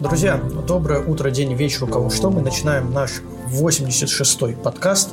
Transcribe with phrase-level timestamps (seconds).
[0.00, 2.30] Друзья, доброе утро, день, вечер, у кого что.
[2.30, 5.10] Мы начинаем наш 86-й подкаст.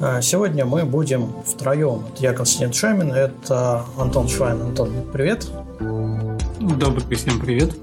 [0.00, 2.04] А, сегодня мы будем втроем.
[2.12, 4.60] Это я, Константин Шамин, это Антон Швайн.
[4.60, 5.46] Антон, привет.
[5.78, 7.76] Добрый всем привет.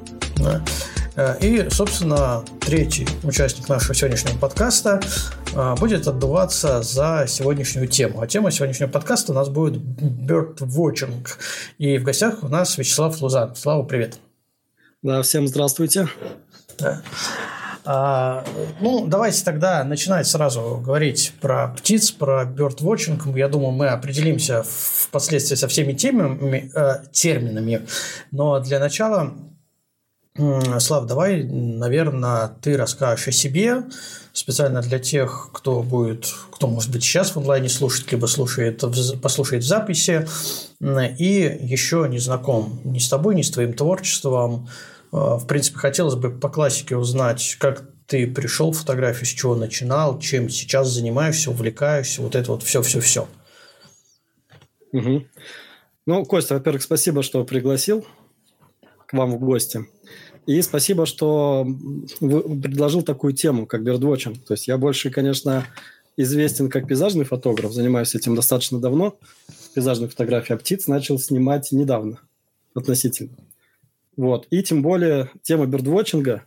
[1.16, 5.00] А, и, собственно, третий участник нашего сегодняшнего подкаста
[5.56, 8.20] а, будет отдуваться за сегодняшнюю тему.
[8.20, 11.26] А тема сегодняшнего подкаста у нас будет bird watching.
[11.78, 13.56] И в гостях у нас Вячеслав Лузан.
[13.56, 14.20] Слава, привет.
[15.04, 16.08] Да, всем здравствуйте.
[16.78, 17.02] Да.
[17.86, 18.46] А,
[18.80, 23.36] ну, давайте тогда начинать сразу говорить про птиц, про birdwatching.
[23.36, 27.88] Я думаю, мы определимся впоследствии со всеми темами, э, терминами.
[28.30, 29.34] Но для начала,
[30.78, 33.86] Слав, давай, наверное, ты расскажешь о себе,
[34.34, 38.84] специально для тех, кто будет, кто, может быть, сейчас в онлайне слушает, либо слушает,
[39.20, 40.28] послушает в записи,
[40.80, 44.70] и еще не знаком ни с тобой, ни с твоим творчеством,
[45.12, 50.20] в принципе, хотелось бы по классике узнать, как ты пришел в фотографию, с чего начинал,
[50.20, 53.28] чем сейчас занимаешься, увлекаешься, вот это вот все-все-все.
[54.94, 55.26] Угу.
[56.08, 58.06] Ну, Костя, во-первых, спасибо, что пригласил
[59.06, 59.86] к вам в гости.
[60.48, 61.68] И спасибо, что
[62.20, 64.44] предложил такую тему, как бердвотчинг.
[64.46, 65.66] То есть я больше, конечно,
[66.18, 69.18] известен как пейзажный фотограф, занимаюсь этим достаточно давно.
[69.76, 72.20] Пейзажные фотографии птиц начал снимать недавно
[72.74, 73.38] относительно.
[74.18, 74.48] Вот.
[74.50, 76.44] И тем более тема бердвотчинга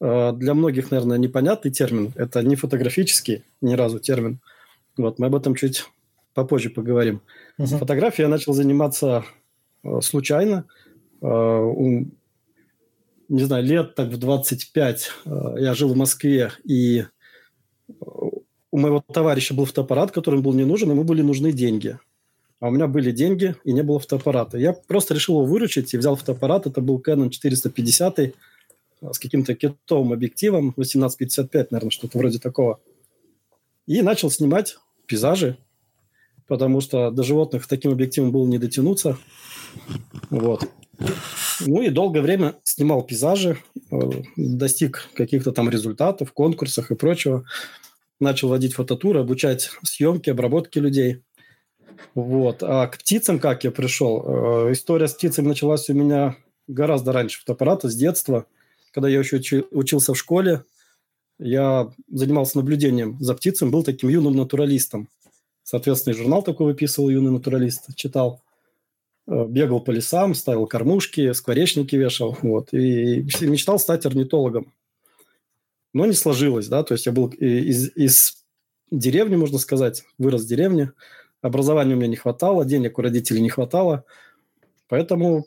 [0.00, 2.12] э, для многих, наверное, непонятный термин.
[2.16, 4.40] Это не фотографический ни разу термин.
[4.96, 5.18] Вот.
[5.18, 5.86] Мы об этом чуть
[6.34, 7.22] попозже поговорим.
[7.58, 7.78] Uh-huh.
[7.78, 9.24] Фотографией я начал заниматься
[9.82, 10.64] э, случайно.
[11.20, 12.06] Э, у,
[13.28, 17.04] не знаю, лет так в 25 э, я жил в Москве, и
[18.70, 21.98] у моего товарища был фотоаппарат, который был не нужен, ему были нужны деньги
[22.60, 24.58] а у меня были деньги и не было фотоаппарата.
[24.58, 26.66] Я просто решил его выручить и взял фотоаппарат.
[26.66, 28.18] Это был Canon 450
[29.00, 32.80] а, с каким-то китовым объективом, 1855, наверное, что-то вроде такого.
[33.86, 35.56] И начал снимать пейзажи,
[36.48, 39.16] потому что до животных таким объективом было не дотянуться.
[40.30, 40.68] Вот.
[41.60, 43.58] Ну и долгое время снимал пейзажи,
[43.92, 43.96] э,
[44.36, 47.44] достиг каких-то там результатов, конкурсах и прочего.
[48.18, 51.22] Начал водить фототуры, обучать съемки, обработки людей–
[52.14, 52.62] вот.
[52.62, 54.24] А к птицам как я пришел?
[54.68, 56.36] Э, история с птицами началась у меня
[56.66, 58.46] гораздо раньше фотоаппарата, с детства.
[58.92, 60.64] Когда я еще учился в школе,
[61.38, 65.08] я занимался наблюдением за птицами, был таким юным натуралистом.
[65.62, 68.42] Соответственно, журнал такой выписывал «Юный натуралист», читал.
[69.26, 72.36] Э, бегал по лесам, ставил кормушки, скворечники вешал.
[72.42, 72.72] Вот.
[72.72, 74.72] И мечтал стать орнитологом.
[75.92, 78.44] Но не сложилось, да, то есть я был из, из
[78.90, 80.92] деревни, можно сказать, вырос в деревне,
[81.40, 84.04] Образования у меня не хватало, денег у родителей не хватало.
[84.88, 85.46] Поэтому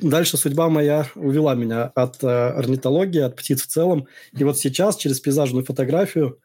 [0.00, 4.08] дальше судьба моя увела меня от э, орнитологии, от птиц в целом.
[4.32, 6.38] И вот сейчас, через пейзажную фотографию,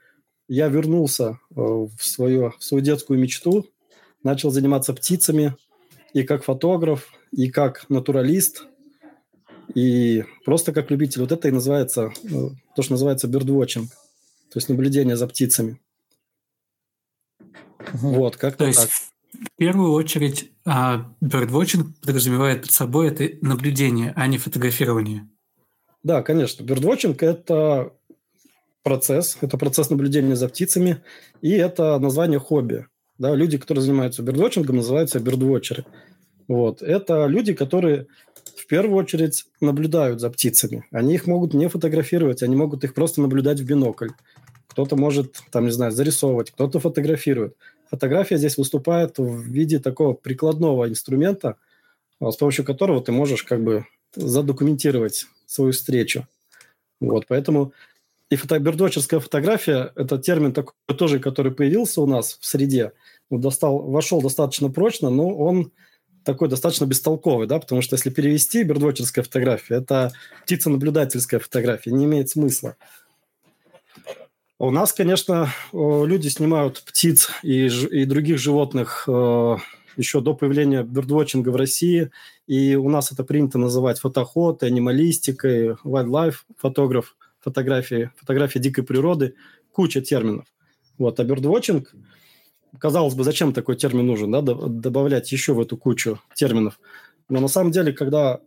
[0.48, 3.66] я вернулся э, в, свою, в свою детскую мечту,
[4.24, 5.56] начал заниматься птицами
[6.14, 8.68] и как фотограф, и как натуралист,
[9.74, 11.22] и просто как любитель.
[11.22, 15.80] Вот это и называется, э, то, что называется birdwatching, то есть наблюдение за птицами.
[17.94, 18.90] Вот, как то есть
[19.34, 25.28] в первую очередь а, birdwatching подразумевает под собой это наблюдение, а не фотографирование.
[26.04, 26.64] Да, конечно.
[26.64, 27.94] Birdwatching– это
[28.84, 31.02] процесс, это процесс наблюдения за птицами,
[31.42, 32.88] и это название хобби.
[33.18, 35.86] Да, люди, которые занимаются бердвотчингом, называются бердвотчеры.
[36.48, 36.82] Вот.
[36.82, 38.08] Это люди, которые
[38.56, 40.86] в первую очередь наблюдают за птицами.
[40.92, 44.10] Они их могут не фотографировать, они могут их просто наблюдать в бинокль.
[44.72, 47.58] Кто-то может, там, не знаю, зарисовывать, кто-то фотографирует.
[47.90, 51.58] Фотография здесь выступает в виде такого прикладного инструмента,
[52.22, 56.26] с помощью которого ты можешь как бы задокументировать свою встречу.
[57.02, 57.74] Вот, поэтому
[58.30, 62.94] и фотобердочерская фотография– это термин такой тоже, который появился у нас в среде.
[63.30, 65.74] Достал, вошел достаточно прочно, но он
[66.24, 70.14] такой достаточно бестолковый, да, потому что если перевести бердвотчерская фотография, это
[70.46, 72.78] птица-наблюдательская фотография, не имеет смысла.
[74.64, 79.56] У нас, конечно, люди снимают птиц и, и других животных э,
[79.98, 82.12] еще до появления бердвотчинга в России,
[82.46, 89.34] и у нас это принято называть фотоохотой, анималистикой, wildlife, фотограф, фотографии, фотография дикой природы,
[89.72, 90.46] куча терминов.
[91.00, 91.96] Вот, а бердвотчинг,
[92.78, 96.80] казалось бы, зачем такой термин нужен, да, добавлять еще в эту кучу терминов.
[97.30, 98.42] Но на самом деле, когда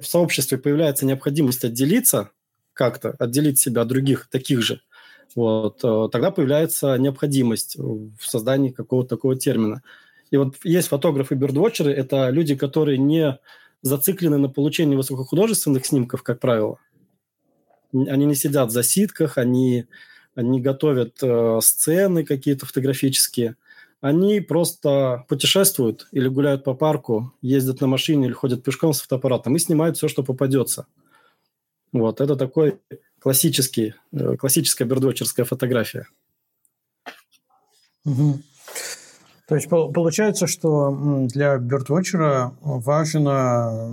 [0.00, 2.30] в сообществе появляется необходимость отделиться
[2.74, 4.82] как-то, отделить себя от других таких же,
[5.34, 9.82] вот, э, тогда появляется необходимость в создании какого-то такого термина.
[10.30, 13.38] И вот есть фотографы-бердвотчеры, это люди, которые не
[13.82, 16.78] зациклены на получении высокохудожественных снимков, как правило.
[17.92, 19.86] Они не сидят в засидках, они,
[20.34, 23.56] они готовят э, сцены какие-то фотографические.
[24.00, 29.56] Они просто путешествуют или гуляют по парку, ездят на машине или ходят пешком с фотоаппаратом
[29.56, 30.86] и снимают все, что попадется.
[31.92, 32.78] Вот, это такой
[33.20, 36.06] классический, э, классическая бердвотчерская фотография.
[38.04, 38.40] Угу.
[39.48, 43.90] То есть получается, что для бёрдвотчера важно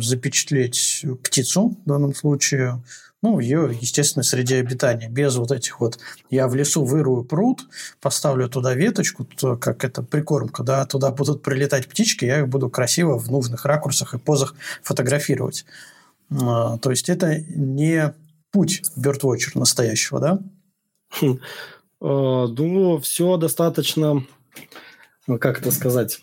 [0.00, 2.82] запечатлеть птицу в данном случае,
[3.22, 7.68] ну, в ее естественной среде обитания, без вот этих вот «я в лесу вырую пруд,
[8.00, 12.68] поставлю туда веточку, то, как это прикормка, да, туда будут прилетать птички, я их буду
[12.68, 15.66] красиво в нужных ракурсах и позах фотографировать».
[16.30, 18.12] А, то есть это не
[18.56, 20.38] путь бёрдвотчера настоящего, да?
[21.10, 21.40] Хм.
[22.00, 24.24] А, думаю, все достаточно
[25.26, 26.20] ну, как это сказать,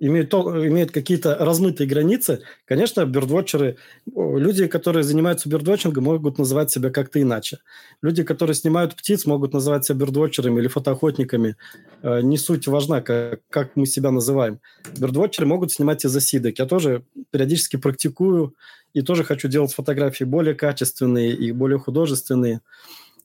[0.00, 2.40] имеют, имеют какие-то размытые границы.
[2.64, 3.76] Конечно, бёрдвотчеры,
[4.06, 7.58] люди, которые занимаются бёрдвотчингом, могут называть себя как-то иначе.
[8.02, 11.56] Люди, которые снимают птиц, могут называть себя бёрдвотчерами или фотоохотниками.
[12.02, 14.60] Э, не суть важна, как, как мы себя называем.
[14.98, 16.58] Бёрдвотчеры могут снимать из засидок.
[16.58, 18.54] Я тоже периодически практикую
[18.94, 22.60] и тоже хочу делать фотографии более качественные и более художественные.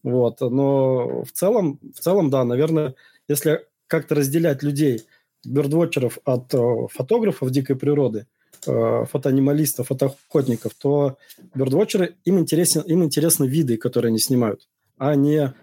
[0.03, 0.41] Вот.
[0.41, 2.95] Но в целом, в целом, да, наверное,
[3.27, 5.03] если как-то разделять людей,
[5.45, 8.27] бёрдвотчеров от э, фотографов дикой природы,
[8.65, 11.17] э, фотоанималистов, фотоохотников, то
[11.53, 14.67] бёрдвотчеры, им, интересен, им интересны виды, которые они снимают,
[14.97, 15.53] а не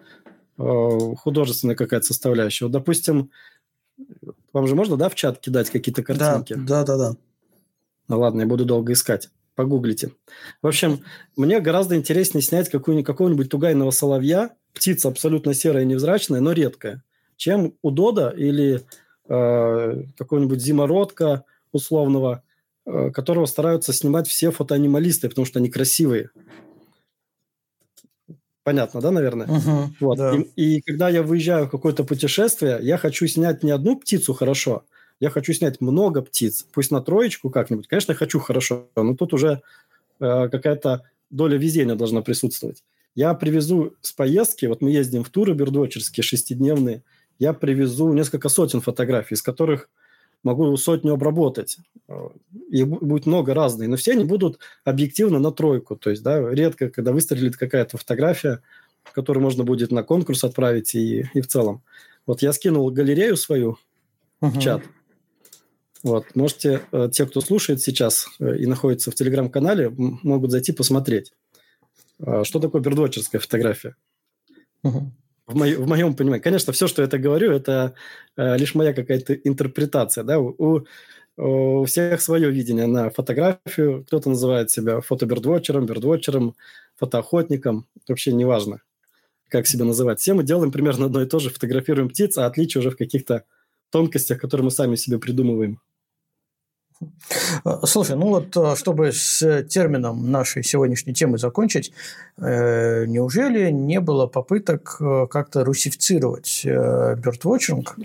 [0.58, 2.66] э, художественная какая-то составляющая.
[2.66, 3.30] Вот, допустим,
[4.52, 6.54] вам же можно, да, в чат кидать какие-то картинки?
[6.54, 6.96] Да, да, да.
[6.96, 7.16] да.
[8.08, 9.30] Ну ладно, я буду долго искать.
[9.54, 10.12] Погуглите.
[10.62, 11.00] В общем,
[11.36, 17.02] мне гораздо интереснее снять какую-нибудь, какого-нибудь тугайного соловья, птица абсолютно серая и невзрачная, но редкая
[17.40, 18.82] чем у Дода или
[19.30, 22.42] э, какого-нибудь зимородка условного,
[22.84, 26.30] э, которого стараются снимать все фотоанималисты, потому что они красивые.
[28.62, 29.46] Понятно, да, наверное?
[29.46, 30.18] Угу, вот.
[30.18, 30.36] Да.
[30.36, 34.84] И, и когда я выезжаю в какое-то путешествие, я хочу снять не одну птицу хорошо,
[35.20, 37.86] я хочу снять много птиц, пусть на троечку как-нибудь.
[37.86, 39.62] Конечно, хочу хорошо, но тут уже
[40.18, 42.82] э, какая-то доля везения должна присутствовать.
[43.14, 47.02] Я привезу с поездки, вот мы ездим в туры бердвочерские шестидневные,
[47.40, 49.88] я привезу несколько сотен фотографий, из которых
[50.44, 51.78] могу сотню обработать.
[52.68, 55.96] И будет много разных, но все они будут объективно на тройку.
[55.96, 58.62] То есть, да, редко, когда выстрелит какая-то фотография,
[59.12, 61.82] которую можно будет на конкурс отправить и, и в целом.
[62.26, 63.78] Вот я скинул галерею свою
[64.42, 64.50] uh-huh.
[64.50, 64.82] в чат.
[66.02, 71.32] Вот, можете, э, те, кто слушает сейчас э, и находится в телеграм-канале, могут зайти посмотреть.
[72.18, 73.96] Э, что такое бердвотчерская фотография?
[74.84, 75.10] Uh-huh
[75.50, 76.42] в, мо- в моем понимании.
[76.42, 77.94] Конечно, все, что я это говорю, это
[78.36, 80.24] э, лишь моя какая-то интерпретация.
[80.24, 80.38] Да?
[80.38, 80.86] У,
[81.36, 84.04] у всех свое видение на фотографию.
[84.06, 86.54] Кто-то называет себя фотобердвотчером, бердвотчером,
[86.96, 87.86] фотоохотником.
[88.08, 88.82] Вообще неважно,
[89.48, 90.20] как себя называть.
[90.20, 91.50] Все мы делаем примерно одно и то же.
[91.50, 93.44] Фотографируем птиц, а отличие уже в каких-то
[93.90, 95.80] тонкостях, которые мы сами себе придумываем.
[97.64, 101.92] Э, слушай, ну вот, э, чтобы с термином нашей сегодняшней темы закончить,
[102.38, 104.98] э, неужели не было попыток
[105.30, 107.96] как-то русифицировать бёрдвотчинг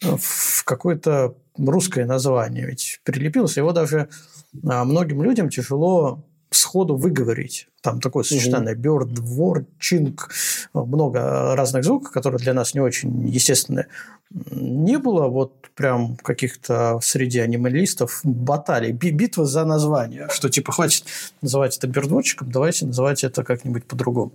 [0.00, 2.66] в какое-то русское название?
[2.66, 4.08] Ведь прилепилось его даже
[4.52, 7.68] многим людям тяжело сходу выговорить.
[7.82, 8.82] Там такое сочетание угу.
[8.82, 10.30] bird, ворчинг,
[10.74, 13.86] много разных звуков, которые для нас не очень естественные.
[14.30, 21.04] Не было вот прям каких-то среди анималистов баталий, битвы за название, что типа хватит
[21.40, 24.32] называть это бердвотчиком, давайте называть это как-нибудь по-другому.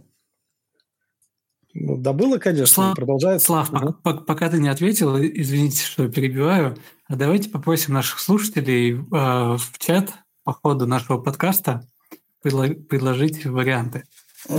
[1.76, 3.48] Ну, да было, конечно, Слав, продолжается.
[3.48, 3.94] Слав, угу.
[4.04, 6.78] пока, пока ты не ответил, извините, что перебиваю,
[7.08, 11.88] а давайте попросим наших слушателей э, в чат по ходу нашего подкаста
[12.44, 14.04] предложить варианты.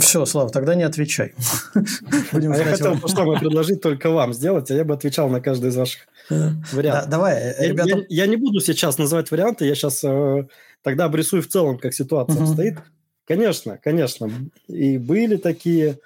[0.01, 1.35] Все, Слава, тогда не отвечай.
[2.33, 5.69] Будем я хотел то самое предложить только вам сделать, а я бы отвечал на каждый
[5.71, 7.11] из ваших вариантов.
[7.11, 8.07] давай, ребята.
[8.09, 10.47] Я, не буду сейчас называть варианты, я сейчас э,
[10.83, 12.79] тогда обрисую в целом, как ситуация обстоит.
[13.27, 14.31] Конечно, конечно.
[14.69, 15.99] И были такие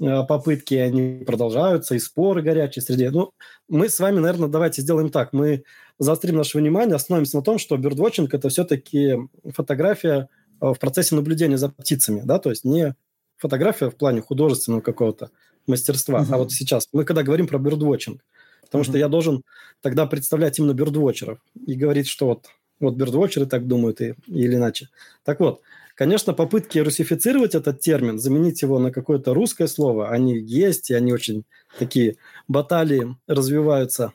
[0.00, 3.10] э, попытки, они продолжаются, и споры горячие среди.
[3.10, 3.30] Ну,
[3.68, 5.32] мы с вами, наверное, давайте сделаем так.
[5.32, 5.62] Мы
[6.00, 9.16] заострим наше внимание, остановимся на том, что бирдвотчинг– это все-таки
[9.54, 12.94] фотография Э, в процессе наблюдения за птицами, да, то есть не
[13.36, 15.30] фотография в плане художественного какого-то
[15.66, 16.34] мастерства, uh-huh.
[16.34, 18.22] а вот сейчас мы когда говорим про бирдвотчинг,
[18.62, 18.88] потому uh-huh.
[18.88, 19.42] что я должен
[19.80, 22.46] тогда представлять именно бирдвотчеров и говорить, что вот,
[22.78, 24.88] вот бирдвотчеры так думают и, или иначе.
[25.24, 25.60] Так вот,
[25.94, 31.12] конечно, попытки русифицировать этот термин, заменить его на какое-то русское слово, они есть, и они
[31.12, 31.44] очень
[31.78, 32.16] такие
[32.48, 34.12] баталии развиваются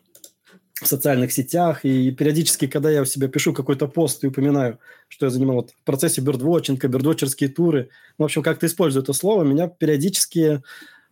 [0.81, 5.27] в социальных сетях, и периодически, когда я у себя пишу какой-то пост и упоминаю, что
[5.27, 9.67] я занимал вот в процессе бёрдвотчинга, бёрдвотчерские туры, в общем, как-то использую это слово, меня
[9.67, 10.61] периодически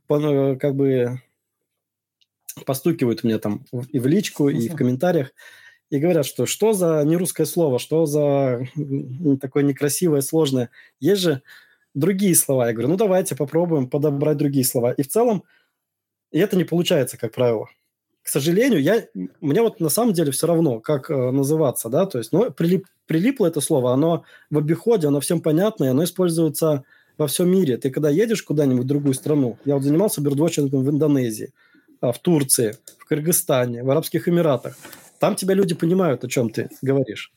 [0.10, 1.22] э, как бы
[2.66, 5.32] постукивают мне там и в личку, и в комментариях,
[5.90, 8.68] и говорят, что что за нерусское слово, что за
[9.40, 10.72] такое некрасивое, сложное.
[11.00, 11.42] Есть же
[11.94, 12.68] другие слова.
[12.68, 14.92] Я говорю, ну давайте попробуем подобрать другие слова.
[14.92, 15.44] И в целом,
[16.32, 17.70] и это не получается, как правило
[18.24, 19.06] к сожалению, я,
[19.42, 22.88] мне вот на самом деле все равно, как э, называться, да, то есть, ну, прилип,
[23.06, 26.86] прилипло это слово, оно в обиходе, оно всем понятно, и оно используется
[27.18, 27.78] во всем мире.
[27.78, 31.52] Ты когда едешь куда-нибудь в другую страну, я вот занимался бердвотчингом в Индонезии,
[32.00, 34.78] а, в Турции, в Кыргызстане, в Арабских Эмиратах,
[35.20, 37.34] там тебя люди понимают, о чем ты говоришь.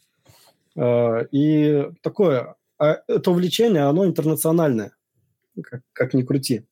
[0.76, 4.92] Э, и такое, а это увлечение, оно интернациональное,
[5.64, 6.64] как, как ни крути.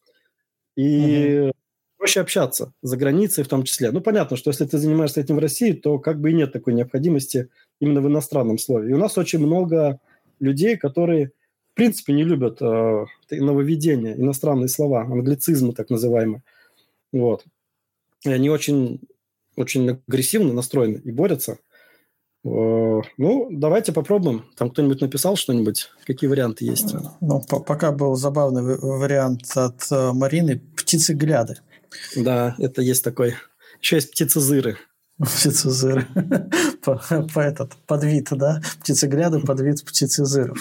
[0.76, 1.52] И угу
[2.04, 3.90] проще общаться за границей в том числе.
[3.90, 6.74] Ну, понятно, что если ты занимаешься этим в России, то как бы и нет такой
[6.74, 7.48] необходимости
[7.80, 8.90] именно в иностранном слове.
[8.90, 9.98] И у нас очень много
[10.38, 11.28] людей, которые,
[11.72, 16.42] в принципе, не любят э, нововведения, иностранные слова, англицизмы так называемые.
[17.10, 17.46] Вот.
[18.26, 19.00] И они очень,
[19.56, 21.56] очень агрессивно настроены и борются.
[22.44, 24.44] Э, ну, давайте попробуем.
[24.58, 25.88] Там кто-нибудь написал что-нибудь?
[26.06, 26.94] Какие варианты есть?
[27.22, 31.56] Ну, пока был забавный вариант от э, Марины «Птицы-гляды».
[32.16, 33.34] Да, это есть такой.
[33.80, 34.78] Еще есть птицезыры.
[35.18, 36.06] Птицезыры.
[36.84, 36.96] По,
[37.32, 38.60] по этот, подвид, да?
[38.80, 40.58] Птицегляды, подвид птицезыров.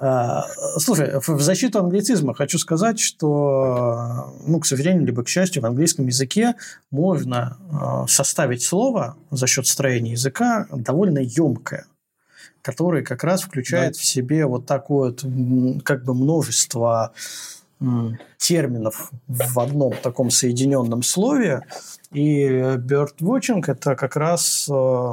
[0.00, 0.44] А,
[0.78, 6.06] слушай, в защиту англицизма хочу сказать, что, ну, к сожалению, либо к счастью, в английском
[6.06, 6.54] языке
[6.92, 11.86] можно а, составить слово за счет строения языка довольно емкое,
[12.62, 13.98] которое как раз включает да.
[13.98, 17.12] в себе вот такое вот, как бы множество
[18.38, 21.62] терминов в одном таком соединенном слове.
[22.12, 25.12] И birdwatching– это как раз э,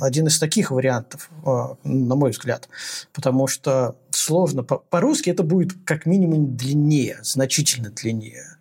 [0.00, 2.68] один из таких вариантов, э, на мой взгляд.
[3.12, 4.64] Потому что сложно.
[4.64, 8.58] По-русски это будет как минимум длиннее, значительно длиннее.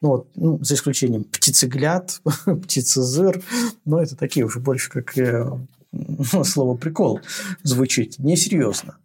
[0.00, 2.20] Ну, вот, ну, за исключением птицегляд,
[2.62, 3.42] птицезыр,
[3.84, 5.50] но это такие уже больше как э,
[6.44, 7.20] слово прикол
[7.62, 8.96] звучит, несерьезно.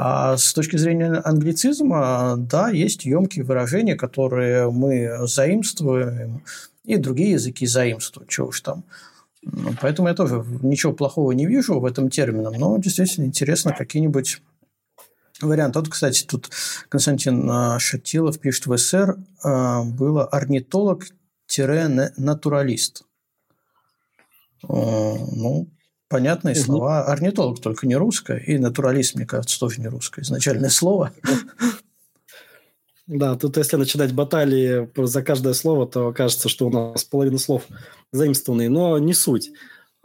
[0.00, 6.44] А с точки зрения англицизма, да, есть емкие выражения, которые мы заимствуем,
[6.84, 8.84] и другие языки заимствуют, чего уж там.
[9.42, 14.40] Ну, поэтому я тоже ничего плохого не вижу в этом термине, но действительно интересно какие-нибудь
[15.42, 15.80] варианты.
[15.80, 16.48] Вот, кстати, тут
[16.88, 23.02] Константин а, Шатилов пишет в СССР а, было орнитолог-натуралист.
[24.62, 25.68] Ну,
[26.08, 26.62] понятные угу.
[26.62, 27.04] слова.
[27.04, 30.22] Орнитолог только не русское, и натуралист, мне кажется, тоже не русское.
[30.22, 31.12] Изначальное слово.
[33.06, 37.62] Да, тут если начинать баталии за каждое слово, то кажется, что у нас половина слов
[38.12, 39.50] заимствованные, но не суть.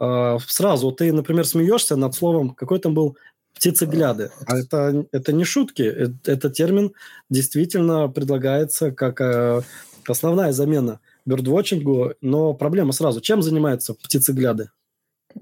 [0.00, 3.18] А, сразу ты, например, смеешься над словом, какой там был
[3.54, 4.30] птицегляды.
[4.46, 6.92] А это, это не шутки, это, этот термин
[7.30, 9.62] действительно предлагается как э,
[10.06, 13.20] основная замена бёрдвотчингу, но проблема сразу.
[13.20, 14.70] Чем занимаются птицегляды?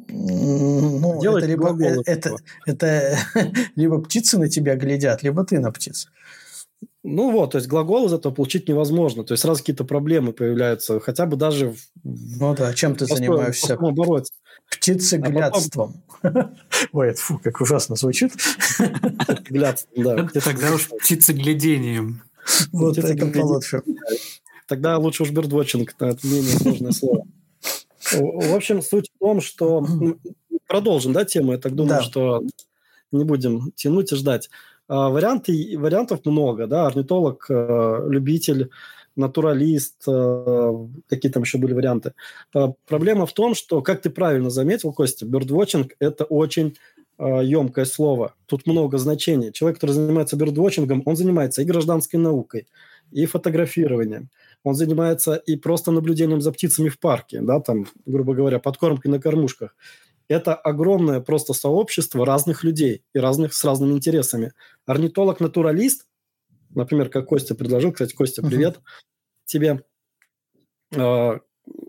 [0.08, 3.18] Ну, Делать это либо, э, это, это
[3.76, 6.08] либо птицы на тебя глядят, либо ты на птиц.
[7.04, 9.25] Ну вот, то есть глагол из этого получить невозможно.
[9.25, 11.75] То есть сразу какие-то проблемы появляются, хотя бы даже...
[12.04, 13.76] Ну да, чем ты занимаешься?
[14.70, 16.02] Птицеглядством.
[16.92, 18.32] Ой, фу, как ужасно звучит.
[18.32, 20.28] Птицеглядством, да.
[20.40, 22.22] Тогда уж птицеглядением.
[22.72, 23.82] Вот это получше.
[24.68, 27.26] Тогда лучше уж бердвотчинг, это менее сложное слово.
[28.14, 29.87] В общем, суть в том, что...
[30.66, 31.52] Продолжим, да, тему?
[31.52, 32.02] Я так думаю, да.
[32.02, 32.42] что
[33.11, 34.49] не будем тянуть и ждать.
[34.88, 38.71] А, варианты, вариантов много, да, орнитолог, э, любитель,
[39.16, 40.73] натуралист, э,
[41.09, 42.14] какие там еще были варианты.
[42.54, 46.76] А, проблема в том, что, как ты правильно заметил, Костя, birdwatching– это очень
[47.26, 48.35] емкое слово.
[48.47, 49.52] Тут много значений.
[49.52, 52.67] Человек, который занимается бердвотчингом, он занимается и гражданской наукой,
[53.11, 54.31] и фотографированием,
[54.64, 59.21] он занимается и просто наблюдением за птицами в парке, да, там, грубо говоря, подкормкой на
[59.21, 59.76] кормушках.
[60.29, 64.52] Это огромное просто сообщество разных людей и разных с разными интересами.
[64.87, 66.07] Орнитолог-натуралист,
[66.71, 68.81] например, как Костя предложил, кстати, Костя, привет uh-huh.
[69.45, 69.85] тебе.
[70.93, 71.38] Э,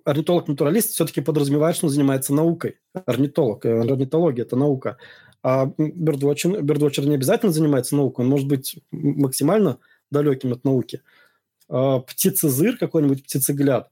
[0.04, 2.80] орнитолог-натуралист все-таки подразумевает, что он занимается наукой.
[2.94, 4.98] Орнитолог, э, орнитология– это наука.
[5.44, 9.78] А бердвотчер, бердвотчер не обязательно занимается наукой, он может быть максимально
[10.12, 11.02] далеким от науки.
[11.70, 13.90] А, птицезыр какой-нибудь, птицегляд,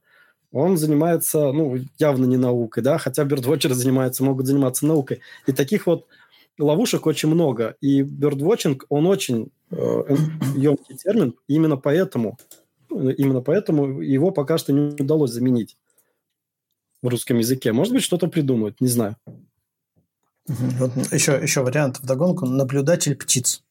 [0.52, 5.20] он занимается, ну, явно не наукой, да, хотя бёрдвотчеры занимаются, могут заниматься наукой.
[5.46, 6.06] И таких вот
[6.58, 7.76] ловушек очень много.
[7.80, 9.76] И бёрдвотчинг, он очень э,
[10.56, 12.38] емкий термин, именно поэтому,
[12.90, 15.76] именно поэтому его пока что не удалось заменить.
[17.02, 17.72] в русском языке.
[17.72, 19.16] Может быть, что-то придумают, не знаю.
[20.46, 22.46] Вот еще, еще вариант в догонку.
[22.46, 23.62] Наблюдатель птиц.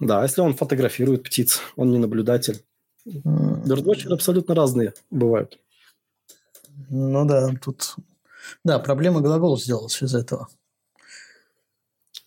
[0.00, 2.64] Да, если он фотографирует птиц, он не наблюдатель.
[3.06, 5.58] Birdwatcher абсолютно разные бывают.
[6.90, 7.96] Ну да, тут...
[8.64, 10.48] Да, проблема глагол сделалась из этого.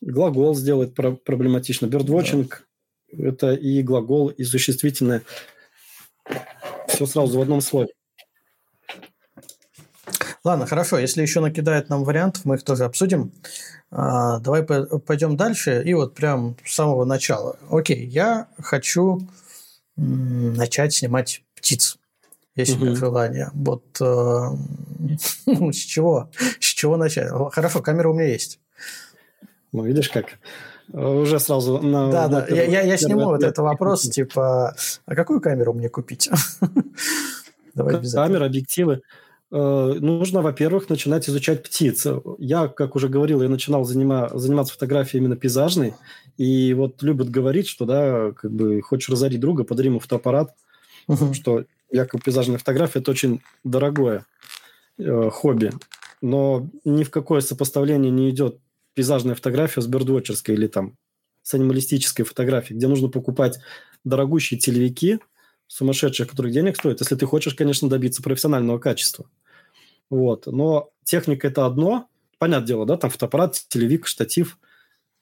[0.01, 1.87] Глагол сделать про- проблематично.
[1.87, 2.65] Бердвотчинг
[3.11, 5.23] да.– это и глагол, и существительное.
[6.87, 7.89] Все сразу в одном слове.
[10.43, 10.97] Ладно, хорошо.
[10.97, 13.31] Если еще накидают нам вариантов, мы их тоже обсудим.
[13.91, 15.83] А, давай пойдем дальше.
[15.85, 17.57] И вот прям с самого начала.
[17.69, 19.21] Окей, я хочу
[19.97, 21.97] начать снимать птиц.
[22.55, 22.95] Есть угу.
[22.95, 23.51] желание.
[23.53, 24.03] Вот э,
[25.71, 26.29] с чего?
[26.59, 27.29] С чего начать?
[27.51, 28.59] Хорошо, камера у меня есть.
[29.71, 30.39] Ну, видишь как?
[30.91, 31.79] Уже сразу...
[31.79, 32.47] На, да, да.
[32.49, 36.29] Я, я, я сниму вот этот вопрос, типа, а какую камеру мне купить?
[37.75, 39.01] Давай Камера, объективы.
[39.51, 42.05] Э, нужно, во-первых, начинать изучать птиц.
[42.37, 45.95] Я, как уже говорил, я начинал занима, заниматься фотографией именно пейзажной,
[46.37, 50.53] и вот любят говорить, что, да, как бы хочешь разорить друга, подари ему фотоаппарат,
[51.07, 51.33] uh-huh.
[51.33, 54.25] что якобы пейзажная фотография– это очень дорогое
[54.99, 55.71] э, хобби.
[56.21, 58.59] Но ни в какое сопоставление не идет
[58.93, 60.95] пейзажная фотография с бердвотчерской или там
[61.41, 63.59] с анималистической фотографией, где нужно покупать
[64.03, 65.19] дорогущие телевики,
[65.69, 69.29] сумасшедших, которых денег стоят, если ты хочешь, конечно, добиться профессионального качества.
[70.09, 70.47] Вот.
[70.47, 72.09] Но техника– это одно.
[72.39, 74.57] Понятное дело, да, там фотоаппарат, телевик, штатив.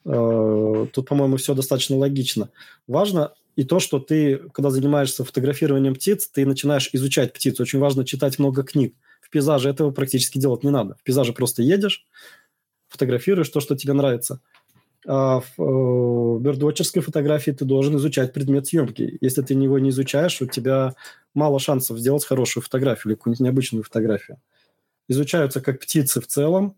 [0.05, 2.49] Э, тут, по-моему, все достаточно логично.
[2.87, 7.59] Важно и то, что ты, когда занимаешься фотографированием птиц, ты начинаешь изучать птиц.
[7.59, 8.95] Очень важно читать много книг.
[9.19, 10.95] В пейзаже этого практически делать не надо.
[10.95, 12.05] В пейзаже просто едешь,
[12.87, 14.39] фотографируешь то, что тебе нравится–
[15.07, 19.17] в э, бердвотчерской фотографии ты должен изучать предмет съемки.
[19.21, 20.95] Если ты его не изучаешь, у тебя
[21.33, 24.41] мало шансов сделать хорошую фотографию или какую-нибудь необычную фотографию.
[25.07, 26.75] Изучаются как птицы в целом,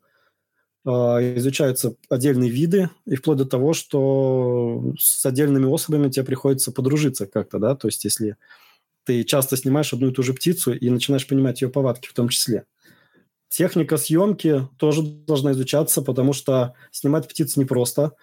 [0.86, 7.26] а, изучаются отдельные виды, и вплоть до того, что с отдельными особями тебе приходится подружиться
[7.26, 8.38] как-то, да, то есть если
[9.06, 12.30] ты часто снимаешь одну и ту же птицу и начинаешь понимать ее повадки в том
[12.30, 12.66] числе–
[13.50, 18.14] Техника съемки тоже должна изучаться, потому что снимать птиц непросто.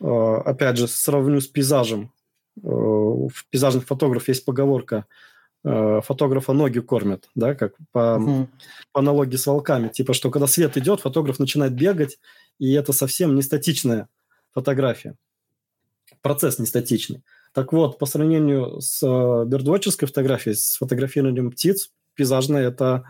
[0.00, 2.12] Э, опять же, сравню с пейзажем.
[2.62, 5.06] Э, в пейзажных фотограф есть поговорка
[5.64, 8.48] э, фотографа ноги кормят, да, как по, угу.
[8.92, 9.88] по аналогии с волками.
[9.88, 12.20] Типа, что когда свет идет, фотограф начинает бегать,
[12.60, 14.08] и это совсем не статичная
[14.52, 15.16] фотография.
[16.22, 17.24] Процесс не статичный.
[17.52, 23.04] Так вот, по сравнению с бердвотчерской фотографией, с фотографированием птиц, пейзажная– это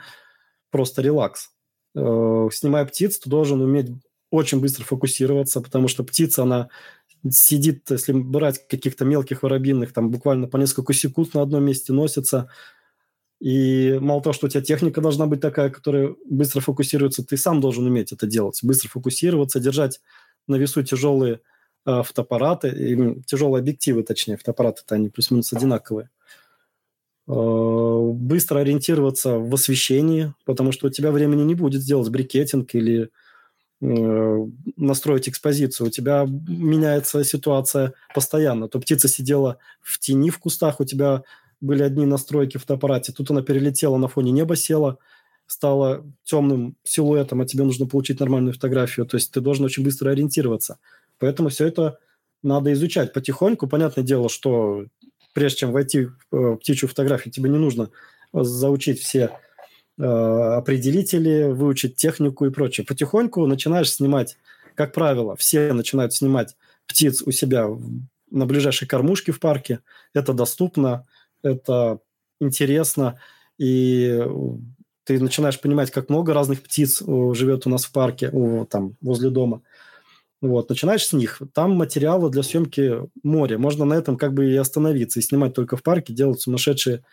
[0.70, 1.50] просто релакс.
[1.94, 3.90] Э, снимая птиц, ты должен уметь
[4.30, 6.68] очень быстро фокусироваться, потому что птица, она
[7.28, 12.48] сидит, если брать каких-то мелких воробинных, там буквально по несколько секунд на одном месте носится.
[13.40, 17.60] И мало того, что у тебя техника должна быть такая, которая быстро фокусируется, ты сам
[17.60, 18.60] должен уметь это делать.
[18.62, 20.00] Быстро фокусироваться, держать
[20.46, 21.40] на весу тяжелые
[21.86, 26.06] э, фотоаппараты, тяжелые объективы, точнее, фотоаппараты-то они плюс-минус одинаковые.
[26.06, 26.39] Э,
[27.30, 33.10] быстро ориентироваться в освещении, потому что у тебя времени не будет сделать брикетинг или
[33.80, 35.88] э, настроить экспозицию.
[35.88, 38.68] У тебя меняется ситуация постоянно.
[38.68, 41.22] То птица сидела в тени в кустах, у тебя
[41.60, 44.98] были одни настройки в фотоаппарате, тут она перелетела на фоне неба, села,
[45.46, 49.06] стала темным силуэтом, а тебе нужно получить нормальную фотографию.
[49.06, 50.78] То есть ты должен очень быстро ориентироваться.
[51.18, 51.98] Поэтому все это
[52.42, 53.66] надо изучать потихоньку.
[53.66, 54.86] Понятное дело, что
[55.32, 57.90] прежде чем войти в э, птичью фотографию, тебе не нужно
[58.32, 59.38] заучить все
[59.98, 62.86] э, определители, выучить технику и прочее.
[62.86, 64.36] Потихоньку начинаешь снимать,
[64.74, 67.68] как правило, все начинают снимать птиц у себя
[68.30, 69.80] на ближайшей кормушке в парке.
[70.14, 71.06] Это доступно,
[71.42, 71.98] это
[72.40, 73.20] интересно,
[73.58, 74.22] и
[75.04, 78.30] ты начинаешь понимать, как много разных птиц э, живет у нас в парке,
[78.70, 79.62] там, возле дома.
[80.40, 81.42] Вот, начинаешь с них.
[81.52, 83.58] Там материалы для съемки море.
[83.58, 87.04] Можно на этом как бы и остановиться, и снимать только в парке, делать сумасшедшие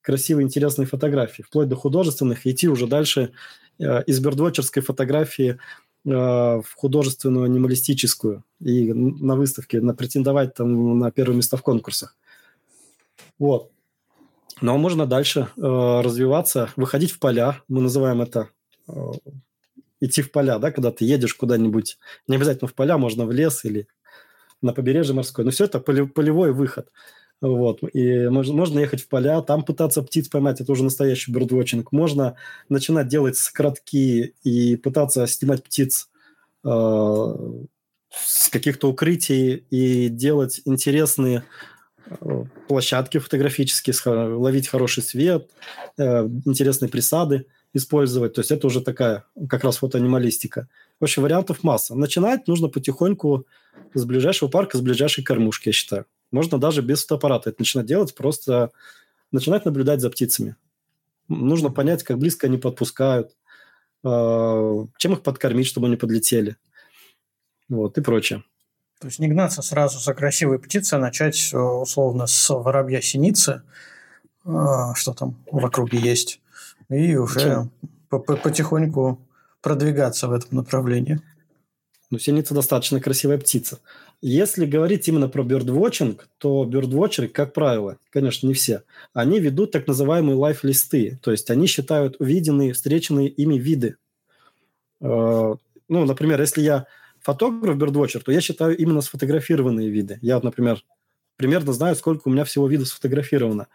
[0.00, 3.32] красивые, интересные фотографии, вплоть до художественных, идти уже дальше
[3.78, 5.58] э, из бердвотчерской фотографии
[6.06, 12.16] э, в художественную анималистическую и на выставке, на претендовать там на первые места в конкурсах.
[13.38, 13.70] Вот.
[14.62, 17.60] Но можно дальше э, развиваться, выходить в поля.
[17.68, 18.48] Мы называем это
[18.88, 18.92] э,
[20.00, 23.64] идти в поля, да, когда ты едешь куда-нибудь, не обязательно в поля, можно в лес
[23.64, 23.86] или
[24.62, 26.90] на побережье морское, но все это полевой выход.
[27.40, 27.80] Вот.
[27.94, 31.90] И можно, можно ехать в поля, там пытаться птиц поймать, это уже настоящий бердвотчинг.
[31.90, 32.36] Можно
[32.68, 36.10] начинать делать скоротки и пытаться снимать птиц
[36.64, 36.68] э,
[38.10, 41.44] с каких-то укрытий и делать интересные
[42.10, 43.94] э, площадки фотографические,
[44.36, 45.48] ловить хороший свет,
[45.96, 48.34] э, интересные присады использовать.
[48.34, 50.68] То есть это уже такая как раз фотоанималистика.
[50.98, 51.94] В общем, вариантов масса.
[51.94, 53.46] Начинать нужно потихоньку
[53.94, 56.06] с ближайшего парка, с ближайшей кормушки, я считаю.
[56.30, 58.70] Можно даже без фотоаппарата это начинать делать, просто
[59.32, 60.56] начинать наблюдать за птицами.
[61.28, 63.36] Нужно понять, как близко они подпускают,
[64.02, 66.56] а, чем их подкормить, чтобы они подлетели.
[67.68, 68.42] Вот, и прочее.
[68.98, 73.62] То есть не гнаться сразу за красивой птицей, а начать условно с воробья синицы,
[74.44, 76.40] а, что там в округе есть,
[76.90, 77.68] и уже
[78.10, 79.18] потихоньку
[79.62, 81.20] продвигаться в этом направлении.
[82.10, 83.78] Ну, синица достаточно красивая птица.
[84.20, 88.82] Если говорить именно про бёрдвотчинг, то бёрдвотчеры, как правило, конечно, не все,
[89.14, 93.96] они ведут так называемые лайф-листы, то есть они считают увиденные, встреченные ими виды.
[95.00, 95.54] Э,
[95.88, 96.86] ну, например, если я
[97.20, 100.18] фотограф бёрдвотчер, то я считаю именно сфотографированные виды.
[100.20, 100.82] Я, вот, например,
[101.36, 103.68] примерно знаю, сколько у меня всего видов сфотографировано.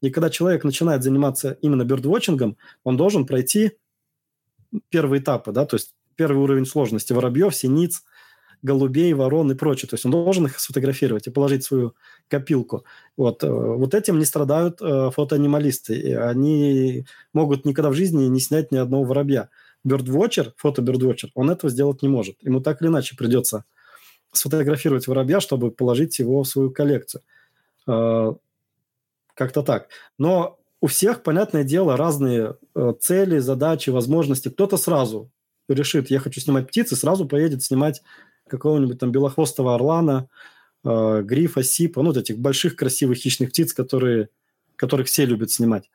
[0.00, 3.72] И когда человек начинает заниматься именно бёрдвотчингом, он должен пройти
[4.90, 8.02] первые этапы, да, то есть первый уровень сложности воробьев, синиц,
[8.62, 9.88] голубей, ворон и прочее.
[9.88, 11.94] То есть он должен их сфотографировать и положить в свою
[12.28, 12.84] копилку.
[13.16, 16.16] Вот, э, вот этим не страдают э, фотоанималисты.
[16.16, 19.48] Они могут никогда в жизни не снять ни одного воробья.
[19.84, 22.36] Бёрдвотчер, фото-бёрдвотчер, он этого сделать не может.
[22.42, 23.64] Ему так или иначе придется
[24.32, 27.22] сфотографировать воробья, чтобы положить его в свою коллекцию.
[29.38, 29.86] Как-то так.
[30.18, 34.48] Но у всех, понятное дело, разные э, цели, задачи, возможности.
[34.48, 35.30] Кто-то сразу
[35.68, 38.02] решит, я хочу снимать птицы, сразу поедет снимать
[38.48, 40.28] какого-нибудь там белохвостого орлана,
[40.84, 44.30] э, грифа, сипа, ну, вот этих больших красивых хищных птиц, которые,
[44.74, 45.88] которых все любят снимать.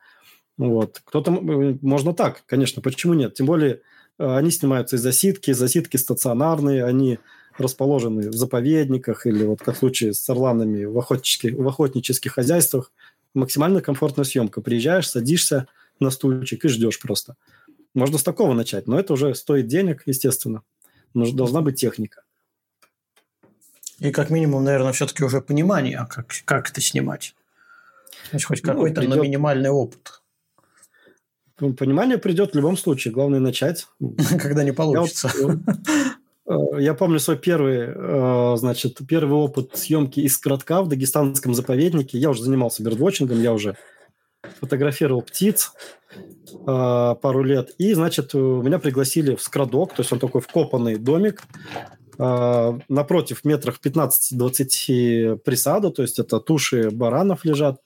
[0.56, 1.02] Вот.
[1.04, 3.34] Кто-то, можно так, конечно, почему нет?
[3.34, 3.82] Тем более
[4.18, 7.18] э, они снимаются из засидки, засидки стационарные, они
[7.58, 12.90] расположены в заповедниках или вот как в случае с орланами в охотнических, в охотнических хозяйствах–
[13.34, 14.60] максимально комфортная съемка.
[14.60, 15.66] Приезжаешь, садишься
[16.00, 17.36] на стульчик и ждешь просто.
[17.94, 20.62] Можно с такого начать, но это уже стоит денег, естественно.
[21.14, 22.22] Должна быть техника.
[24.00, 27.34] И как минимум, наверное, все-таки уже понимание, как, как это снимать.
[28.30, 29.22] Значит, хоть ну, какой-то придет...
[29.22, 30.22] минимальный опыт.
[31.60, 33.14] Ну, понимание придет в любом случае.
[33.14, 33.86] Главное начать.
[34.40, 35.30] Когда не получится.
[36.46, 42.18] Э, я помню свой первый, э, значит, первый опыт съемки из коротка в дагестанском заповеднике.
[42.18, 43.76] Я уже занимался бердвотчингом, я уже
[44.60, 45.72] фотографировал птиц
[46.14, 47.70] э, пару лет.
[47.78, 51.42] И, значит, меня пригласили в скрадок, то есть он такой вкопанный домик,
[52.16, 57.80] напротив метрах 15-20 присада, то есть это туши баранов лежат.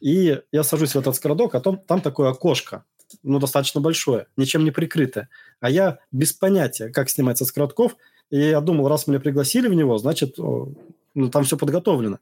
[0.00, 2.84] И я сажусь в этот скрадок, а там, там такое окошко
[3.22, 5.28] ну, достаточно большое, ничем не прикрытое.
[5.60, 7.96] А я без понятия, как снимается с коротков,
[8.30, 12.18] и я думал, раз меня пригласили в него, значит, ну, там все подготовлено.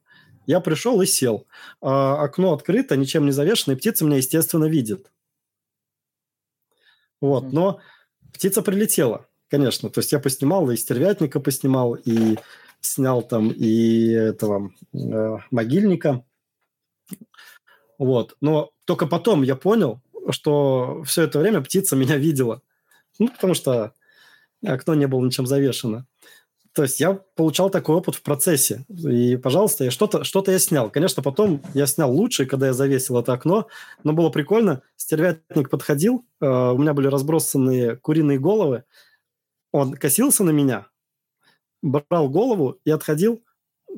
[0.46, 1.46] Я пришел и сел.
[1.80, 5.10] А окно открыто, ничем не завешено, и птица меня, естественно, видит.
[7.20, 7.80] Вот, но
[8.32, 9.90] птица прилетела, конечно.
[9.90, 12.36] То есть я поснимал, и стервятника поснимал, и
[12.80, 16.24] снял там и этого э, могильника.
[17.98, 18.36] Вот.
[18.40, 22.62] Но только потом я понял, что все это время птица меня видела.
[23.18, 23.94] Ну, потому что
[24.64, 26.06] окно не было ничем завешено.
[26.72, 28.84] То есть я получал такой опыт в процессе.
[28.88, 30.88] И, пожалуйста, я что-то что я снял.
[30.88, 33.66] Конечно, потом я снял лучше, когда я завесил это окно.
[34.04, 34.82] Но было прикольно.
[34.96, 36.24] Стервятник подходил.
[36.40, 38.84] Э, у меня были разбросанные куриные головы.
[39.72, 40.86] Он косился на меня,
[41.82, 43.42] брал голову и отходил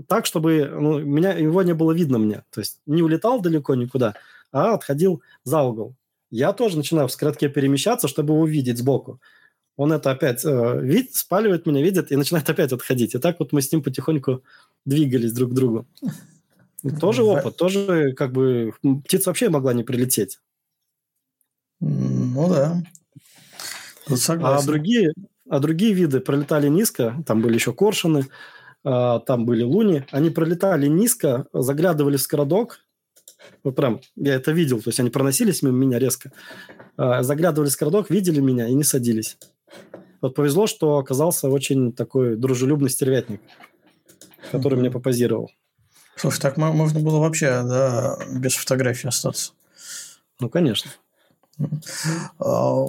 [0.09, 2.45] так, чтобы ну, меня, его не было видно мне.
[2.51, 4.15] То есть не улетал далеко никуда,
[4.51, 5.95] а отходил за угол
[6.33, 9.21] я тоже начинаю в скоротке перемещаться, чтобы его увидеть сбоку.
[9.77, 13.15] Он это опять э, видит, спаливает меня, видит и начинает опять отходить.
[13.15, 14.43] И так вот мы с ним потихоньку
[14.87, 15.87] двигались друг к другу.
[17.01, 18.73] Тоже опыт, тоже как бы
[19.05, 20.41] птица вообще могла не прилететь.
[21.79, 22.83] Ну да.
[24.09, 25.13] А другие,
[25.49, 28.27] а другие виды пролетали низко, там были еще коршуны,
[28.83, 32.81] а, там были луни, они пролетали низко, заглядывали в скородок,
[33.63, 36.33] вот прям, я это видел, то есть они проносились мимо меня резко,
[36.97, 39.39] а, заглядывали в городок, видели меня и не садились.
[40.21, 43.41] Вот повезло, что оказался очень такой дружелюбный стервятник,
[44.51, 45.51] который мне попозировал.
[46.17, 49.53] Слушай, так можно было вообще да, без фотографии остаться.
[50.39, 50.91] Ну, конечно.
[52.39, 52.87] А,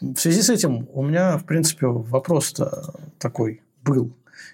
[0.00, 4.12] в связи с этим у меня, в принципе, вопрос-то такой был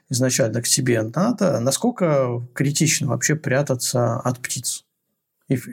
[0.08, 1.02] изначально к тебе.
[1.02, 4.84] Надо, насколько критично вообще прятаться от птиц?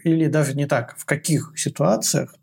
[0.04, 2.36] Или даже не так, в каких ситуациях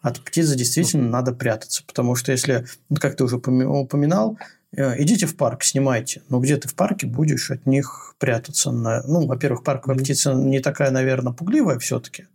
[0.00, 1.82] от птицы действительно надо прятаться.
[1.86, 4.38] Потому что если, ну, как ты уже упоминал,
[4.76, 6.22] э, идите в парк, снимайте.
[6.28, 8.70] Но где ты в парке будешь от них прятаться?
[8.70, 9.02] На...
[9.04, 12.26] Ну, во-первых, парковая птица не такая, наверное, пугливая все-таки.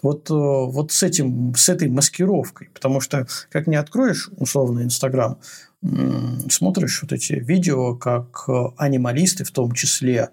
[0.00, 2.70] Вот, э, вот с, этим, с этой маскировкой.
[2.72, 5.38] Потому что, как не откроешь условно Инстаграм,
[6.50, 10.30] смотришь вот эти видео, как э, анималисты в том числе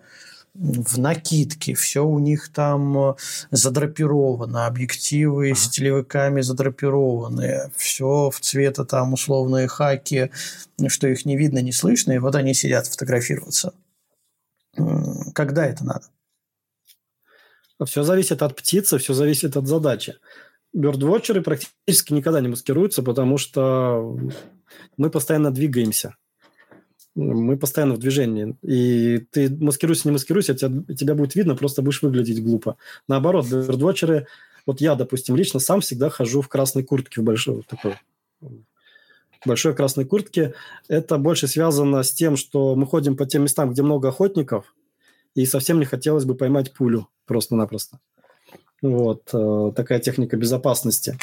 [0.56, 3.16] в накидке, все у них там э,
[3.52, 5.60] задрапировано, объективы ага.
[5.60, 10.32] с телевиками задрапированы, все в цвета там условные хаки,
[10.88, 13.74] что их не видно, не слышно, и вот они сидят фотографироваться.
[15.34, 16.06] Когда это надо?
[17.86, 20.16] Все зависит от птицы, все зависит от задачи.
[20.74, 24.18] Бёрдвотчеры практически никогда не маскируются, потому что
[24.98, 26.16] мы постоянно двигаемся
[27.16, 28.56] мы постоянно в движении.
[28.62, 32.78] И ты маскируйся, не маскируйся, тебя, тебя будет видно, просто будешь выглядеть глупо.
[33.08, 34.28] Наоборот, бердвотчеры,
[34.66, 37.96] вот я, допустим, лично сам всегда хожу в красной куртке, в большой, такой
[39.46, 40.54] большой красной куртке.
[40.88, 44.76] Это больше связано с тем, что мы ходим по тем местам, где много охотников,
[45.36, 48.00] и совсем не хотелось бы поймать пулю просто-напросто.
[48.82, 51.18] Вот, э, такая техника безопасности.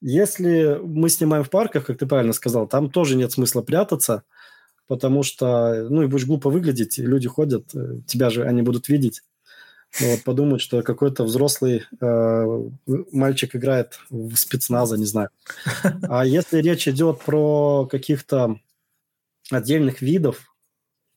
[0.00, 4.22] Если мы снимаем в парках, как ты правильно сказал, там тоже нет смысла прятаться–
[4.86, 9.22] потому что, ну, и будешь глупо выглядеть, люди ходят, э, тебя же они будут видеть.
[10.00, 12.70] Вот, подумают, что какой-то взрослый э,
[13.12, 15.30] мальчик играет в спецназа, не знаю.
[16.08, 18.60] А если речь идет про каких-то
[19.50, 20.54] отдельных видов,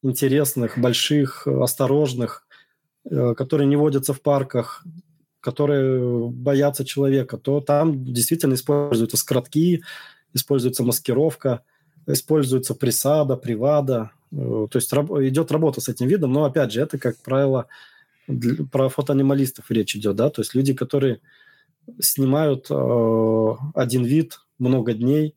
[0.02, 2.48] интересных, больших, осторожных,
[3.10, 4.84] э, которые не водятся в парках,
[5.42, 9.84] которые боятся человека, то там действительно используются скоротки,
[10.34, 11.64] используется маскировка–
[12.14, 14.12] используется присада, привада.
[14.32, 17.68] Э, то есть идет работа с этим видом, но опять же, это, как правило,
[18.72, 21.20] про фотоанималистов речь идет, да, то есть люди, которые
[22.00, 25.36] снимают э, один вид много дней,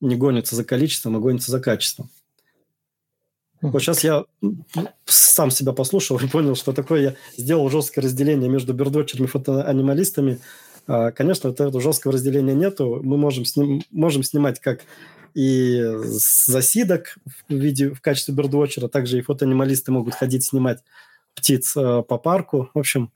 [0.00, 2.08] не гонятся за количеством, а гонятся за качеством.
[3.60, 4.24] Вот сейчас я
[5.04, 10.38] сам себя послушал и понял, что такое я сделал жесткое разделение между бердвотчерами и фотоанималистами.
[10.86, 13.00] А, конечно, этого жесткого разделения нету.
[13.02, 14.82] Мы можем, сним, можем снимать как
[15.34, 17.16] и засидок
[17.48, 18.88] в, виде, в качестве бердвотчера.
[18.88, 20.82] Также и фотоанималисты могут ходить снимать
[21.34, 22.70] птиц э, по парку.
[22.74, 23.12] В общем,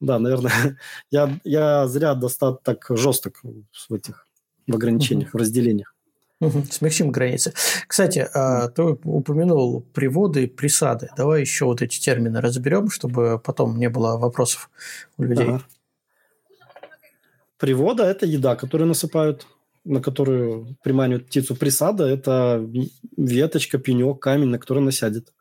[0.00, 0.78] да, наверное,
[1.10, 4.26] я, я зря достаточно так жесток в этих
[4.66, 5.38] в ограничениях, угу.
[5.38, 5.94] в разделениях.
[6.40, 7.52] Угу, смягчим границы.
[7.86, 11.10] Кстати, а, ты упомянул приводы и присады.
[11.16, 14.70] Давай еще вот эти термины разберем, чтобы потом не было вопросов
[15.18, 15.48] у людей.
[15.48, 15.62] Ага.
[17.58, 19.46] Привода– это еда, которую насыпают
[19.90, 22.64] на которую приманивают птицу присада, это
[23.16, 25.32] веточка, пенек, камень, на который она сядет,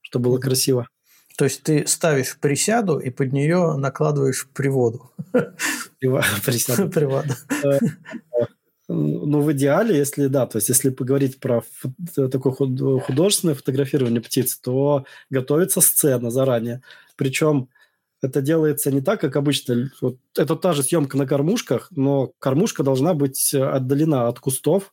[0.00, 0.88] чтобы было красиво.
[1.36, 5.10] То есть ты ставишь присяду и под нее накладываешь приводу.
[6.00, 6.90] Присяду.
[6.90, 7.34] Приводу.
[7.62, 7.78] Э,
[8.88, 11.62] ну, в идеале, если да, то есть если поговорить про
[12.16, 16.82] такое художественное фотографирование птиц, то готовится сцена заранее.
[17.14, 17.68] Причем
[18.22, 19.90] это делается не так, как обычно.
[20.00, 24.92] Вот, это та же съемка на кормушках, но кормушка должна быть э, отдалена от кустов,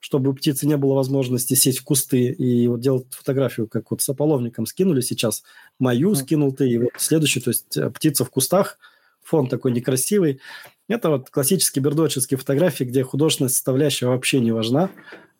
[0.00, 4.02] чтобы у птицы не было возможности сесть в кусты и вот делать фотографию, как вот
[4.02, 5.42] с ополовником скинули сейчас.
[5.78, 8.78] Мою скинул ты, и вот следующий, то есть э, птица в кустах,
[9.22, 10.40] фон такой некрасивый.
[10.88, 14.90] Это вот классические бердоческие фотографии, где художественная составляющая вообще не важна.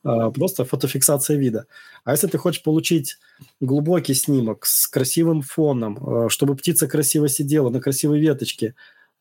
[0.05, 1.67] А, просто фотофиксация вида.
[2.05, 3.19] А если ты хочешь получить
[3.61, 8.75] глубокий снимок с красивым фоном, а, чтобы птица красиво сидела на красивой веточке,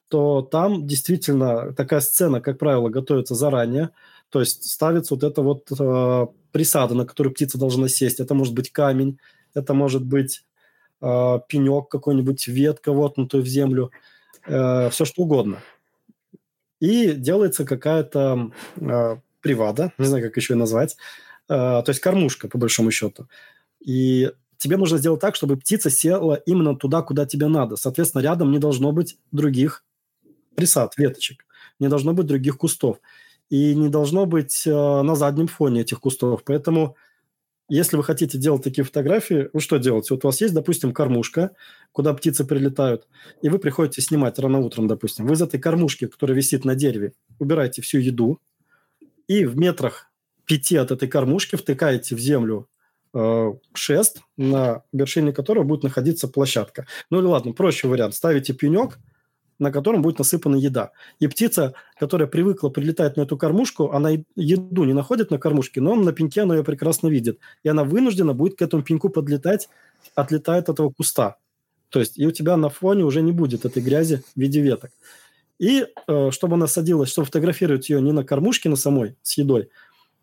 [0.08, 3.92] то там действительно такая сцена, как правило, готовится заранее.
[4.30, 8.20] То есть ставится вот эта вот э, присада, на которую птица должна сесть.
[8.20, 9.20] Это может быть камень,
[9.54, 10.44] это может быть
[11.02, 13.92] э, пенек какой-нибудь, ветка воткнутая в землю,
[14.48, 15.60] э, все что угодно.
[16.82, 20.98] И делается какая-то э, привада, не знаю, как еще назвать,
[21.50, 23.28] э, то есть кормушка, по большому счету.
[23.80, 27.76] И тебе нужно сделать так, чтобы птица села именно туда, куда тебе надо.
[27.76, 29.84] Соответственно, рядом не должно быть других
[30.56, 31.46] присад, веточек,
[31.80, 33.00] не должно быть других кустов.
[33.50, 36.44] И не должно быть э, на заднем фоне этих кустов.
[36.46, 36.96] Поэтому,
[37.68, 40.14] если вы хотите делать такие фотографии, вы что делаете?
[40.14, 41.52] Вот у вас есть, допустим, кормушка,
[41.92, 43.10] куда птицы прилетают,
[43.42, 45.26] и вы приходите снимать рано утром, допустим.
[45.26, 48.40] Вы из этой кормушки, которая висит на дереве, убираете всю еду,
[49.32, 50.12] и в метрах
[50.46, 52.68] пяти от этой кормушки втыкаете в землю
[53.14, 56.86] э, шест, на вершине которого будет находиться площадка.
[57.10, 58.14] Ну или ладно, проще вариант.
[58.14, 59.00] Ставите пенек,
[59.58, 60.92] на котором будет насыпана еда.
[61.20, 65.96] И птица, которая привыкла прилетать на эту кормушку, она еду не находит на кормушке, но
[65.96, 67.40] на пеньке она ее прекрасно видит.
[67.64, 69.70] И она вынуждена будет к этому пеньку подлетать,
[70.14, 71.38] отлетает от этого куста.
[71.88, 74.92] То есть и у тебя на фоне уже не будет этой грязи в виде веток.
[75.62, 79.70] И э, чтобы она садилась, чтобы фотографировать ее не на кормушке на самой с едой,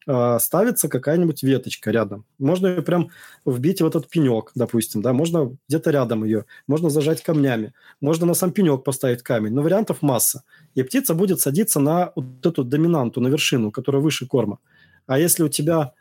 [0.09, 2.25] э, ставится какая-нибудь веточка рядом.
[2.41, 3.11] Можно ее прям
[3.47, 8.35] вбить в этот пенек, допустим, да, можно где-то рядом ее, можно зажать камнями, можно на
[8.35, 10.43] сам пенек поставить камень, но вариантов масса.
[10.75, 14.59] И птица будет садиться на вот эту доминанту, на вершину, которая выше корма.
[15.07, 15.93] А если у тебя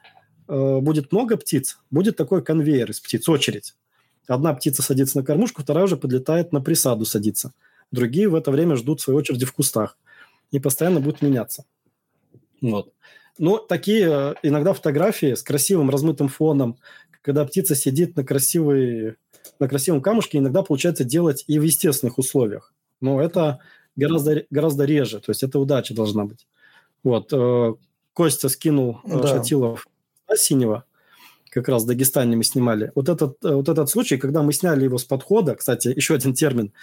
[0.48, 3.76] э, будет много птиц, будет такой конвейер из птиц, очередь.
[4.28, 7.54] Одна птица садится на кормушку, вторая уже подлетает на присаду садиться.
[7.92, 9.98] Другие в это время ждут своей очереди в кустах.
[10.52, 11.66] И постоянно будут меняться.
[12.62, 12.94] Вот.
[13.38, 16.78] Но такие э, иногда фотографии с красивым размытым фоном,
[17.22, 19.16] когда птица сидит на, красивой,
[19.60, 22.74] на красивом камушке, иногда получается делать и в естественных условиях.
[23.00, 23.60] Но это
[23.96, 26.48] гораздо, гораздо реже, то есть это удача должна быть.
[27.04, 27.32] Вот.
[27.32, 27.76] Э,
[28.14, 29.28] Костя скинул э, да.
[29.28, 29.88] Шатилов
[30.36, 30.86] синего,
[31.52, 32.92] как раз в Дагестане мы снимали.
[32.96, 36.74] Вот этот, вот этот случай, когда мы сняли его с подхода, кстати, еще один термин,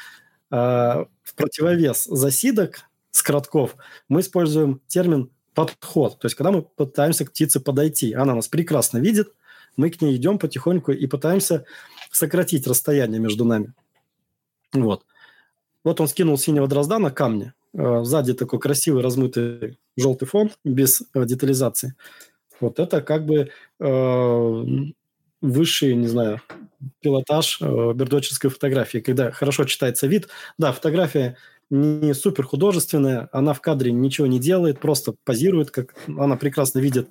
[0.50, 3.76] в противовес засидок с кратков,
[4.08, 6.18] мы используем термин подход.
[6.18, 9.32] То есть, когда мы пытаемся к птице подойти, она нас прекрасно видит,
[9.76, 11.64] мы к ней идем потихоньку и пытаемся
[12.10, 13.72] сократить расстояние между нами.
[14.72, 15.04] Вот.
[15.82, 17.54] Вот он скинул синего дрозда на камне.
[17.74, 21.94] Э, сзади такой красивый размытый желтый фон без э, детализации.
[22.60, 24.64] Вот это как бы э,
[25.40, 26.40] высший, не знаю,
[27.00, 30.28] пилотаж э, бердочерской фотографии, когда хорошо читается вид.
[30.58, 31.36] Да, фотография
[31.70, 37.08] не супер художественная, она в кадре ничего не делает, просто позирует, как она прекрасно видит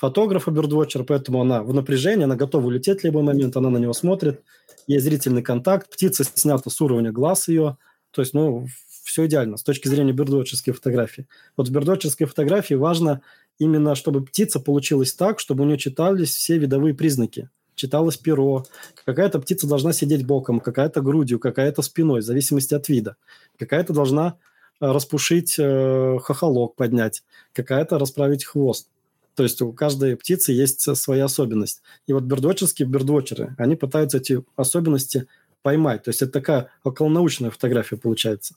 [0.00, 3.92] фотографа Birdwatcher, поэтому она в напряжении, она готова улететь в любой момент, она на него
[3.92, 4.42] смотрит,
[4.86, 7.76] есть зрительный контакт, птица снята с уровня глаз ее,
[8.10, 8.66] то есть, ну,
[9.04, 11.26] все идеально с точки зрения бердвотчерской фотографии.
[11.56, 13.20] Вот в бердвотчерской фотографии важно
[13.58, 18.64] именно, чтобы птица получилась так, чтобы у нее читались все видовые признаки– читалось перо,
[19.04, 23.16] какая-то птица должна сидеть боком, какая-то грудью, какая-то спиной, в зависимости от вида.
[23.58, 24.36] Какая-то должна
[24.80, 28.88] э, распушить э, хохолок, поднять, какая-то расправить хвост.
[29.34, 31.80] То есть у каждой птицы есть своя особенность.
[32.06, 35.26] И вот бердвотчерские бердвотчеры, они пытаются эти особенности
[35.62, 36.02] поймать.
[36.02, 38.56] То есть это такая околонаучная фотография получается.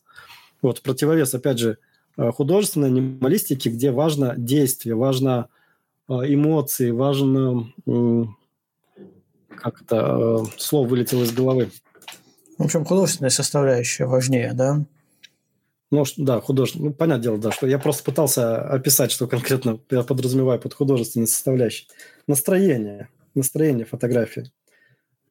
[0.62, 1.77] Вот противовес, опять же,
[2.17, 5.47] э, художественной анималистики, где важно действие, важно
[6.09, 7.73] э, эмоции, важно
[9.53, 11.69] как это э, слово вылетело из головы.
[12.57, 14.85] В общем, художественная составляющая важнее, да?
[15.91, 16.89] Ну, да, художественное.
[16.89, 21.27] Ну, понятное дело, да, что я просто пытался описать, что конкретно я подразумеваю под художественной
[21.27, 21.87] составляющей.
[22.27, 24.51] Настроение, настроение фотографии,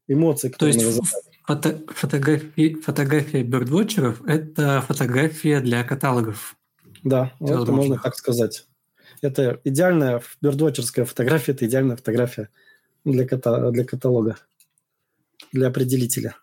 [0.06, 1.00] эмоции, которые То есть
[1.44, 6.56] фото фотографии, фотография бердвотчеров– это фотография для каталогов.
[7.02, 8.66] Да, это можно так сказать.
[9.20, 12.50] Это идеальная бердвотчерская фотография, это идеальная фотография
[13.04, 14.36] для, ката для каталога,
[15.52, 16.36] для определителя.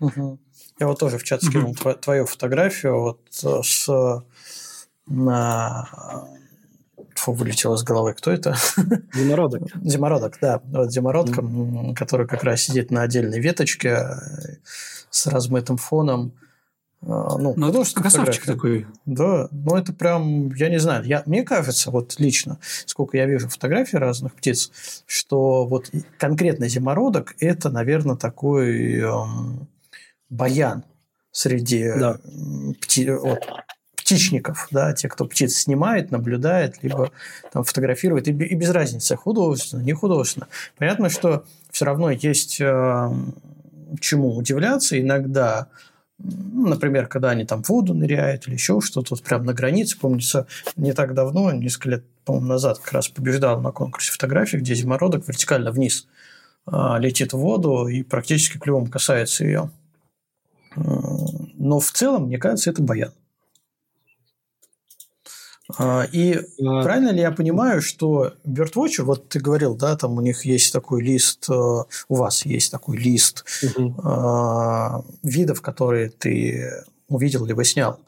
[0.00, 0.38] Угу.
[0.78, 1.94] Я вот тоже в чат скинул угу.
[1.94, 3.88] твою фотографию вот э, с
[5.06, 5.88] на
[7.14, 8.14] Фу, вылетело из головы.
[8.14, 8.56] Кто это?
[9.14, 9.62] Зимородок.
[9.82, 10.60] Зимородок, да.
[10.64, 11.94] Вот зимородка, mm.
[11.94, 14.14] который как раз сидит на отдельной веточке э,
[15.10, 16.32] с размытым фоном.
[17.02, 18.86] А, ну, ну это красавчик такой.
[19.04, 23.48] Да, ну это прям, я не знаю, я, мне кажется, вот лично, сколько я вижу
[23.48, 24.72] фотографий разных птиц,
[25.06, 29.68] что вот конкретно зимородок– это, наверное, такой эм,
[30.30, 30.84] баян
[31.30, 32.18] среди да.
[32.80, 33.46] пти, вот,
[33.94, 37.12] птичников, да, те, кто птиц снимает, наблюдает, либо
[37.52, 40.48] там фотографирует, и, и без разницы, художественно, не художественно.
[40.78, 43.10] Понятно, что все равно есть э,
[44.00, 49.22] чему удивляться иногда– ну, например, когда они там в воду ныряют или еще что-то, вот
[49.22, 53.70] прям на границе, помнится, не так давно, несколько лет, по-моему, назад как раз побеждал на
[53.70, 56.06] конкурсе фотографий, где зимородок вертикально вниз
[56.66, 59.70] а, летит в воду и практически клювом касается ее.
[60.74, 63.12] Но в целом, мне кажется, это баян.
[65.78, 66.82] А, и а...
[66.82, 71.02] правильно ли я понимаю, что Birdwatcher, вот ты говорил, да, там у них есть такой
[71.02, 75.04] лист, э, у вас есть такой лист угу.
[75.22, 78.00] видов, которые ты увидел либо снял,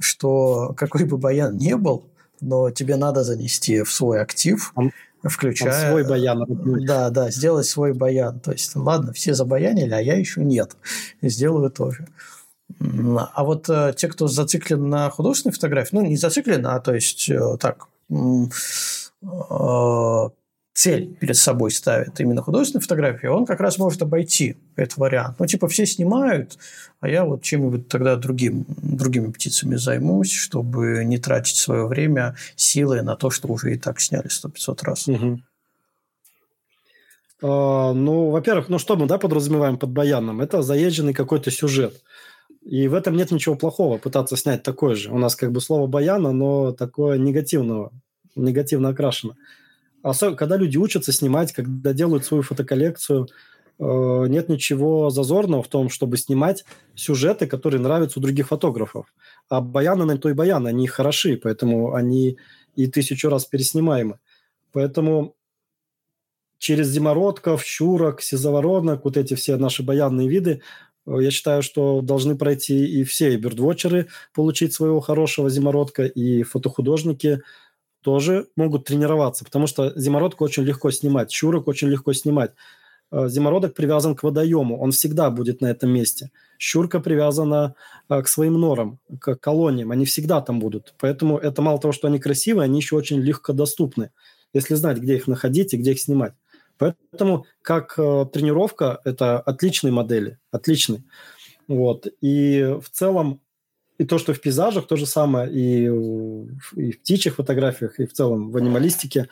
[0.00, 4.72] что какой бы баян не был, но тебе надо занести в свой актив,
[5.22, 5.72] включая...
[5.72, 6.44] Там свой баян.
[6.84, 8.40] Да, да, сделать свой баян.
[8.40, 10.76] То есть, ладно, все забаянили, а я еще нет.
[11.22, 12.08] Сделаю тоже.
[12.80, 17.28] А вот э, те, кто зациклен на художественной фотографии, ну, не зациклен, а то есть
[17.30, 18.46] э, так, э,
[20.74, 25.36] цель перед собой ставит именно художественной фотографии, он как раз может обойти этот вариант.
[25.38, 26.58] Ну, типа, все снимают,
[27.00, 33.00] а я вот чем-нибудь тогда другим, другими птицами займусь, чтобы не тратить свое время, силы
[33.02, 35.08] на то, что уже и так сняли сто пятьсот раз.
[37.42, 40.40] А, ну, во-первых, ну что мы да, подразумеваем под баяном?
[40.40, 42.02] Это заезженный какой-то сюжет.
[42.66, 45.12] И в этом нет ничего плохого, пытаться снять такой же.
[45.12, 47.92] У нас как бы слово баяна, но такое негативного
[48.34, 49.36] негативно окрашено.
[50.02, 53.28] Особенно, когда люди учатся снимать, когда делают свою фотоколлекцию,
[53.78, 56.64] э, нет ничего зазорного в том, чтобы снимать
[56.96, 59.14] сюжеты, которые нравятся у других фотографов.
[59.48, 62.36] А баяны на то и баяны, они хороши, поэтому они
[62.74, 64.18] и тысячу раз переснимаемы.
[64.72, 65.36] Поэтому
[66.58, 70.62] через зимородков, щурок, сизоворонок, вот эти все наши баянные виды,
[71.06, 77.42] я считаю, что должны пройти и все и бирдвотчеры, получить своего хорошего зимородка, и фотохудожники
[78.02, 82.52] тоже могут тренироваться, потому что зимородку очень легко снимать, щурок очень легко снимать.
[83.12, 86.30] Э, зимородок привязан к водоему, он всегда будет на этом месте.
[86.58, 87.74] Щурка привязана
[88.08, 90.94] э, к своим норам, к колониям, они всегда там будут.
[90.98, 94.10] Поэтому это мало того, что они красивые, они еще очень легко доступны,
[94.52, 96.34] если знать, где их находить и где их снимать.
[96.78, 101.04] Поэтому как э, тренировка это отличные модели, отличные.
[101.68, 102.06] Вот.
[102.20, 103.40] И в целом
[103.98, 108.12] и то, что в пейзажах, то же самое, и, и в птичьих фотографиях, и в
[108.12, 109.28] целом в анималистике.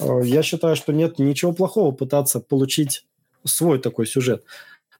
[0.00, 3.06] Э, я считаю, что нет ничего плохого пытаться получить
[3.44, 4.44] свой такой сюжет.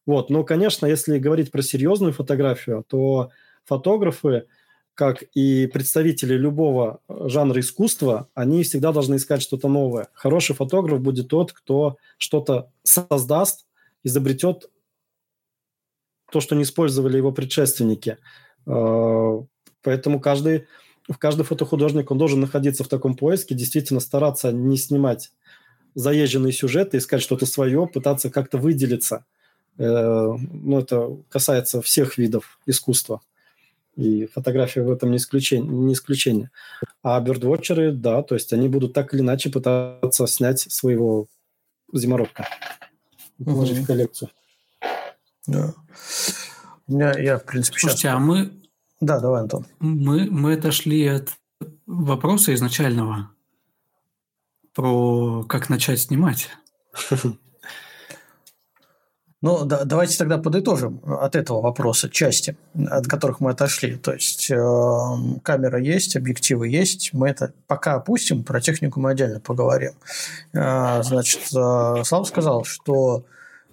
[0.06, 0.30] Вот.
[0.30, 3.30] Но, конечно, если говорить про серьезную фотографию, то
[3.64, 4.46] фотографы–
[4.94, 10.08] как и представители любого э, жанра искусства, они всегда должны искать что-то новое.
[10.12, 13.66] Хороший фотограф будет тот, кто что-то создаст,
[14.04, 14.70] изобретет
[16.30, 18.18] то, что не использовали его предшественники.
[18.66, 19.40] Э,
[19.82, 20.66] поэтому каждый,
[21.18, 25.32] каждый фотохудожник, он должен находиться в таком поиске, действительно стараться не снимать
[25.94, 29.24] заезженные сюжеты, искать что-то свое, пытаться как-то выделиться.
[29.78, 33.22] Э, ну, это касается всех видов искусства.
[33.96, 35.70] И фотография в этом не исключение.
[35.70, 36.50] Не исключение.
[37.02, 41.26] А бёрдвотчеры, да, то есть они будут так или иначе пытаться снять своего
[41.92, 42.48] зимородка
[43.38, 43.84] и положить угу.
[43.84, 44.30] в коллекцию.
[45.46, 45.74] Да.
[46.86, 48.14] У меня, я, в принципе, Слушайте, сейчас...
[48.14, 48.52] а мы...
[49.00, 49.66] Да, давай, Антон.
[49.80, 51.30] Мы, мы отошли от
[51.86, 53.30] вопроса изначального
[54.74, 56.50] про как начать снимать.
[59.42, 62.56] Ну, да, давайте тогда подытожим от этого вопроса части,
[62.88, 63.96] от которых мы отошли.
[63.96, 64.56] То есть э,
[65.42, 67.12] камера есть, объективы есть.
[67.12, 69.94] Мы это пока опустим, про технику мы отдельно поговорим.
[70.52, 73.24] Э, значит, э, Слава сказал, что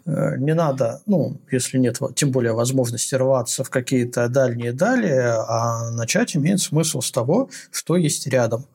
[0.07, 5.91] э, не надо, ну, если нет, тем более возможности рваться в какие-то дальние дали, а
[5.91, 8.65] начать имеет смысл с того, что есть рядом.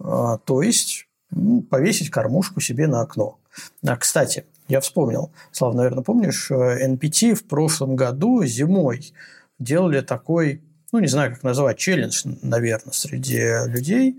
[0.00, 3.38] Э, то есть ну, повесить кормушку себе на окно.
[3.86, 5.30] А, кстати, я вспомнил.
[5.50, 9.12] Слава, наверное, помнишь, NPT э, в прошлом году зимой
[9.58, 10.62] делали такой,
[10.92, 14.16] ну, не знаю, как назвать, челлендж, наверное, среди людей,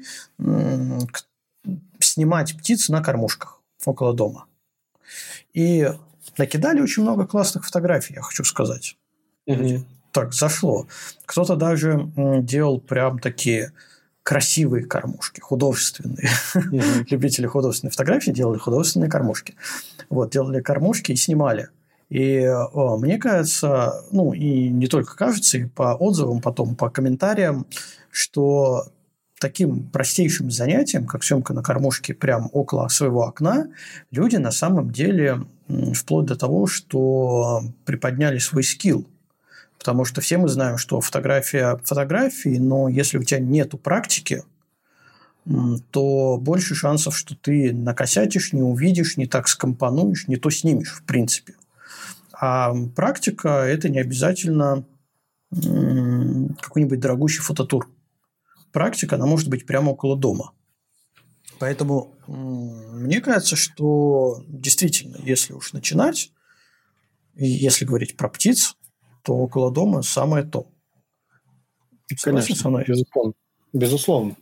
[2.00, 4.46] снимать птиц на кормушках около дома.
[5.54, 5.92] И
[6.38, 8.96] накидали очень много классных фотографий, я хочу сказать.
[9.48, 9.86] Угу.
[10.12, 10.88] Так, зашло.
[11.26, 13.72] Кто-то даже делал прям такие
[14.24, 16.30] красивые кормушки, художественные.
[16.56, 17.08] Mm-hmm.
[17.10, 19.56] Любители художественной фотографии делали художественные кормушки.
[20.10, 21.70] Вот, делали кормушки и снимали.
[22.10, 27.66] И о, мне кажется, ну и не только кажется, и по отзывам потом, по комментариям,
[28.12, 28.88] что
[29.40, 33.68] таким простейшим занятием, как съемка на кормушке прямо около своего окна,
[34.12, 35.42] люди на самом деле
[35.94, 39.08] вплоть до того, что приподняли свой скилл
[39.84, 44.44] Потому что все мы знаем, что фотография фотографии, но если у тебя нету практики,
[45.92, 51.04] то больше шансов, что ты накосятишь, не увидишь, не так скомпонуешь, не то снимешь, в
[51.04, 51.56] принципе.
[52.32, 54.86] А практика– это не обязательно
[55.52, 57.90] какой-нибудь дорогущий фототур.
[58.72, 60.54] Практика, она может быть прямо около дома.
[61.60, 66.32] Поэтому мне кажется, что действительно, если уж начинать,
[67.36, 68.78] если говорить про птиц,
[69.24, 70.68] то около дома самое то.
[72.22, 72.86] Конечно, со мной?
[72.88, 73.34] безусловно.
[73.72, 74.36] Безусловно.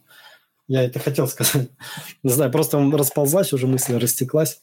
[0.67, 1.69] Я это хотел сказать.
[2.23, 4.61] Не знаю, просто расползлась, уже мысль растеклась.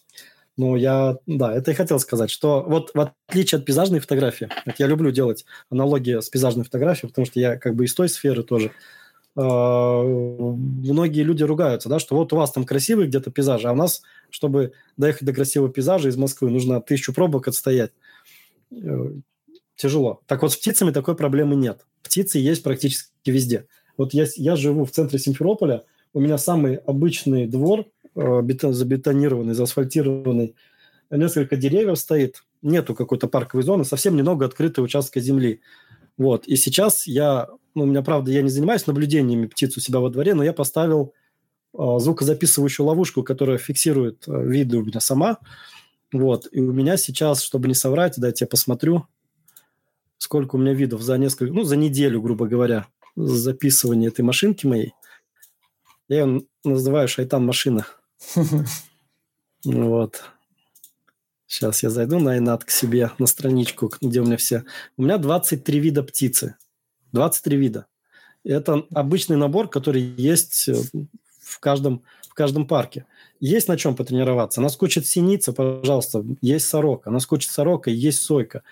[0.56, 4.88] Но я, да, это и хотел сказать, что вот в отличие от пейзажной фотографии, я
[4.88, 8.72] люблю делать аналогии с пейзажной фотографией, потому что я как бы из той сферы тоже.
[9.36, 13.76] Э, многие люди ругаются, да, что вот у вас там красивый где-то пейзаж, а у
[13.76, 17.92] нас, чтобы доехать до красивого пейзажа из Москвы, нужно тысячу пробок отстоять.
[19.78, 20.22] Тяжело.
[20.26, 21.86] Так вот, с птицами такой проблемы нет.
[22.02, 23.68] Птицы есть практически везде.
[23.96, 29.54] Вот я, я живу в центре Симферополя, у меня самый обычный двор, э, бетон, забетонированный,
[29.54, 30.56] заасфальтированный,
[31.10, 35.60] несколько деревьев стоит, нету какой-то парковой зоны, совсем немного открытой участка земли.
[36.16, 36.48] Вот.
[36.48, 40.10] И сейчас я, ну, у меня, правда, я не занимаюсь наблюдениями птиц у себя во
[40.10, 41.14] дворе, но я поставил
[41.72, 45.38] э, звукозаписывающую ловушку, которая фиксирует э, виды у меня сама.
[46.12, 46.48] Вот.
[46.50, 49.06] И у меня сейчас, чтобы не соврать, дайте я посмотрю,
[50.18, 54.94] сколько у меня видов за несколько, ну, за неделю, грубо говоря, записывания этой машинки моей.
[56.08, 57.86] Я ее называю шайтан-машина.
[59.64, 60.22] Вот.
[61.48, 64.64] Сейчас я зайду на Инат к себе, на страничку, где у меня все.
[64.96, 66.54] У меня 23 вида птицы.
[67.12, 67.86] 23 вида.
[68.44, 70.74] Это обычный набор, который есть э,
[71.40, 73.06] в каждом, в каждом парке.
[73.40, 74.60] Есть на чем потренироваться.
[74.60, 77.10] Наскучит синица, пожалуйста, есть сорока.
[77.10, 78.62] Наскучит сорока, есть сойка.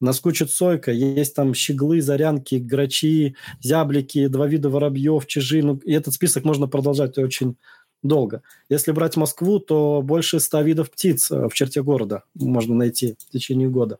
[0.00, 5.62] Наскучит сойка, есть там щеглы, зарянки, грачи, зяблики, два вида воробьев, чижи.
[5.62, 7.56] Ну, и этот список можно продолжать очень
[8.02, 8.42] долго.
[8.68, 13.32] Если брать Москву, то больше ста видов птиц э, в черте города можно найти в
[13.32, 13.98] течение года.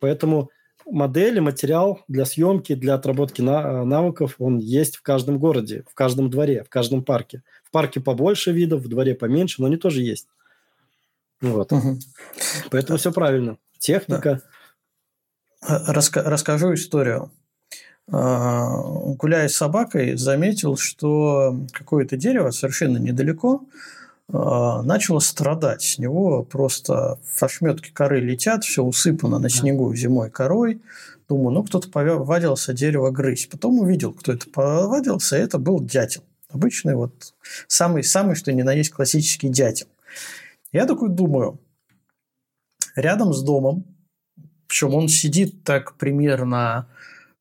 [0.00, 0.50] Поэтому
[0.84, 6.30] модели, материал для съемки, для отработки э, навыков, он есть в каждом городе, в каждом
[6.30, 7.42] дворе, в каждом парке.
[7.64, 10.28] В парке побольше видов, в дворе поменьше, но они тоже есть.
[11.40, 11.72] Вот.
[11.72, 11.98] Угу.
[12.70, 13.58] Поэтому все правильно.
[13.78, 14.42] Техника.
[14.42, 14.55] Да.
[15.62, 17.30] Раска- расскажу историю.
[18.08, 18.68] А,
[19.14, 23.64] гуляя с собакой, заметил, что какое-то дерево совершенно недалеко
[24.28, 25.82] а, начало страдать.
[25.82, 30.80] С него просто ошметки коры летят, все усыпано на снегу зимой корой.
[31.28, 33.50] Думаю, ну, кто-то повадился дерево грызть.
[33.50, 36.22] Потом увидел, кто это повадился, это был дятел.
[36.48, 37.34] Обычный вот
[37.66, 39.88] самый, самый, что ни на есть классический дятел.
[40.70, 41.58] Я такой думаю,
[42.94, 43.95] рядом с домом,
[44.68, 46.86] причем он сидит так примерно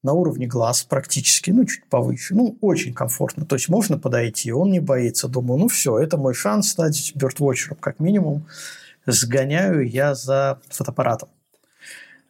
[0.03, 2.35] на уровне глаз практически, ну, чуть повыше.
[2.35, 3.45] Ну, очень комфортно.
[3.45, 5.27] То есть, можно подойти, он не боится.
[5.27, 8.45] Думаю, ну, все, это мой шанс стать бёрдвотчером, как минимум.
[9.07, 11.29] Сгоняю я за фотоаппаратом.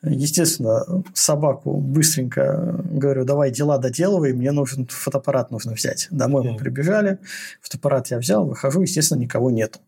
[0.03, 6.07] Естественно, собаку быстренько говорю, давай дела доделывай, мне нужен фотоаппарат нужно взять.
[6.11, 7.17] Домой мы прибежали,
[7.61, 9.79] фотоаппарат я взял, выхожу, естественно, никого нету.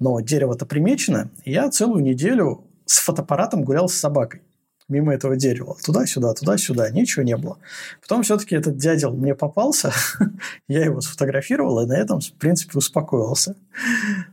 [0.00, 4.42] Но дерево-то примечено, и я целую неделю с фотоаппаратом гулял с собакой
[4.88, 5.76] мимо этого дерева.
[5.84, 6.90] Туда-сюда, туда-сюда.
[6.90, 7.58] Ничего не было.
[8.02, 9.92] Потом все-таки этот дядел мне попался.
[10.68, 13.56] я его сфотографировал, и на этом, в принципе, успокоился.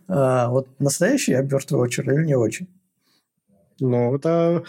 [0.08, 2.68] А, вот настоящий я бёрдвотчер или не очень?
[3.80, 4.64] Ну, это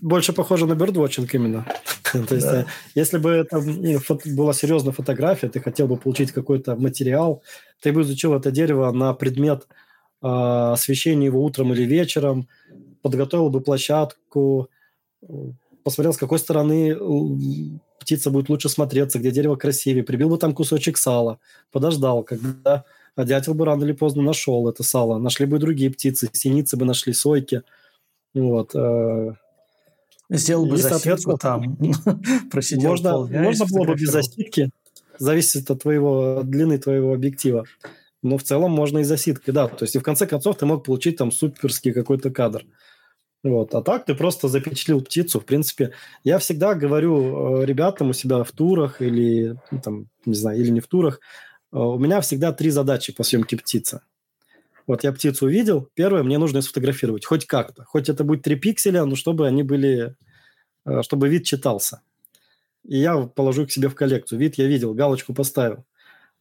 [0.00, 1.66] больше похоже на бёрдвотчинг именно.
[2.12, 2.62] То есть, да.
[2.62, 2.64] Э,
[2.94, 3.62] если бы это
[4.26, 7.42] была серьезная фотография, ты хотел бы получить какой-то материал,
[7.80, 9.66] ты бы изучил это дерево на предмет
[10.20, 12.48] э, освещения его утром или вечером,
[13.02, 14.68] подготовил бы площадку,
[15.84, 16.96] посмотрел, с какой стороны
[17.98, 21.38] птица будет лучше смотреться, где дерево красивее, прибил бы там кусочек сала,
[21.70, 22.84] подождал, когда
[23.14, 25.18] а дятел бы рано или поздно нашел это сало.
[25.18, 27.62] Нашли бы другие птицы, синицы бы нашли, сойки.
[28.34, 28.74] Вот.
[28.74, 29.32] Э,
[30.30, 31.76] Сделал бы засидку там,
[32.50, 34.70] просидел Можно, можно было бы без засидки,
[35.18, 37.66] зависит от твоего, от длины твоего объектива.
[38.22, 39.68] Но в целом можно и засидкой, да.
[39.68, 42.64] То есть и в конце концов ты мог получить там суперский какой-то кадр.
[43.42, 43.74] Вот.
[43.74, 45.40] А так ты просто запечатлил птицу.
[45.40, 50.34] В принципе, я всегда говорю э, ребятам у себя в турах или, ну, там, не
[50.34, 51.20] знаю, или не в турах,
[51.72, 54.02] э, у меня всегда три задачи по съемке птицы.
[54.86, 57.84] Вот я птицу увидел, первое, мне нужно ее сфотографировать, хоть как-то.
[57.84, 60.14] Хоть это будет три пикселя, но чтобы они были,
[60.86, 62.02] э, чтобы вид читался.
[62.84, 64.38] И я положу их себе в коллекцию.
[64.38, 65.84] Вид я видел, галочку поставил.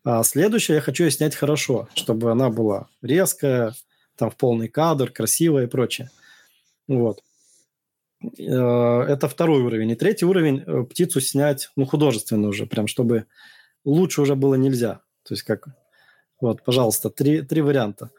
[0.03, 3.73] А следующее, я хочу ее снять хорошо, чтобы она была резкая,
[4.15, 6.09] там в полный кадр, красивая и прочее.
[6.91, 7.23] Вот.
[8.37, 9.91] Э, это второй уровень.
[9.91, 13.27] И третий уровень э,– птицу снять, ну, художественно уже, прям, чтобы
[13.85, 15.01] лучше уже было нельзя.
[15.23, 15.67] То есть как...
[16.41, 18.09] Вот, пожалуйста, три, три варианта.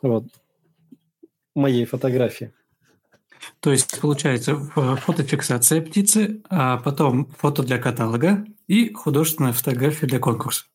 [0.00, 0.24] Вот.
[1.54, 2.52] Моей фотографии.
[3.60, 10.66] То есть, получается, фотофиксация птицы, а потом фото для каталога и художественная фотография для конкурса.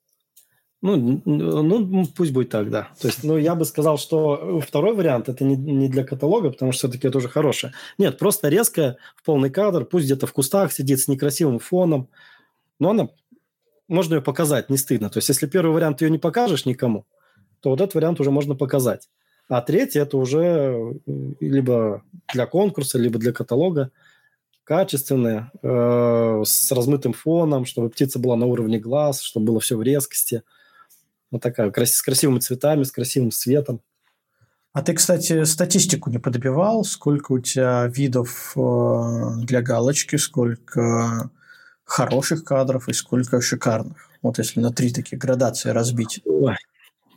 [0.81, 2.89] Ну, ну, пусть будет так, да.
[3.01, 6.71] То есть, ну, я бы сказал, что второй вариант это не, не для каталога, потому
[6.71, 7.73] что все-таки это уже хорошее.
[7.97, 12.07] Нет, просто резко в полный кадр, пусть где-то в кустах сидит с некрасивым фоном,
[12.79, 13.09] но она
[13.89, 15.09] можно ее показать, не стыдно.
[15.09, 17.05] То есть, если первый вариант ее не покажешь никому,
[17.59, 19.09] то вот этот вариант уже можно показать.
[19.49, 20.93] А третий это уже
[21.41, 23.91] либо для конкурса, либо для каталога
[24.63, 29.81] качественные, э, с размытым фоном, чтобы птица была на уровне глаз, чтобы было все в
[29.81, 30.43] резкости–
[31.31, 33.81] вот такая, с красивыми цветами, с красивым светом.
[34.71, 36.83] А ты, кстати, статистику не подбивал?
[36.83, 41.31] Сколько у тебя видов э, для галочки, сколько
[41.83, 43.97] хороших кадров и сколько шикарных?
[44.21, 46.21] Вот если на три такие градации разбить.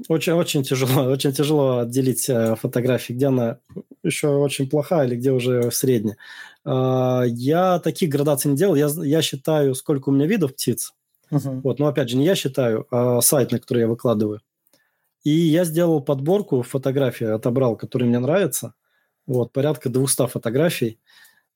[0.08, 3.58] Очень, очень тяжело, очень тяжело отделить э, фотографии, где она
[4.02, 6.16] еще очень плохая или где уже средняя.
[6.64, 8.74] А, я таких градаций не делал.
[8.74, 10.94] Я, я считаю, сколько у меня видов птиц,
[11.32, 11.60] Uh-huh.
[11.62, 14.40] Вот, но опять же, не я считаю, а сайт, на который я выкладываю.
[15.24, 18.74] И я сделал подборку фотографий, отобрал, которые мне нравятся.
[19.26, 20.98] Вот, порядка 200 фотографий.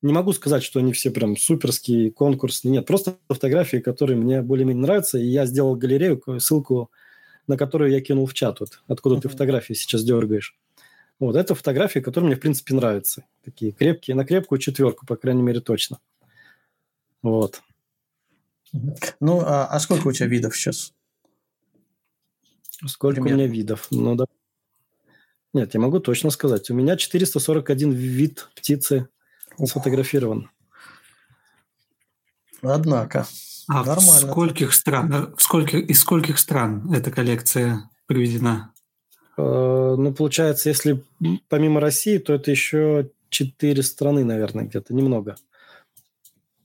[0.03, 2.73] Не могу сказать, что они все прям суперские, конкурсные.
[2.73, 5.19] Нет, просто фотографии, которые мне более-менее нравятся.
[5.19, 6.91] И я сделал галерею, ссылку
[7.47, 9.21] на которую я кинул в чат, вот, откуда uh-huh.
[9.23, 10.57] ты фотографии сейчас дергаешь.
[11.19, 13.25] Вот это фотографии, которые мне, в принципе, нравятся.
[13.45, 15.99] Такие крепкие, на крепкую четверку, по крайней мере, точно.
[17.23, 17.63] Вот.
[18.73, 20.93] Ну, а, а сколько у тебя видов сейчас?
[22.87, 23.37] Сколько Примерно.
[23.37, 23.87] у меня видов?
[23.91, 24.27] Ну, да.
[25.55, 26.71] Нет, я могу точно сказать.
[26.71, 29.09] У меня 441 вид птицы
[29.57, 29.71] Ух.
[29.71, 30.51] сфотографирован.
[32.63, 33.27] Однако.
[33.69, 34.03] А Нормально.
[34.03, 38.73] в скольких стран, в скольких, из скольких стран эта коллекция приведена?
[39.37, 41.03] Э, ну, получается, если
[41.49, 45.37] помимо России, то это еще четыре страны, наверное, где-то, немного.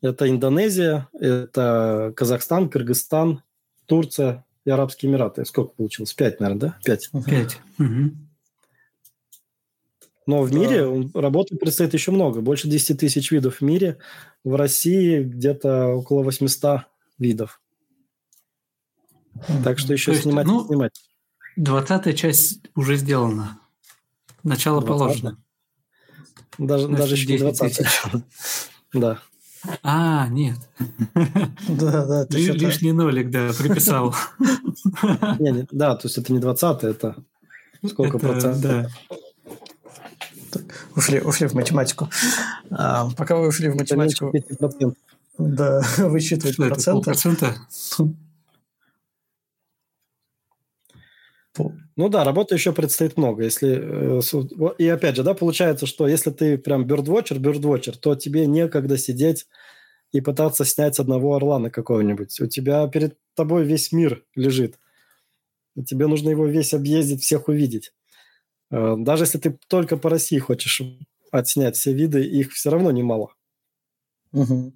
[0.02, 3.44] Это Индонезия, это Казахстан, Кыргызстан,
[3.86, 5.46] Турция и Арабские Эмираты.
[5.46, 6.14] Сколько получилось?
[6.14, 6.78] Пять, наверное, да?
[6.84, 7.10] Пять.
[7.26, 7.60] Пять.
[7.78, 8.12] Угу.
[10.28, 10.58] Но в да.
[10.58, 12.42] мире работы предстоит еще много.
[12.42, 13.98] Больше 10 тысяч видов в мире.
[14.44, 16.82] В России где-то около 800
[17.20, 17.62] видов.
[19.64, 21.00] Так что еще есть, снимать ну, снимать.
[21.56, 23.60] Двадцатая часть уже сделана.
[24.44, 25.44] Начало 20 положено.
[26.58, 27.86] Даже, Значит, даже еще не 20
[28.94, 29.22] Да.
[29.84, 30.58] А, нет.
[31.68, 32.26] Да, да.
[32.26, 34.16] Ты Лишний нолик, да, приписал.
[35.72, 37.16] Да, то есть это не 20 это
[37.88, 38.92] сколько процентов?
[40.96, 42.10] Ушли, ушли в математику.
[42.70, 44.34] А, пока вы ушли в математику...
[45.38, 47.56] Да, высчитывать проценты.
[51.58, 53.44] Ну да, работы еще предстоит много.
[53.44, 58.46] Если, э, и опять же, да, получается, что если ты прям бёрдвотчер, бёрдвотчер, то тебе
[58.46, 59.48] некогда сидеть
[60.14, 62.40] и пытаться снять одного орлана какого-нибудь.
[62.40, 64.80] У тебя перед тобой весь мир лежит.
[65.76, 67.94] И тебе нужно его весь объездить, всех увидеть.
[68.72, 70.82] Э, даже если ты только по России хочешь
[71.32, 73.34] отснять все виды, их все равно немало.
[74.34, 74.74] Угу.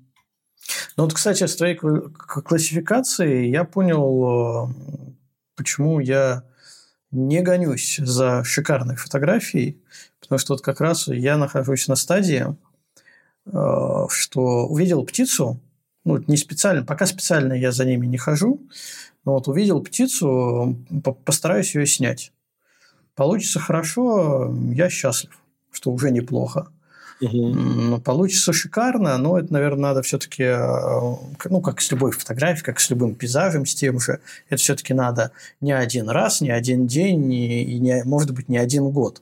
[0.98, 5.14] Ну вот, кстати, с твоей классификацией я понял, э,
[5.56, 6.44] почему я
[7.16, 9.82] не гонюсь за шикарной фотографией,
[10.20, 12.46] потому что вот как раз я нахожусь на стадии,
[13.46, 15.60] э, что увидел птицу,
[16.04, 18.62] ну, не специально, пока специально я за ними не хожу,
[19.24, 20.78] но вот увидел птицу,
[21.26, 22.32] постараюсь ее снять.
[23.16, 25.40] Получится хорошо, я счастлив,
[25.72, 26.68] что уже неплохо.
[27.22, 28.02] Угу.
[28.02, 31.16] Получится шикарно, но это, наверное, надо все-таки, э,
[31.50, 35.32] ну, как с любой фотографией, как с любым пейзажем, с тем же, это все-таки надо
[35.62, 39.22] не один раз, не один день, и, и не, может быть, не один год.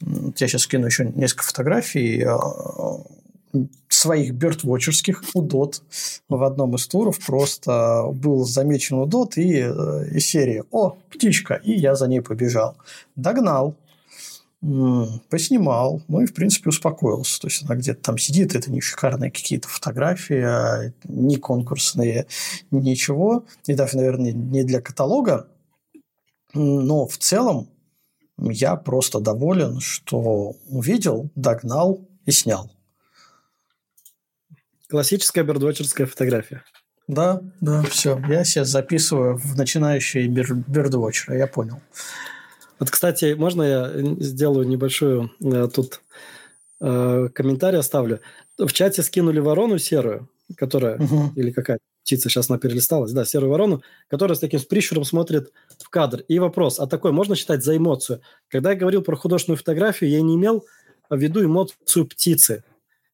[0.00, 5.82] Я сейчас скину еще несколько фотографий э, своих бёрдвотчерских удот
[6.28, 11.72] в одном из туров просто был замечен удот и э, из серии «О, птичка!» и
[11.72, 12.76] я за ней побежал.
[13.16, 13.74] Догнал,
[14.60, 17.40] поснимал, ну и, в принципе, успокоился.
[17.40, 22.26] То есть, она где-то там сидит, это не шикарные какие-то фотографии, а не конкурсные,
[22.70, 23.44] ничего.
[23.66, 25.48] И даже, наверное, не для каталога.
[26.54, 27.68] Но в целом
[28.38, 32.70] я просто доволен, что увидел, догнал и снял.
[34.88, 36.64] Классическая бердвотчерская фотография.
[37.06, 38.18] Да, да, все.
[38.28, 41.80] Я сейчас записываю в начинающие бердвотчеры, я понял.
[42.78, 46.00] Вот, кстати, можно я сделаю небольшую э, тут
[46.80, 48.20] э, комментарий оставлю?
[48.56, 51.32] В чате скинули ворону серую, которая, угу.
[51.36, 55.52] или какая птица, сейчас она перелисталась, да, серую ворону, которая с таким с прищуром смотрит
[55.78, 56.20] в кадр.
[56.28, 58.22] И вопрос, а такой можно считать за эмоцию?
[58.48, 60.64] Когда я говорил про художественную фотографию, я не имел
[61.10, 62.64] в виду эмоцию птицы.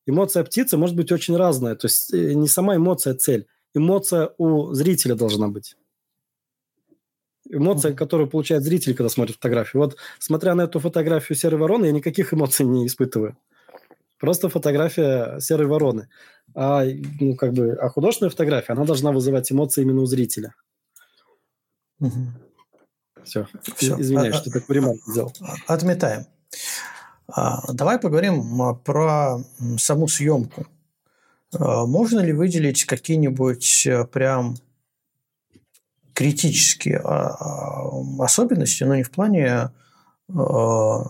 [0.07, 1.75] Эмоция птицы может быть очень разная.
[1.75, 3.47] То есть э, не сама эмоция цель.
[3.75, 5.77] Эмоция у зрителя должна быть
[7.49, 9.83] эмоция, которую получает зритель, когда смотрит фотографию.
[9.83, 13.37] Вот, смотря на эту фотографию серой вороны, я никаких эмоций не испытываю.
[14.19, 16.09] Просто фотография серой вороны.
[16.55, 16.85] А,
[17.21, 20.55] ну, как бы, а художественная фотография, она должна вызывать эмоции именно у зрителя.
[22.01, 22.13] Угу.
[23.25, 23.47] Все.
[23.77, 24.01] Все.
[24.01, 25.33] Извиняюсь, а, что такой ремонт сделал.
[25.67, 26.27] Отметаем.
[27.27, 29.39] А, давай поговорим про
[29.79, 30.67] саму съемку.
[31.53, 34.57] А, можно ли выделить какие-нибудь э, прям
[36.15, 39.71] критические а, а, особенности, но не в плане
[40.35, 41.05] а,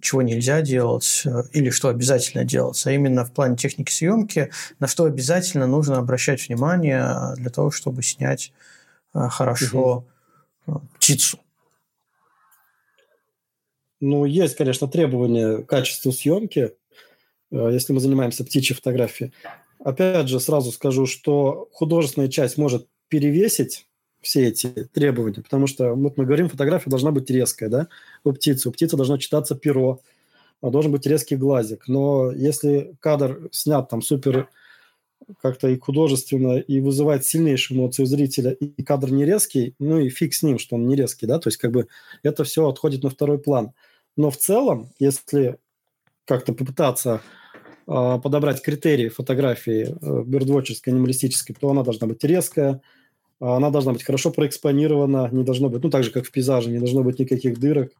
[0.00, 5.04] чего нельзя делать или что обязательно делать, а именно в плане техники съемки, на что
[5.04, 8.52] обязательно нужно обращать внимание для того, чтобы снять
[9.12, 10.06] хорошо
[10.66, 10.82] угу.
[10.96, 11.38] птицу.
[14.00, 16.74] Ну, есть, конечно, требования к качеству съемки,
[17.50, 19.32] если мы занимаемся птичьей фотографией.
[19.82, 23.86] Опять же, сразу скажу, что художественная часть может перевесить
[24.26, 27.88] все эти требования, потому что вот мы говорим, фотография должна быть резкая, да,
[28.24, 28.68] у птицы.
[28.68, 30.00] У птицы должно читаться перо,
[30.60, 31.86] а должен быть резкий глазик.
[31.86, 34.48] Но если кадр снят там супер
[35.40, 40.08] как-то и художественно, и вызывает сильнейшие эмоции у зрителя, и кадр не резкий, ну и
[40.08, 41.86] фиг с ним, что он не резкий, да, то есть как бы
[42.22, 43.72] это все отходит на второй план.
[44.16, 45.58] Но в целом, если
[46.24, 47.22] как-то попытаться
[47.86, 52.82] э, подобрать критерии фотографии э, бёрдвотчерской, анималистической, то она должна быть резкая,
[53.40, 56.78] она должна быть хорошо проэкспонирована, не должно быть, ну так же, как в пейзаже, не
[56.78, 57.92] должно быть никаких дырок.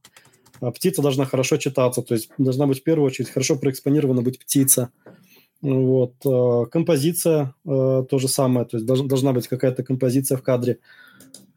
[0.60, 4.38] А птица должна хорошо читаться, то есть должна быть в первую очередь хорошо проэкспонирована быть
[4.38, 4.90] птица.
[5.60, 6.14] Вот.
[6.24, 10.78] Э, композиция э, то же самое, то есть должна быть какая-то композиция в кадре.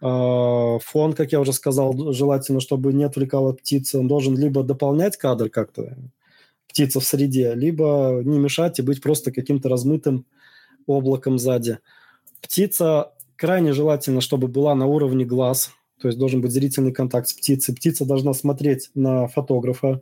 [0.02, 4.00] Фон, как я уже сказал, желательно, чтобы не отвлекала птица.
[4.00, 5.98] Он должен либо дополнять кадр как-то,
[6.70, 10.26] птица в среде, либо не мешать и быть просто каким-то размытым
[10.86, 11.80] облаком сзади.
[12.42, 15.72] Птица крайне желательно, чтобы была на уровне глаз,
[16.02, 17.76] то есть должен быть зрительный контакт с птицей.
[17.76, 20.02] Птица должна смотреть на фотографа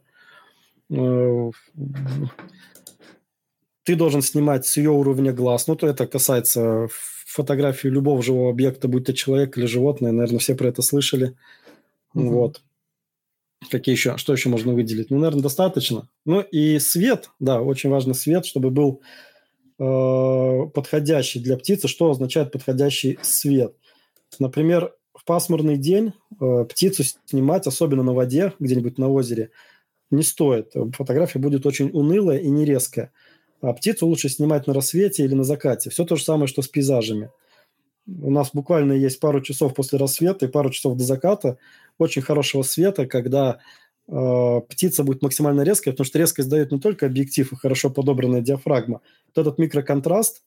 [3.87, 5.67] ты должен снимать с ее уровня глаз.
[5.67, 6.87] Ну, то это касается
[7.25, 10.11] фотографии любого живого объекта, будь то человек или животное.
[10.11, 11.35] Наверное, все про это слышали.
[12.13, 12.29] Mm-hmm.
[12.29, 12.61] Вот.
[13.71, 14.17] Какие еще?
[14.17, 15.09] Что еще можно выделить?
[15.09, 16.09] Ну, наверное, достаточно.
[16.25, 19.05] Ну и свет, да, очень важный свет, чтобы был э,
[19.77, 21.87] подходящий для птицы.
[21.87, 23.75] Что означает подходящий свет?
[24.39, 29.51] Например, в пасмурный день э, птицу снимать, особенно на воде, где-нибудь на озере,
[30.11, 30.73] не стоит.
[30.93, 33.11] Фотография будет очень унылая и нерезкая.
[33.61, 35.89] А птицу лучше снимать на рассвете или на закате.
[35.89, 37.31] Все то же самое, что с пейзажами.
[38.07, 41.57] У нас буквально есть пару часов после рассвета и пару часов до заката
[41.97, 43.57] очень хорошего света, когда э,
[44.07, 49.01] птица будет максимально резкая, потому что резкость дает не только объектив и хорошо подобранная диафрагма.
[49.27, 50.43] Вот этот микроконтраст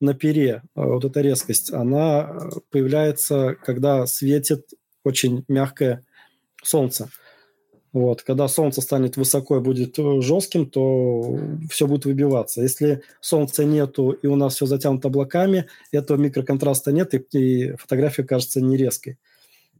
[0.00, 4.70] на пере, э, вот эта резкость, она появляется, когда светит
[5.04, 6.04] очень мягкое
[6.62, 7.10] солнце.
[7.92, 8.22] Вот.
[8.22, 11.38] Когда солнце станет высоко и будет э, жестким, то
[11.68, 12.62] все будет выбиваться.
[12.62, 18.22] Если солнца нету и у нас все затянуто облаками, этого микроконтраста нет, и, и фотография
[18.22, 19.18] кажется не резкой.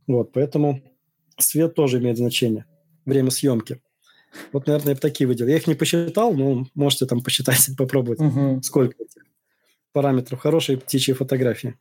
[0.06, 0.32] Вот.
[0.32, 0.82] Поэтому
[1.38, 2.66] свет тоже имеет значение.
[3.10, 3.80] Время съемки.
[4.52, 5.48] Вот, наверное, я бы такие выделил.
[5.48, 8.62] Я их не посчитал, но можете там посчитать, попробовать, угу.
[8.62, 8.94] сколько
[9.92, 11.76] параметров хорошей птичьей фотографии.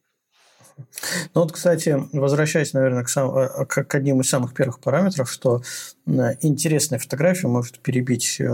[1.36, 5.32] Ну вот, кстати, возвращаясь, наверное, к, сам, э, к, к одним из самых первых параметров,
[5.32, 5.62] что
[6.08, 6.12] э,
[6.42, 8.48] интересная фотография может перебить э,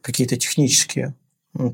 [0.00, 1.14] какие-то технические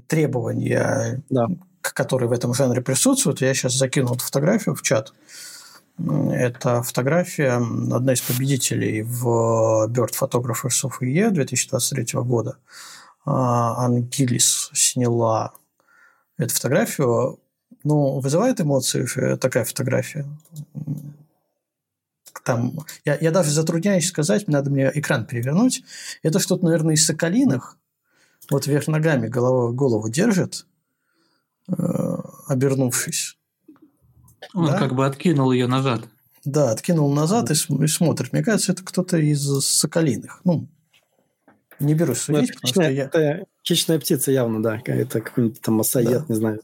[0.09, 1.47] требования, да.
[1.81, 3.41] которые в этом жанре присутствуют.
[3.41, 5.15] Я сейчас закинул эту фотографию в чат.
[5.99, 12.59] Это фотография, одна из победителей в Bird Photographers of the Year 2023 года.
[13.25, 15.53] А, Ангелис сняла
[16.37, 17.39] эту фотографию
[17.87, 20.27] ну, вызывает эмоции э, такая фотография?
[22.45, 25.85] Там, я, я даже затрудняюсь сказать, надо мне экран перевернуть.
[26.23, 27.79] Это что-то, наверное, из Соколиных.
[28.51, 30.67] Вот вверх ногами голову, голову держит,
[31.69, 31.75] э,
[32.49, 33.39] обернувшись.
[34.55, 34.79] Он да?
[34.79, 36.03] как бы откинул ее назад.
[36.45, 38.33] Да, откинул назад и, и смотрит.
[38.33, 40.41] Мне кажется, это кто-то из Соколиных.
[40.45, 40.69] Ну,
[41.79, 43.05] не берусь судить, ну, это, хищная, я...
[43.05, 44.81] это хищная птица явно, да.
[44.85, 46.25] Это какой-нибудь там массоед, да.
[46.29, 46.61] не знаю.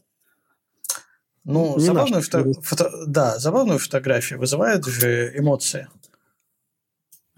[1.45, 2.53] Ну, не забавную, фото...
[2.63, 2.91] Фото...
[3.07, 5.89] Да, забавную фотографию вызывает же эмоции.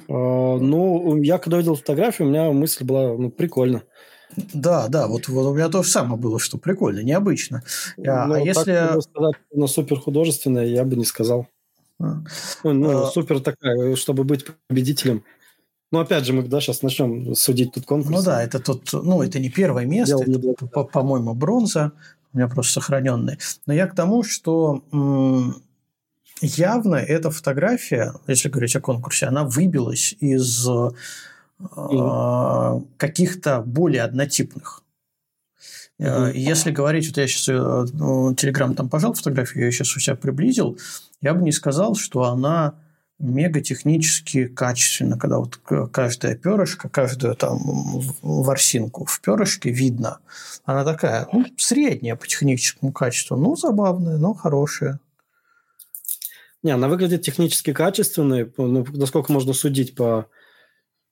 [0.08, 0.12] А,
[0.58, 3.82] ну, я когда видел фотографию, у меня мысль была, ну, прикольно.
[4.52, 7.62] Да, да, вот, вот у меня то же самое было, что прикольно, необычно.
[7.98, 9.00] А, ну, а если...
[9.00, 11.46] Сказать, на супер художественное я бы не сказал.
[12.00, 12.22] А.
[12.64, 13.06] Ну, а...
[13.06, 15.24] супер такая, чтобы быть победителем.
[15.92, 18.16] Ну, опять же, мы да, сейчас начнем судить тут конкурс.
[18.16, 21.92] Ну да, это тут, ну, это не первое место, это, по-моему, бронза
[22.32, 23.38] у меня просто сохраненные.
[23.66, 24.82] Но я к тому, что
[26.40, 30.68] явно эта фотография, если говорить о конкурсе, она выбилась из
[32.96, 34.82] каких-то более однотипных.
[36.00, 36.32] Mm-hmm.
[36.34, 40.16] Если говорить, вот я сейчас э, ну, Телеграм там пожал фотографию, я сейчас у себя
[40.16, 40.76] приблизил,
[41.20, 42.74] я бы не сказал, что она
[43.18, 45.56] мега технически качественно, когда вот
[45.92, 47.60] каждая перышко, каждую там
[48.22, 50.18] ворсинку в перышке видно.
[50.64, 54.98] Она такая, ну, средняя по техническому качеству, ну, забавная, но хорошая.
[56.62, 60.26] Не, она выглядит технически качественной, ну, насколько можно судить по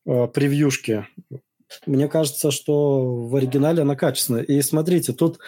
[0.06, 1.06] э, превьюшке.
[1.86, 4.42] Мне кажется, что в оригинале она качественная.
[4.42, 5.38] И смотрите, тут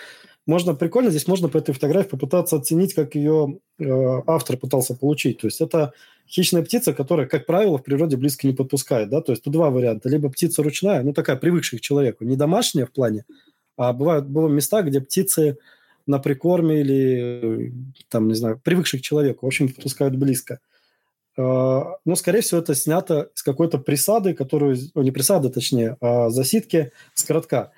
[0.46, 3.84] можно прикольно, здесь можно по этой фотографии попытаться оценить, как ее э,
[4.26, 5.38] автор пытался получить.
[5.38, 5.92] То есть это
[6.28, 9.08] хищная птица, которая, как правило, в природе близко не подпускает.
[9.08, 9.20] Да?
[9.22, 10.08] То есть тут два варианта.
[10.08, 13.24] Либо птица ручная, ну такая привыкшая к человеку, не домашняя в плане,
[13.76, 15.58] а бывают, бывают места, где птицы
[16.06, 17.72] на прикорме или,
[18.10, 20.60] там, не знаю, привыкшие к человеку, в общем, подпускают близко.
[21.36, 26.30] А, но, скорее всего, это снято с какой-то присады, которую, о, не присады, точнее, а
[26.30, 27.72] засидки с коротка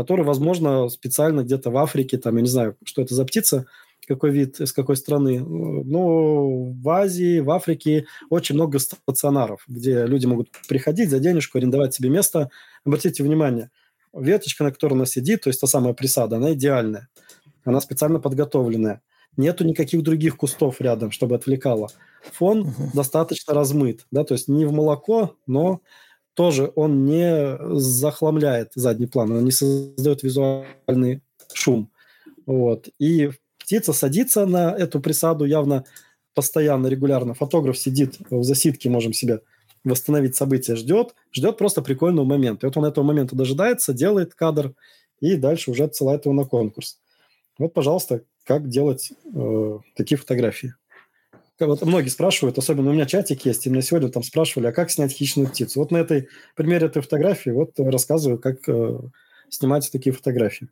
[0.00, 3.66] который, возможно, специально где-то в Африке, там, я не знаю, что это за птица,
[4.08, 5.40] какой вид, из какой страны.
[5.40, 11.94] Но в Азии, в Африке очень много стационаров, где люди могут приходить за денежку, арендовать
[11.94, 12.50] себе место.
[12.84, 13.70] Обратите внимание,
[14.14, 17.08] веточка, на которой она сидит, то есть та самая присада, она идеальная.
[17.64, 19.02] Она специально подготовленная.
[19.36, 21.88] Нету никаких других кустов рядом, чтобы отвлекало.
[22.32, 22.90] Фон угу.
[22.94, 25.80] достаточно размыт, да, то есть не в молоко, но
[26.34, 31.22] тоже он не захламляет задний план, он не создает визуальный
[31.52, 31.90] шум.
[32.46, 32.88] Вот.
[32.98, 35.84] И птица садится на эту присаду явно
[36.34, 37.34] постоянно, регулярно.
[37.34, 39.40] Фотограф сидит в засидке, можем себе
[39.84, 42.66] восстановить события, ждет, ждет просто прикольного момента.
[42.66, 44.74] И вот он этого момента дожидается, делает кадр
[45.20, 46.98] и дальше уже отсылает его на конкурс.
[47.58, 50.74] Вот, пожалуйста, как делать э, такие фотографии.
[51.58, 54.90] Вот многие спрашивают, особенно у меня чатик есть, и меня сегодня там спрашивали, а как
[54.90, 55.80] снять хищную птицу?
[55.80, 58.98] Вот на этой примере этой фотографии вот рассказываю, как э,
[59.50, 60.68] снимать такие фотографии.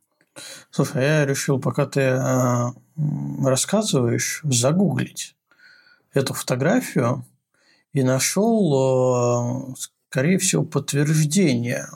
[0.70, 2.72] Слушай, я решил, пока ты э,
[3.44, 5.36] рассказываешь, загуглить
[6.14, 7.24] эту фотографию
[7.92, 9.74] и нашел, э,
[10.08, 11.86] скорее всего, подтверждение,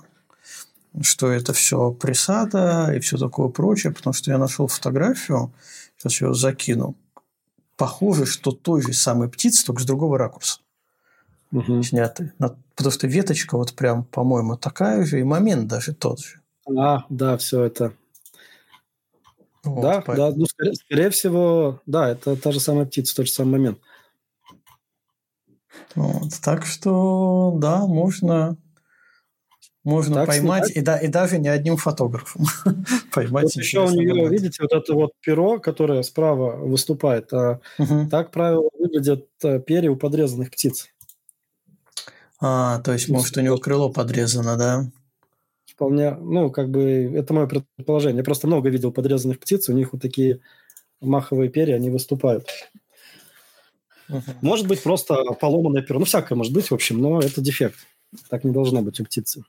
[1.01, 5.53] что это все присада и все такое прочее, потому что я нашел фотографию,
[5.97, 6.97] сейчас ее закину,
[7.77, 10.61] похоже, что той же самой птицы, только с другого ракурса
[11.51, 11.83] угу.
[11.83, 12.33] сняты.
[12.39, 16.41] Потому что веточка вот прям, по-моему, такая же, и момент даже тот же.
[16.77, 17.93] А, да, все это
[19.65, 20.31] вот, да, поэтому...
[20.31, 23.79] да, ну, скорее, скорее всего, да, это та же самая птица, тот же самый момент.
[25.95, 28.57] Вот, так что, да, можно,
[29.85, 32.47] можно так поймать, и, да, и даже не одним фотографом
[33.13, 33.45] поймать.
[33.45, 38.09] Вот еще у нее, видите, вот это вот перо, которое справа выступает, а угу.
[38.11, 40.89] так, правило, выглядят э, перья у подрезанных птиц.
[42.41, 44.91] А, то есть, может, у него крыло подрезано, да?
[45.83, 48.19] вполне, ну, как бы, это мое предположение.
[48.19, 50.41] Я просто много видел подрезанных птиц, у них вот такие
[51.01, 52.49] маховые перья, они выступают.
[54.43, 55.99] Может быть, просто поломанное перо.
[55.99, 57.77] Ну, всякое может быть, в общем, но это дефект.
[58.29, 59.43] Так не должно быть у птицы.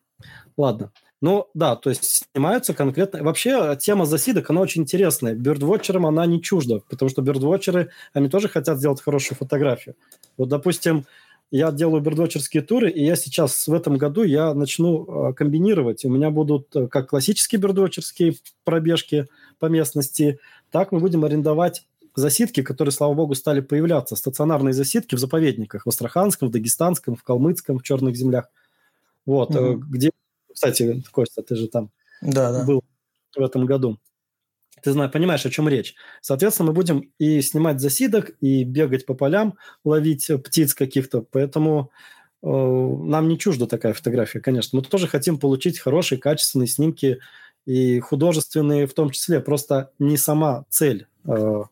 [0.58, 0.92] Ладно.
[1.22, 3.24] Ну, да, то есть снимаются конкретно...
[3.24, 5.34] Вообще, тема засидок, она очень интересная.
[5.36, 9.96] Бёрдвотчерам она не чужда, потому что бёрдвотчеры, они тоже хотят сделать хорошую фотографию.
[10.38, 11.06] Вот, допустим,
[11.50, 16.04] я делаю бердвотчерские туры, и я сейчас в этом году я начну э, комбинировать.
[16.04, 19.28] У меня будут э, как классические бердвотчерские пробежки
[19.60, 20.40] по местности,
[20.72, 24.16] так мы будем арендовать засидки, которые, слава богу, стали появляться.
[24.16, 28.50] Стационарные засидки в заповедниках в Астраханском, в Дагестанском, в Калмыцком, в Черных землях.
[29.26, 29.84] Вот, угу.
[29.90, 30.12] где,
[30.52, 32.66] кстати, Костя, ты же там да, да.
[32.66, 32.84] был
[33.36, 34.00] в этом году
[34.84, 35.96] ты знаешь, понимаешь, о чем речь.
[36.22, 41.22] Соответственно, мы будем и снимать засидок, и бегать по полям, ловить птиц каких-то.
[41.22, 41.92] Поэтому
[42.42, 44.78] э, нам не чужда такая фотография, конечно.
[44.78, 47.20] Мы тоже хотим получить хорошие, качественные снимки
[47.66, 49.40] и художественные в том числе.
[49.40, 51.64] Просто не сама цель э,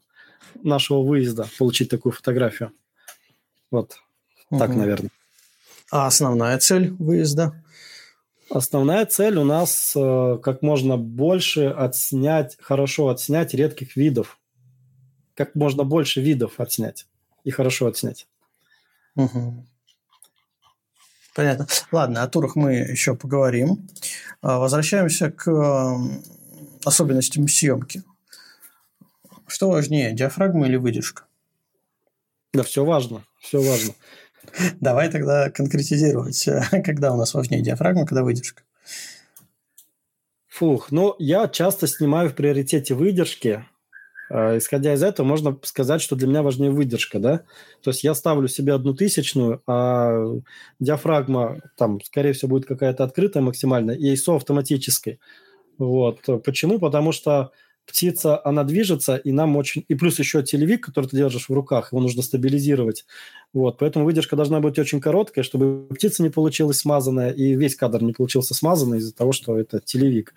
[0.63, 2.71] нашего выезда получить такую фотографию.
[3.71, 3.97] Вот
[4.49, 4.59] угу.
[4.59, 5.11] так, наверное.
[5.91, 7.61] А основная цель выезда?
[8.49, 14.39] Основная цель у нас э, как можно больше отснять, хорошо отснять редких видов.
[15.35, 17.07] Как можно больше видов отснять
[17.43, 18.27] и хорошо отснять.
[19.15, 19.65] Угу.
[21.33, 21.67] Понятно.
[21.91, 23.87] Ладно, о турах мы еще поговорим.
[24.41, 25.97] А, возвращаемся к
[26.85, 28.03] особенностям съемки.
[29.47, 31.23] Что важнее, диафрагма или выдержка?
[32.53, 33.93] Да, все важно, все важно.
[34.79, 36.47] Давай тогда конкретизировать,
[36.83, 38.63] когда у нас важнее диафрагма, когда выдержка.
[40.47, 43.65] Фух, ну, я часто снимаю в приоритете выдержки.
[44.29, 47.39] А, исходя из этого, можно сказать, что для меня важнее выдержка, да?
[47.81, 50.23] То есть я ставлю себе одну тысячную, а
[50.79, 55.19] диафрагма там, скорее всего, будет какая-то открытая максимально, и ISO автоматической.
[55.77, 56.19] Вот.
[56.43, 56.79] Почему?
[56.79, 57.51] Потому что
[57.91, 59.85] птица, она движется, и нам очень...
[59.87, 63.05] И плюс еще телевик, который ты держишь в руках, его нужно стабилизировать.
[63.53, 68.01] Вот, поэтому выдержка должна быть очень короткая, чтобы птица не получилась смазанная, и весь кадр
[68.01, 70.33] не получился смазанный из-за того, что это телевик.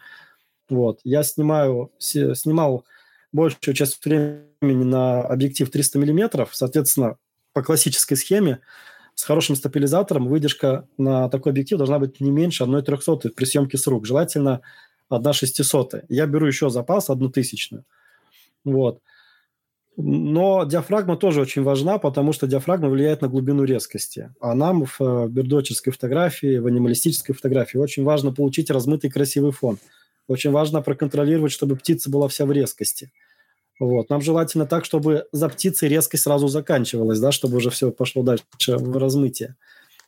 [0.69, 2.85] Вот, я снимаю, снимал
[3.33, 7.17] большую часть времени на объектив 300 миллиметров, соответственно,
[7.53, 8.61] по классической схеме
[9.15, 13.87] с хорошим стабилизатором выдержка на такой объектив должна быть не меньше 1,3 при съемке с
[13.87, 14.07] рук.
[14.07, 14.61] Желательно
[15.09, 16.05] одна шестисотая.
[16.09, 17.85] Я беру еще запас, одну тысячную.
[18.65, 19.01] Вот.
[19.97, 24.35] Но диафрагма тоже очень важна, потому что диафрагма влияет на глубину резкости.
[24.41, 29.79] А нам в э, бердоческой фотографии, в анималистической фотографии очень важно получить размытый красивый фон.
[30.27, 33.13] Очень важно проконтролировать, чтобы птица была вся в резкости.
[33.79, 34.11] Вот.
[34.11, 38.45] Нам желательно так, чтобы за птицей резкость сразу заканчивалась, да, чтобы уже все пошло дальше
[38.67, 39.55] в размытие.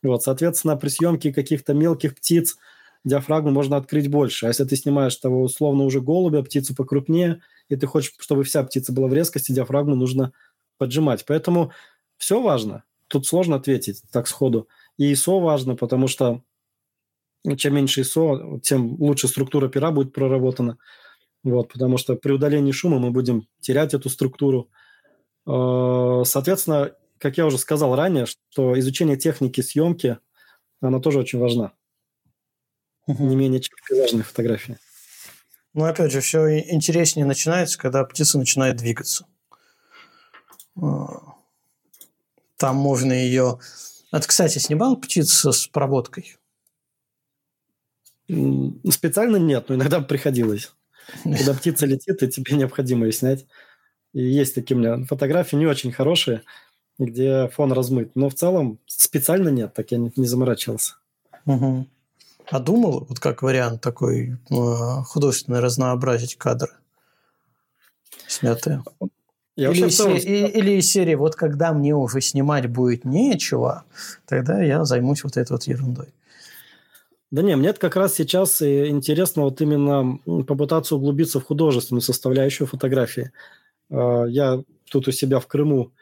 [0.03, 0.23] Вот.
[0.25, 2.57] Соответственно, при съемке каких-то мелких птиц–
[3.07, 4.47] диафрагму можно открыть больше.
[4.47, 8.63] А если ты снимаешь того условно уже голубя, птицу покрупнее, и ты хочешь, чтобы вся
[8.65, 10.33] птица была в резкости, диафрагму нужно
[10.77, 11.25] поджимать.
[11.25, 11.73] Поэтому
[12.19, 12.83] все важно.
[13.09, 14.69] Тут сложно ответить так сходу.
[14.99, 16.43] И ISO важно, потому что
[17.57, 20.79] чем меньше ISO, тем лучше структура пера будет проработана.
[21.45, 24.69] Вот, потому что при удалении шума мы будем терять эту структуру.
[25.47, 30.19] Э, соответственно, как я уже сказал ранее, что изучение техники съемки,
[30.81, 31.73] она тоже очень важна.
[33.07, 33.25] Угу.
[33.25, 34.79] Не менее, чем пейзажные фотографии.
[35.75, 39.27] Ну, опять же, все интереснее начинается, когда птица начинает двигаться.
[40.81, 41.35] А,
[42.57, 43.59] там можно ее...
[44.11, 46.37] А ты, кстати, снимал птицу с проводкой?
[48.91, 50.73] Специально нет, но иногда приходилось.
[51.23, 53.47] Когда птица летит, и тебе необходимо ее снять.
[54.13, 56.43] И есть такие у меня фотографии не очень хорошие,
[56.99, 58.13] где фон размыт.
[58.17, 60.95] Но в целом специально нет, так я не заморачивался.
[61.45, 61.87] Угу.
[62.51, 64.55] А думал, вот как вариант такой э,
[65.05, 66.73] художественное разнообразить кадры
[68.29, 68.83] снятые?
[69.57, 70.17] Я или, из целом...
[70.17, 73.85] или, или из серии, вот когда мне уже снимать будет нечего,
[74.27, 76.09] тогда я займусь вот этой вот ерундой.
[77.31, 83.33] Да не, мне как раз сейчас интересно вот именно попытаться углубиться в художественную составляющую фотографии.
[83.91, 85.93] А, я тут у себя в Крыму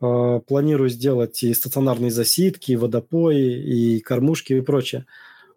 [0.00, 5.06] а, планирую сделать и стационарные засидки, и водопои, и кормушки, и прочее.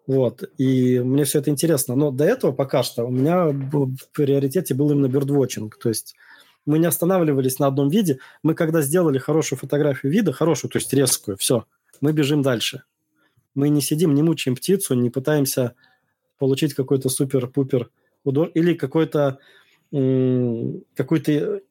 [0.06, 0.44] Вот.
[0.56, 1.96] И мне все это интересно.
[1.96, 5.76] Но до этого пока что у меня в приоритете был именно бёрдвотчинг.
[5.78, 6.14] То есть
[6.64, 8.18] мы не останавливались на одном виде.
[8.42, 11.64] Мы когда сделали хорошую фотографию вида, хорошую, то есть резкую, все,
[12.00, 12.82] мы бежим дальше.
[13.54, 15.74] Мы не сидим, не мучаем птицу, не пытаемся
[16.38, 17.90] получить какой-то супер-пупер
[18.24, 19.38] удор или какой-то
[19.90, 21.62] какую-то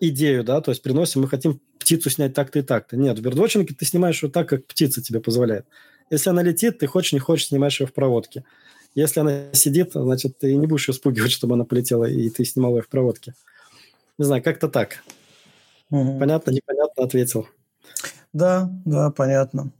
[0.00, 2.96] идею, да, то есть приносим, мы хотим птицу снять так-то и так-то.
[2.96, 5.66] Нет, в бердвотчинге ты снимаешь вот так, как птица тебе позволяет.
[6.10, 8.44] Если она летит, ты хочешь, не хочешь, снимаешь ее в проводке.
[8.94, 12.76] Если она сидит, значит, ты не будешь ее спугивать, чтобы она полетела, и ты снимал
[12.76, 13.34] ее в проводке.
[14.18, 15.02] Не знаю, как-то так.
[15.90, 16.18] Угу.
[16.18, 17.48] Понятно, непонятно ответил.
[18.32, 19.70] Да, да, понятно.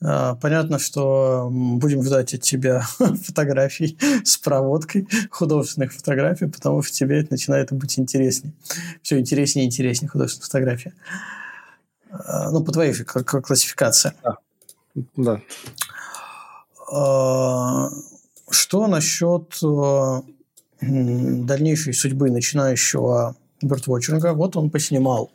[0.00, 7.20] А, понятно, что будем ждать от тебя фотографий с проводкой, художественных фотографий, потому что тебе
[7.20, 8.52] это начинает быть интереснее.
[9.02, 10.92] Все интереснее и интереснее художественная фотография.
[12.10, 14.12] А, ну, по твоей классификации.
[14.22, 14.38] Да.
[14.94, 15.40] Да.
[16.92, 17.90] А,
[18.50, 20.22] что насчет э,
[20.80, 24.32] дальнейшей судьбы начинающего бёрдвотчинга?
[24.32, 25.30] Вот он поснимал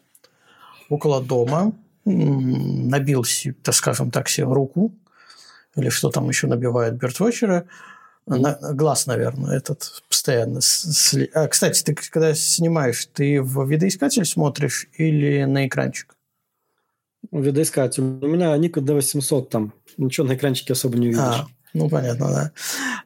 [0.90, 1.74] около дома,
[2.06, 3.26] набил,
[3.62, 4.92] так скажем так, себе руку,
[5.76, 7.68] или что там еще набивают бёрдвотчеры,
[8.26, 10.60] на, глаз, наверное, этот постоянно.
[11.34, 16.13] А, кстати, ты когда снимаешь, ты в видоискатель смотришь или на экранчик?
[17.32, 18.04] Видоискатель.
[18.04, 19.74] У меня Nikon D800 там.
[19.98, 21.24] Ничего на экранчике особо не увидишь.
[21.24, 22.52] А, ну, понятно, да.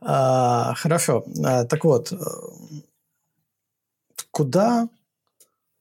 [0.01, 1.26] А, хорошо.
[1.43, 2.18] А, так вот, э,
[4.32, 4.89] куда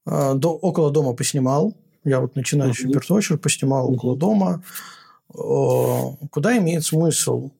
[0.04, 1.74] а, до, около дома поснимал.
[2.04, 2.92] Я вот начинающий uh-huh.
[2.94, 3.94] бертвочер поснимал uh-huh.
[3.94, 4.62] около дома.
[5.34, 7.50] О, куда имеет смысл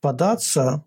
[0.00, 0.84] податься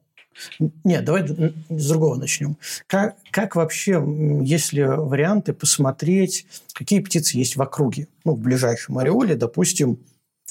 [0.60, 1.28] нет, давай
[1.70, 2.58] с другого начнем.
[2.88, 4.04] Как, как вообще,
[4.44, 10.00] если варианты посмотреть, какие птицы есть в округе, ну, в ближайшем ореоле, допустим,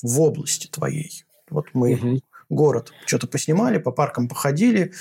[0.02, 1.24] в области твоей.
[1.50, 2.20] Вот мы угу.
[2.48, 4.92] город что-то поснимали, по паркам походили,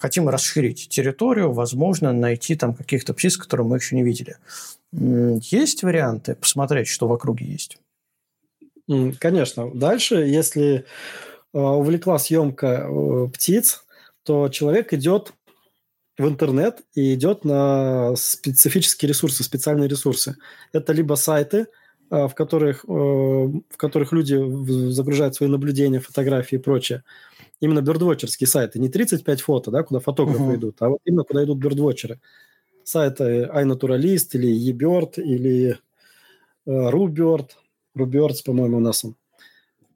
[0.00, 4.36] хотим расширить территорию, возможно, найти там каких-то птиц, которые мы еще не видели.
[4.92, 7.78] Есть варианты посмотреть, что в округе есть?
[9.18, 9.70] Конечно.
[9.72, 10.84] Дальше, если
[11.58, 13.84] увлекла съемка э, птиц,
[14.22, 15.32] то человек идет
[16.18, 20.36] в интернет и идет на специфические ресурсы, специальные ресурсы.
[20.72, 21.66] Это либо сайты,
[22.10, 24.36] э, в которых, в которых люди
[24.90, 27.02] загружают свои наблюдения, фотографии и прочее.
[27.60, 28.78] Именно бердвотчерские сайты.
[28.78, 30.56] Не 35 фото, да, куда фотографы uh-huh.
[30.56, 32.20] идут, а вот именно куда идут бердвотчеры.
[32.84, 35.78] Сайты iNaturalist или eBird или
[36.66, 37.50] RuBird.
[37.96, 39.14] RuBirds, по-моему, у нас он.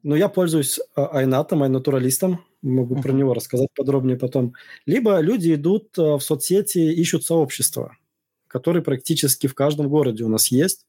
[0.05, 3.01] Но я пользуюсь а, айнатом, айнатуралистом, могу uh-huh.
[3.01, 4.53] про него рассказать подробнее потом.
[4.85, 7.97] Либо люди идут а, в соцсети, ищут сообщества,
[8.45, 10.85] которые практически в каждом городе у нас есть,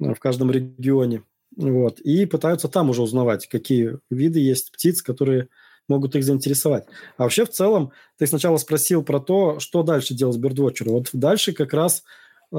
[0.00, 1.22] а, в каждом регионе.
[1.54, 5.48] Вот, и пытаются там уже узнавать, какие виды есть птиц, которые
[5.86, 6.86] могут их заинтересовать.
[7.18, 10.94] А вообще в целом ты сначала спросил про то, что дальше делать с бердвотчером.
[10.94, 12.04] Вот дальше как раз
[12.52, 12.56] э,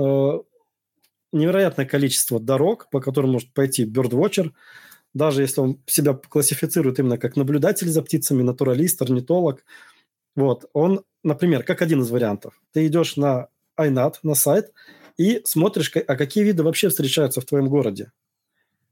[1.32, 4.54] невероятное количество дорог, по которым может пойти бердвотчер,
[5.14, 9.64] даже если он себя классифицирует именно как наблюдатель за птицами, натуралист, орнитолог,
[10.36, 13.50] вот, он, например, как один из вариантов, ты идешь на
[13.80, 14.72] iNat, на сайт,
[15.18, 18.12] и смотришь, а какие виды вообще встречаются в твоем городе.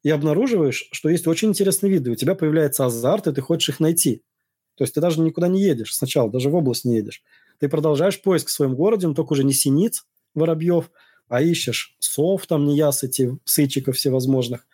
[0.04, 2.12] и обнаруживаешь, что есть очень интересные виды.
[2.12, 4.24] У тебя появляется азарт, и ты хочешь их найти.
[4.76, 7.24] То есть ты даже никуда не едешь сначала, даже в область не едешь.
[7.60, 10.06] Ты продолжаешь поиск в своем городе, но только уже не синиц,
[10.36, 10.92] воробьев,
[11.28, 14.68] а ищешь сов, там неясыти, сычиков всевозможных,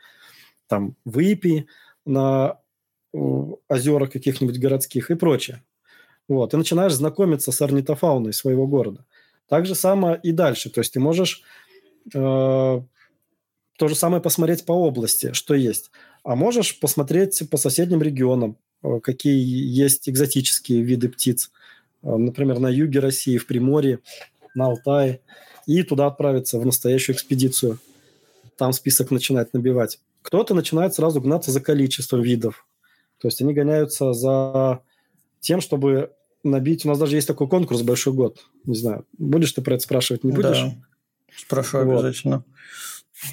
[0.68, 1.68] там выпи
[2.06, 2.60] на
[3.14, 5.64] озерах каких-нибудь городских и прочее.
[6.28, 6.54] Вот.
[6.54, 9.06] И начинаешь знакомиться с орнитофауной своего города.
[9.48, 10.70] Так же самое и дальше.
[10.70, 11.44] То есть ты можешь
[12.14, 12.82] э,
[13.78, 15.92] то же самое посмотреть по области, что есть.
[16.24, 21.52] А можешь посмотреть по соседним регионам, э, какие есть экзотические виды птиц.
[22.02, 24.00] Э, например, на юге России, в Приморье,
[24.56, 25.20] на Алтае.
[25.66, 27.80] И туда отправиться в настоящую экспедицию.
[28.58, 30.00] Там список начинает набивать.
[30.24, 32.66] Кто-то начинает сразу гнаться за количеством видов.
[33.20, 34.82] То есть они гоняются за
[35.40, 36.12] тем, чтобы
[36.44, 36.86] набить...
[36.86, 38.40] У нас даже есть такой конкурс «Большой год».
[38.66, 40.62] Не знаю, будешь ты про это спрашивать, не будешь?
[40.62, 40.74] Да,
[41.38, 42.00] спрашиваю вот.
[42.00, 42.44] обязательно.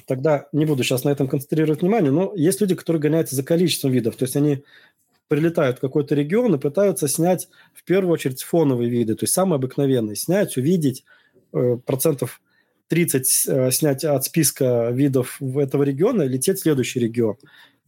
[0.05, 3.91] Тогда не буду сейчас на этом концентрировать внимание, но есть люди, которые гоняются за количеством
[3.91, 4.15] видов.
[4.15, 4.63] То есть они
[5.27, 9.55] прилетают в какой-то регион и пытаются снять в первую очередь фоновые виды, то есть самые
[9.55, 10.15] обыкновенные.
[10.15, 11.05] Снять, увидеть
[11.53, 12.41] э, процентов
[12.91, 17.37] 30 э, снять от списка видов в этого региона лететь в следующий регион.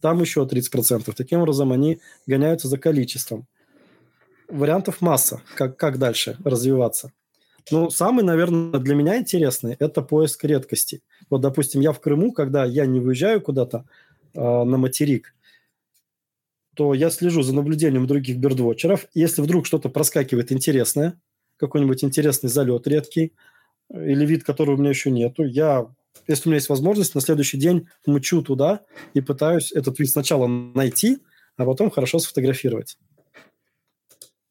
[0.00, 1.12] Там еще 30%.
[1.14, 3.46] Таким образом, они гоняются за количеством.
[4.48, 7.12] Вариантов масса, как, как дальше развиваться.
[7.70, 11.02] Ну, самый, наверное, для меня интересный– это поиск редкостей.
[11.28, 13.84] Вот, допустим, я в Крыму, когда я не выезжаю куда-то
[14.32, 15.34] э, на материк,
[16.74, 19.04] то я слежу за наблюдением других бердвотчеров.
[19.12, 21.20] Если вдруг что-то проскакивает интересное,
[21.58, 23.34] какой-нибудь интересный залет редкий,
[23.92, 25.86] или вид, которого у меня еще нету, я,
[26.26, 28.80] если у меня есть возможность, на следующий день мчу туда
[29.14, 31.18] и пытаюсь этот вид сначала найти,
[31.56, 32.98] а потом хорошо сфотографировать.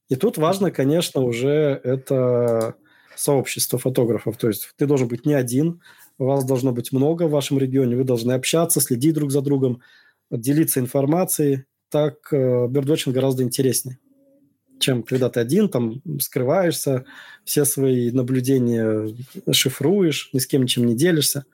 [0.09, 2.75] И тут важно, конечно, уже это
[3.15, 4.38] сообщество фотографов.
[4.38, 5.81] То есть ты должен быть не один,
[6.17, 9.81] вас должно быть много в вашем регионе, вы должны общаться, следить друг за другом,
[10.29, 11.65] делиться информацией.
[11.89, 13.99] Так э, гораздо интереснее,
[14.84, 17.05] чем когда ты один, там скрываешься,
[17.43, 19.15] все свои наблюдения
[19.51, 21.45] шифруешь, ни с кем ничем не делишься.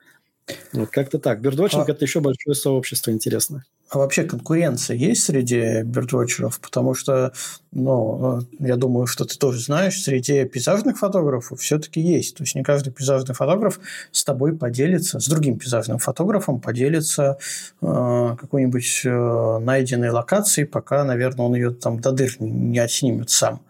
[0.72, 1.40] Вот как-то так.
[1.40, 3.64] Бердвотчинг а...– это еще большое сообщество интересное.
[3.90, 6.60] А вообще конкуренция есть среди бердвотчеров?
[6.60, 7.32] Потому что,
[7.72, 12.36] ну, я думаю, что ты тоже знаешь, среди пейзажных фотографов все-таки есть.
[12.36, 13.80] То есть не каждый пейзажный фотограф
[14.12, 17.38] с тобой поделится, с другим пейзажным фотографом поделится
[17.82, 23.60] э, какой-нибудь э, найденной локацией, пока, наверное, он ее там до дыр не отснимет сам.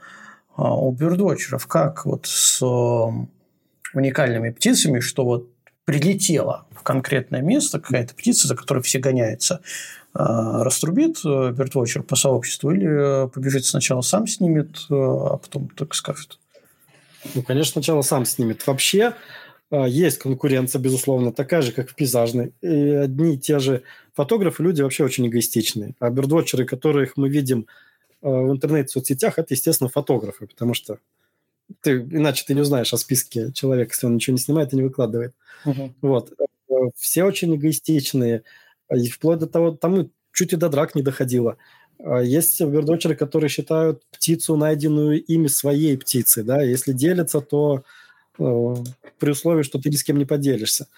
[0.55, 5.49] А у бердвотчеров как вот с э, уникальными птицами, что вот
[5.87, 9.61] прилетела в конкретное место какая-то птица, за которой все гоняются,
[10.13, 15.97] раструбит бертвотчер э, по сообществу или э, побежит сначала сам снимет, э, а потом только
[15.97, 16.39] скажет?
[17.35, 18.67] Ну, конечно, сначала сам снимет.
[18.67, 19.15] Вообще
[19.71, 22.53] есть конкуренция, безусловно, такая же, как в пейзажной.
[22.61, 23.83] И одни и те же
[24.15, 25.95] фотографы, люди вообще очень эгоистичные.
[26.01, 27.67] А бердвотчеры, которых мы видим
[28.21, 30.99] в интернете, в соцсетях, это, естественно, фотографы, потому что
[31.83, 34.83] ты, иначе ты не узнаешь о списке человека, если он ничего не снимает и не
[34.83, 35.35] выкладывает.
[35.65, 35.93] Uh-huh.
[36.01, 36.33] Вот.
[36.97, 38.43] Все очень эгоистичные.
[38.95, 41.57] И вплоть до того, там чуть и до драк не доходило.
[41.99, 46.43] А есть вердочеры, которые считают птицу, найденную ими своей птицей.
[46.43, 46.63] Да?
[46.63, 47.85] Если делятся, то
[48.39, 48.75] э,
[49.19, 50.89] при условии, что ты ни с кем не поделишься.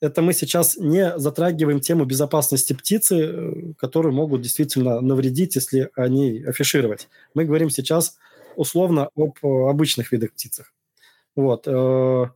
[0.00, 6.42] Это мы сейчас не затрагиваем тему безопасности птицы, э, которую могут действительно навредить, если они
[6.44, 7.08] афишировать.
[7.34, 8.16] Мы говорим сейчас
[8.56, 10.72] условно об э, обычных видах птицах.
[11.36, 11.66] Вот.
[11.66, 12.26] Э,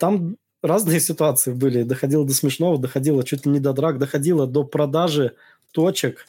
[0.00, 0.36] там
[0.66, 1.82] разные ситуации были.
[1.82, 5.34] Доходило до смешного, доходило чуть ли не до драк, доходило до продажи
[5.72, 6.26] точек,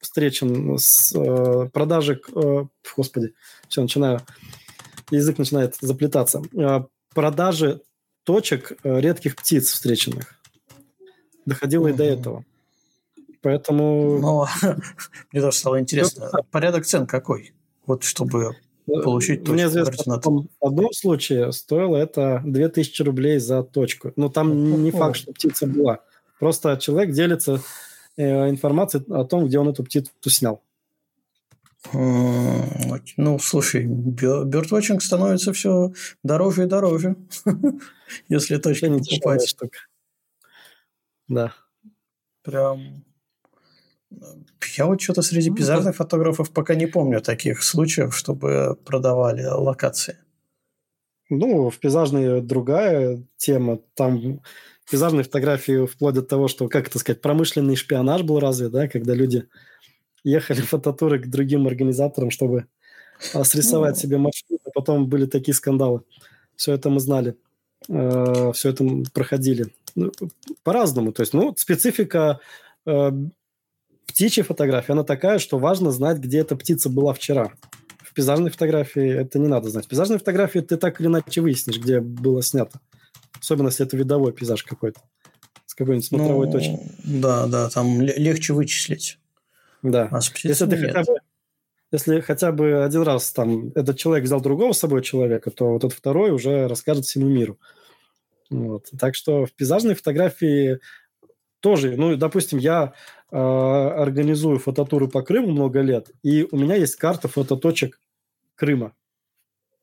[0.00, 2.64] встречен с э, продажи, э,
[2.96, 3.34] господи,
[3.68, 4.20] все, начинаю,
[5.10, 6.84] язык начинает заплетаться, э,
[7.14, 7.82] продажи
[8.24, 10.34] точек э, редких птиц встреченных.
[11.46, 11.94] Доходило mm-hmm.
[11.94, 12.44] и до этого.
[13.42, 14.18] Поэтому...
[14.18, 14.46] Ну,
[15.32, 16.30] мне тоже стало интересно.
[16.50, 17.52] Порядок цен какой?
[17.86, 24.12] Вот чтобы получить точку Мне известно, в одном случае стоило это 2000 рублей за точку.
[24.16, 26.00] Но там не факт, что птица была.
[26.38, 27.60] Просто человек делится
[28.16, 30.62] э, информацией о том, где он эту птицу снял.
[31.92, 35.92] Ну, слушай, бёрдвотчинг становится все
[36.22, 37.16] дороже и дороже,
[38.28, 39.56] если точно не покупать.
[41.28, 41.54] Да.
[42.42, 43.04] Прям
[44.76, 50.16] я вот что-то среди пейзажных фотографов пока не помню таких случаев, чтобы продавали локации.
[51.28, 53.78] Ну, в пейзажной другая тема.
[53.94, 54.40] Там
[54.90, 59.14] пейзажные фотографии вплоть до того, что, как это сказать, промышленный шпионаж был развит, да, когда
[59.14, 59.46] люди
[60.24, 62.66] ехали фототуры к другим организаторам, чтобы
[63.20, 64.00] срисовать ну...
[64.00, 66.02] себе маршрут, а потом были такие скандалы.
[66.56, 67.36] Все это мы знали.
[67.88, 69.68] Э, Все это проходили.
[69.94, 70.12] ну,
[70.62, 71.12] по-разному.
[71.12, 72.40] То есть, ну, специфика
[74.10, 77.52] птичьей фотографии, она такая, что важно знать, где эта птица была вчера.
[77.98, 79.86] В пейзажной фотографии это не надо знать.
[79.86, 82.80] В пейзажной фотографии ты так или иначе выяснишь, где было снято.
[83.40, 85.00] Особенно, если это видовой пейзаж какой-то.
[85.66, 86.78] С какой-нибудь смотровой ну, точки.
[87.04, 89.18] Да, да, там легче вычислить.
[89.82, 90.08] Да.
[90.10, 91.18] А если ты хотя бы
[91.92, 95.84] если хотя бы один раз там этот человек взял другого с собой человека, то вот
[95.84, 97.58] этот второй уже расскажет всему миру.
[98.48, 98.86] Вот.
[98.98, 100.78] Так что в пейзажной фотографии
[101.60, 102.94] тоже, ну, допустим, я
[103.30, 108.00] э, организую фототуры по Крыму много лет, и у меня есть карта фототочек
[108.56, 108.92] Крыма.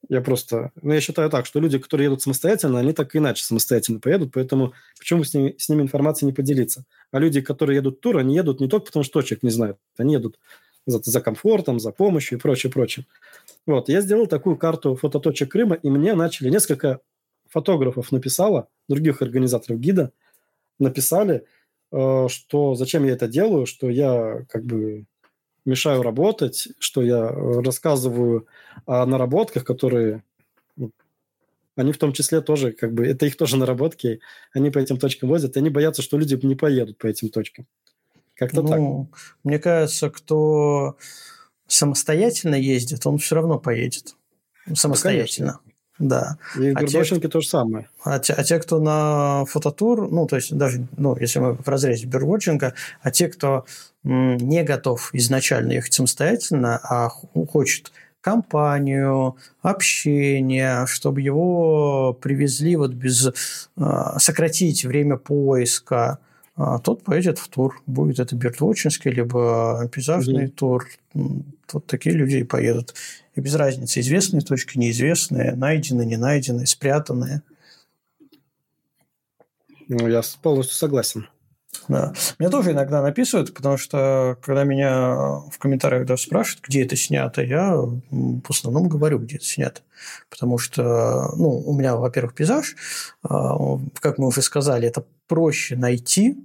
[0.10, 0.72] Я просто...
[0.82, 4.74] Ну, я считаю так, что люди, которые едут самостоятельно, они так иначе самостоятельно поедут, поэтому
[4.98, 6.86] почему с ними, с ними информацией не поделиться?
[7.12, 9.78] А люди, которые едут в тур, они едут не только потому, что точек не знают,
[9.98, 10.40] они едут
[10.86, 13.06] за, за комфортом, за помощью и прочее, прочее.
[13.66, 17.02] Вот, я сделал такую карту фототочек Крыма, и мне начали несколько
[17.50, 20.12] фотографов написало, других организаторов гида
[20.80, 21.46] написали,
[21.90, 25.06] что зачем я это делаю, что я как бы
[25.66, 28.48] мешаю работать, что я рассказываю
[28.86, 30.24] о наработках, которые
[30.76, 30.92] ну,
[31.76, 34.20] они в том числе тоже, как бы, это их тоже наработки,
[34.54, 37.68] они по этим точкам возят, и они боятся, что люди не поедут по этим точкам.
[38.34, 39.20] Как-то ну, так.
[39.44, 40.98] Мне кажется, кто
[41.68, 44.16] самостоятельно ездит, он все равно поедет.
[44.74, 45.60] Самостоятельно.
[46.00, 46.38] Ну, да.
[46.56, 47.90] И в а те, то же самое.
[48.04, 51.68] А те, а те, кто на фототур, ну, то есть даже, ну, если мы в
[51.68, 53.66] разрезе бирдвотчинга, а те, кто
[54.04, 57.10] м, не готов изначально ехать самостоятельно, а
[57.50, 57.92] хочет
[58.22, 63.32] компанию, общение, чтобы его привезли вот без...
[63.78, 66.20] Э, сократить время поиска,
[66.58, 67.82] а тот поедет в тур.
[67.86, 70.88] Будет это бирдвотчинский, либо пейзажный mm тур.
[71.14, 72.96] Вот такие люди и поедут.
[73.36, 77.44] И без разницы, известные точки, неизвестные, найденные, не найденные, спрятанные.
[79.88, 81.28] Ну, я полностью согласен.
[81.88, 82.14] Да.
[82.40, 85.14] Мне тоже иногда написывают, потому что когда меня
[85.52, 89.82] в комментариях даже спрашивают, где это снято, я в основном говорю, где это снято.
[90.30, 92.76] Потому что, ну, у меня, во-первых, пейзаж,
[93.22, 96.38] а, как мы уже сказали, это проще найти,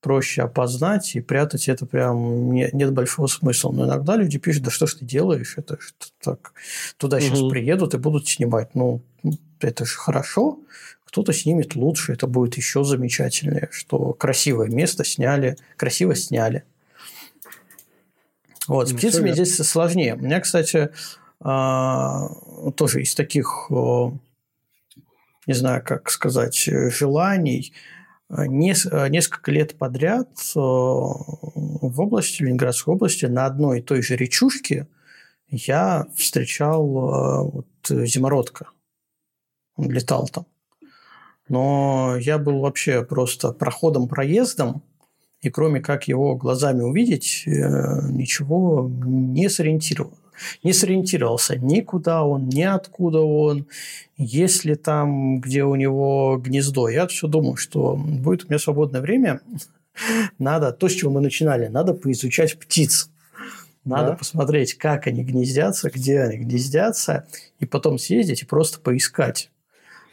[0.00, 3.70] проще опознать и прятать это прям не, нет большого смысла.
[3.72, 6.52] Но иногда люди пишут, да что ж ты делаешь, это что так,
[6.96, 7.24] туда угу.
[7.24, 8.74] сейчас приедут и будут снимать.
[8.74, 9.02] Ну,
[9.60, 10.58] это же хорошо,
[11.04, 16.64] кто-то снимет лучше, это будет еще замечательнее, что красивое место сняли, красиво сняли.
[18.66, 20.14] Вот, с ну, птицами здесь сложнее.
[20.14, 20.90] У меня, кстати,
[21.40, 22.28] а,
[22.76, 26.56] тоже из таких, не знаю, как сказать,
[26.90, 27.72] желаний–
[28.30, 34.86] несколько лет подряд в области, Ленинградской области, на одной и той же речушке
[35.48, 38.68] я встречал вот, зимородка.
[39.76, 40.46] Он летал там.
[41.48, 44.84] Но я был вообще просто проходом-проездом,
[45.40, 47.50] и кроме как его глазами увидеть, э,
[48.10, 50.19] ничего не сориентировал
[50.62, 53.66] не сориентировался никуда он, ни откуда он,
[54.16, 56.88] есть ли там, где у него гнездо.
[56.88, 59.40] Я все думаю, что будет у меня свободное время,
[60.38, 63.10] надо, то, с чего мы начинали, надо поизучать птиц.
[63.84, 64.16] Надо да.
[64.16, 67.26] посмотреть, как они гнездятся, где они гнездятся,
[67.60, 69.50] и потом съездить и просто поискать.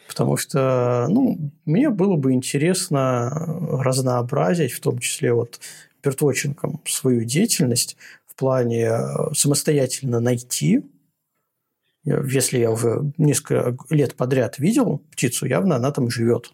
[0.07, 3.29] Потому что, ну, мне было бы интересно
[3.69, 5.59] разнообразить, в том числе вот
[6.01, 7.97] биртвотчингом, свою деятельность,
[8.38, 10.84] плане э, самостоятельно найти,
[12.03, 16.53] если я уже несколько лет подряд видел птицу, явно она там живет.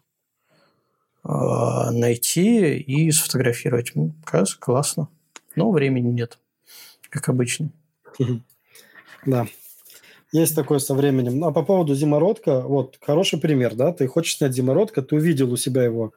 [1.23, 3.91] А, найти и сфотографировать.
[3.95, 5.07] Ну, кажется, классно.
[5.55, 6.39] Но времени нет,
[7.10, 7.69] как обычно.
[9.26, 9.47] Да.
[10.34, 11.39] Есть такое со временем.
[11.39, 15.51] Ну, а по поводу зимородка, вот хороший пример, да, ты хочешь снять зимородка, ты увидел
[15.53, 16.11] у себя его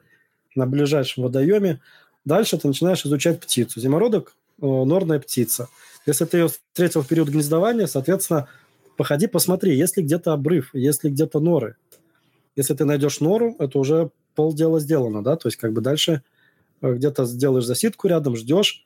[0.54, 1.80] на ближайшем водоеме,
[2.24, 3.78] дальше ты начинаешь изучать птицу.
[3.78, 5.68] Зимородок норная птица.
[6.06, 8.48] Если ты ее встретил в период гнездования, соответственно,
[8.96, 11.76] походи, посмотри, есть ли где-то обрыв, есть ли где-то норы.
[12.54, 16.22] Если ты найдешь нору, это уже полдела сделано, да, то есть как бы дальше
[16.80, 18.84] э, где-то сделаешь засидку рядом, ждешь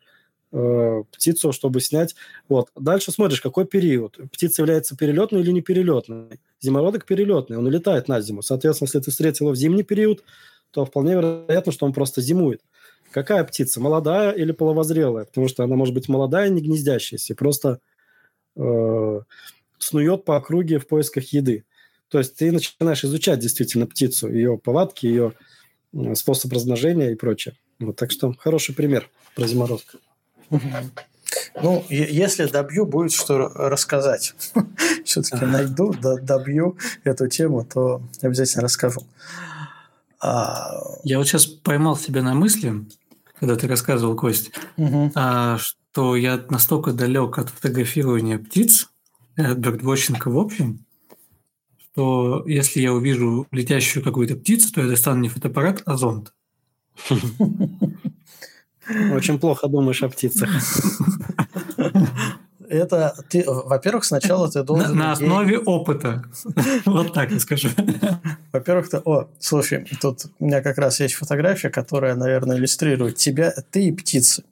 [0.52, 2.14] э, птицу, чтобы снять.
[2.48, 2.70] Вот.
[2.74, 4.18] Дальше смотришь, какой период.
[4.32, 6.40] Птица является перелетной или не перелетной.
[6.60, 8.42] Зимородок перелетный, он улетает на зиму.
[8.42, 10.24] Соответственно, если ты встретил его в зимний период,
[10.70, 12.62] то вполне вероятно, что он просто зимует.
[13.10, 15.24] Какая птица, молодая или половозрелая?
[15.24, 17.80] Потому что она может быть молодая, не гнездящаяся, просто
[18.56, 19.20] э,
[19.78, 21.64] снует по округе в поисках еды.
[22.08, 25.32] То есть ты начинаешь изучать действительно птицу, ее повадки, ее
[26.14, 27.56] способ размножения и прочее.
[27.78, 29.98] Вот, так что хороший пример про зимородка.
[31.62, 34.34] Ну, если добью, будет что рассказать.
[35.04, 39.06] Все-таки найду, добью эту тему, то обязательно расскажу.
[40.20, 40.72] А...
[41.02, 42.84] Я вот сейчас поймал себя на мысли,
[43.40, 45.10] когда ты рассказывал, Кость, угу.
[45.14, 48.90] а, что я настолько далек от фотографирования птиц,
[49.34, 50.84] от бёрдвотчинга в общем,
[51.78, 56.34] что если я увижу летящую какую-то птицу, то я достану не фотоаппарат, а зонт.
[59.12, 60.50] Очень плохо думаешь о птицах.
[62.70, 64.96] Это ты, во-первых, сначала ты должен...
[64.96, 66.24] На, на основе опыта.
[66.86, 67.68] Вот так я скажу.
[68.52, 68.98] Во-первых, ты...
[68.98, 73.92] О, слушай, тут у меня как раз есть фотография, которая, наверное, иллюстрирует тебя, ты и
[73.92, 74.44] птицы.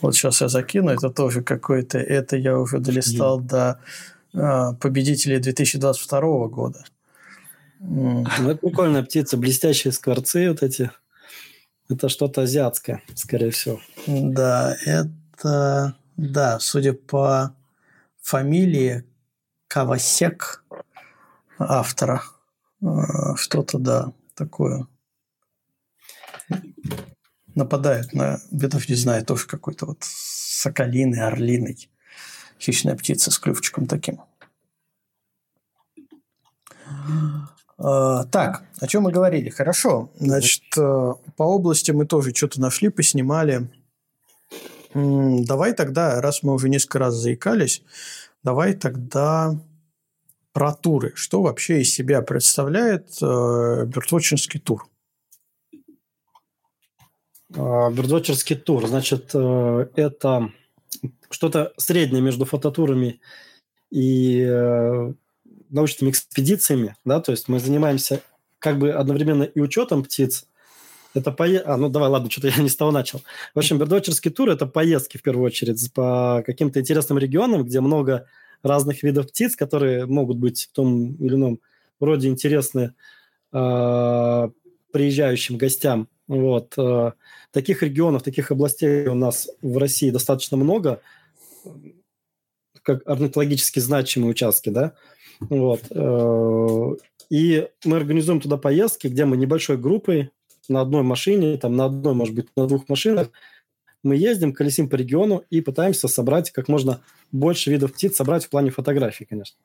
[0.00, 1.98] Вот сейчас я закину, это тоже какой-то...
[1.98, 3.80] Это я уже долистал до
[4.32, 6.84] а, победителей 2022 года.
[7.80, 10.92] Ну, это прикольная птица, блестящие скворцы вот эти.
[11.88, 13.80] Это что-то азиатское, скорее всего.
[14.06, 15.96] Да, это...
[16.16, 17.54] Да, судя по
[18.20, 19.04] фамилии
[19.68, 20.64] Кавасек
[21.58, 22.22] автора,
[22.82, 24.86] а, что-то, да, такое.
[27.54, 31.88] Нападает на, видов не знаю, тоже какой-то вот соколиный, орлиный
[32.60, 34.20] хищная птица с клювчиком таким.
[37.76, 39.50] А, так, о чем мы говорили?
[39.50, 40.10] Хорошо.
[40.18, 43.68] Значит, э, по области мы тоже что-то нашли, поснимали.
[44.94, 47.82] Давай тогда, раз мы уже несколько раз заикались,
[48.44, 49.58] давай тогда
[50.52, 51.12] про туры.
[51.16, 54.86] Что вообще из себя представляет э, бёрдвотчинский тур?
[57.50, 60.52] Бёрдвотчерский тур, значит, э, это
[61.28, 63.20] что-то среднее между фототурами
[63.90, 65.12] и э,
[65.70, 68.22] научными экспедициями, да, то есть мы занимаемся
[68.60, 70.46] как бы одновременно и учетом птиц,
[71.14, 71.60] это пое...
[71.60, 73.22] А, ну давай, ладно, что-то я не с того начал.
[73.54, 78.26] В общем, бердвотчерский тур– это поездки, в первую очередь, по каким-то интересным регионам, где много
[78.62, 81.60] разных видов птиц, которые могут быть в том или ином
[82.00, 82.94] роде интересны
[83.52, 84.48] э,
[84.92, 86.08] приезжающим гостям.
[86.26, 86.74] Вот.
[86.76, 87.12] Э,
[87.52, 91.00] таких регионов, таких областей у нас в России достаточно много,
[92.82, 94.94] как орнитологически значимые участки, да.
[95.40, 95.82] Вот.
[95.90, 96.94] Э,
[97.30, 100.30] и мы организуем туда поездки, где мы небольшой группой
[100.68, 103.30] на одной машине, там на одной, может быть, на двух машинах,
[104.02, 107.00] мы ездим, колесим по региону и пытаемся собрать как можно
[107.32, 109.56] больше видов птиц, собрать в плане фотографий, конечно.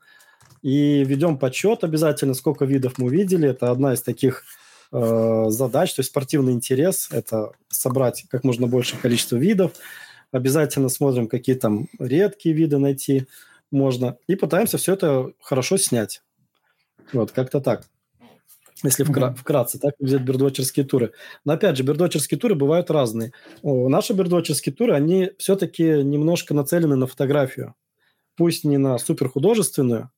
[0.61, 3.49] И ведем подсчет обязательно, сколько видов мы увидели.
[3.49, 4.43] Это одна из таких
[4.91, 9.73] э, задач, то есть спортивный интерес– это собрать как можно большее количество видов.
[10.31, 13.27] Обязательно смотрим, какие там редкие виды найти
[13.71, 14.17] можно.
[14.27, 16.21] И пытаемся все это хорошо снять.
[17.13, 17.85] Вот, как-то так
[18.83, 21.11] если вкра- вкратце, так взять бердвотчерские туры.
[21.45, 23.33] Но опять же, бердвотчерские туры бывают разные.
[23.61, 27.75] О, наши бердвотчерские туры, они все-таки немножко нацелены на фотографию.
[28.35, 30.11] Пусть не на суперхудожественную,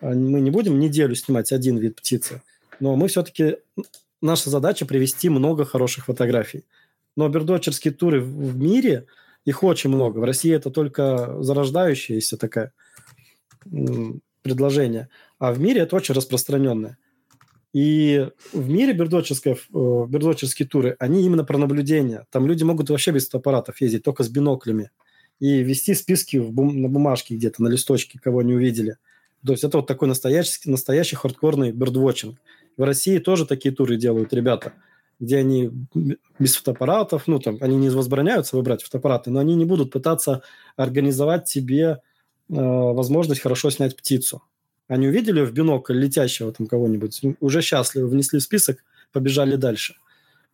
[0.00, 2.42] а мы не будем неделю снимать один вид птицы,
[2.78, 3.56] но мы все-таки,
[4.22, 6.64] наша задача привести много хороших фотографий.
[7.16, 9.06] Но бердвотчерские туры в мире,
[9.44, 10.18] их очень много.
[10.18, 12.72] В России это только зарождающееся такое
[14.42, 15.08] предложение.
[15.40, 16.96] А в мире это очень распространенное.
[17.72, 22.26] И в мире бердочерские, э, бердочерские туры, они именно про наблюдение.
[22.30, 24.90] Там люди могут вообще без фотоаппаратов ездить, только с биноклями.
[25.38, 28.96] И вести списки в бум- на бумажке где-то, на листочке, кого не увидели.
[29.44, 32.40] То есть это вот такой настоящий, настоящий хардкорный бердвотчинг.
[32.76, 34.72] В России тоже такие туры делают ребята,
[35.20, 35.70] где они
[36.38, 40.42] без фотоаппаратов, ну там, они не возбраняются выбрать фотоаппараты, но они не будут пытаться
[40.76, 41.98] организовать себе э,
[42.48, 44.42] возможность хорошо снять птицу.
[44.88, 49.96] Они увидели в бинокль летящего там кого-нибудь, уже счастливы, внесли в список, побежали дальше.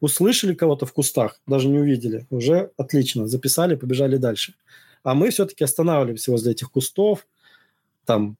[0.00, 4.54] Услышали кого-то в кустах, даже не увидели, уже отлично, записали, побежали дальше.
[5.04, 7.26] А мы все-таки останавливаемся возле этих кустов,
[8.04, 8.36] там,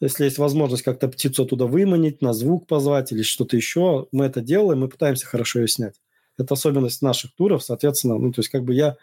[0.00, 4.40] если есть возможность как-то птицу оттуда выманить, на звук позвать или что-то еще, мы это
[4.40, 6.00] делаем, мы пытаемся хорошо ее снять.
[6.36, 8.96] Это особенность наших туров, соответственно, ну, то есть как бы я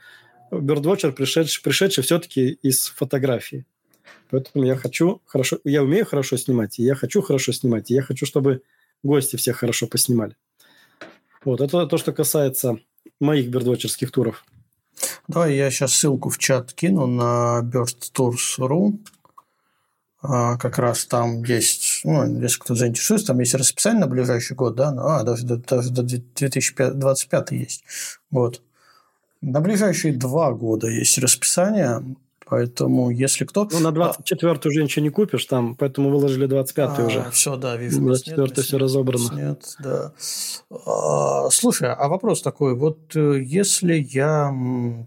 [0.51, 3.65] бердвотчер, пришедший, пришедший все-таки из фотографии.
[4.29, 8.01] Поэтому я хочу хорошо, я умею хорошо снимать, и я хочу хорошо снимать, и я
[8.01, 8.61] хочу, чтобы
[9.03, 10.35] гости все хорошо поснимали.
[11.43, 12.79] Вот, это то, что касается
[13.19, 14.45] моих бердвотчерских туров.
[15.27, 18.99] Давай я сейчас ссылку в чат кину на birdtours.ru.
[20.23, 24.75] А, как раз там есть, ну, если кто заинтересуется, там есть расписание на ближайший год,
[24.75, 27.83] да, ну, а, даже, даже до 2025 есть.
[28.29, 28.61] Вот.
[29.41, 32.03] На ближайшие два года есть расписание.
[32.51, 33.65] Поэтому, если кто...
[33.71, 34.67] Ну, на 24 а...
[34.67, 37.31] уже ничего не купишь там, поэтому выложили 25 а, уже.
[37.31, 38.01] Все, да, вижу.
[38.01, 39.33] 24 нет, все разобрано.
[39.33, 40.11] Нет, да.
[40.69, 42.75] А, слушай, а вопрос такой.
[42.75, 44.53] Вот э, если я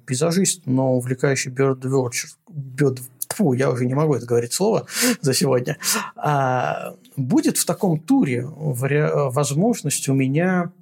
[0.06, 4.86] пейзажист, но увлекающий бёрдвотчер, бёрд, фу, я уже не могу это говорить слово
[5.20, 5.76] за сегодня,
[6.16, 10.72] а, будет в таком туре возможность у меня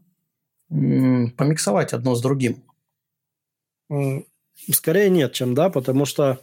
[0.69, 2.63] помиксовать одно с другим?
[4.71, 6.41] Скорее нет, чем да, потому что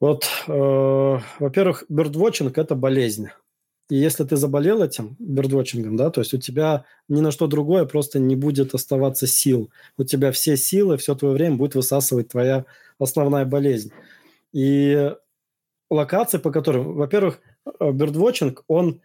[0.00, 3.28] вот, э, во-первых, бердвотчинг– это болезнь.
[3.90, 7.86] И если ты заболел этим бердвотчингом, да, то есть у тебя ни на что другое
[7.86, 9.70] просто не будет оставаться сил.
[9.96, 12.66] У тебя все силы, все твое время будет высасывать твоя
[12.98, 13.90] основная болезнь.
[14.52, 15.14] И
[15.90, 17.40] локации, по которым, во-первых,
[17.80, 19.00] бердвотчинг, он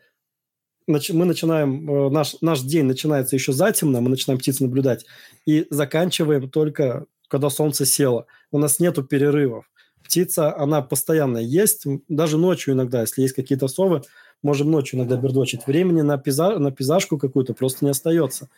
[0.86, 5.06] мы начинаем, э, наш, наш день начинается еще затемно, мы начинаем птиц наблюдать,
[5.46, 8.28] и заканчиваем только, когда солнце село.
[8.52, 9.66] У нас нету перерывов.
[10.04, 14.04] Птица, она постоянно есть, даже ночью иногда, если есть какие-то совы,
[14.44, 15.66] можем ночью иногда бердочить.
[15.66, 18.50] Времени на, пейзаж, на пейзажку какую-то просто не остается.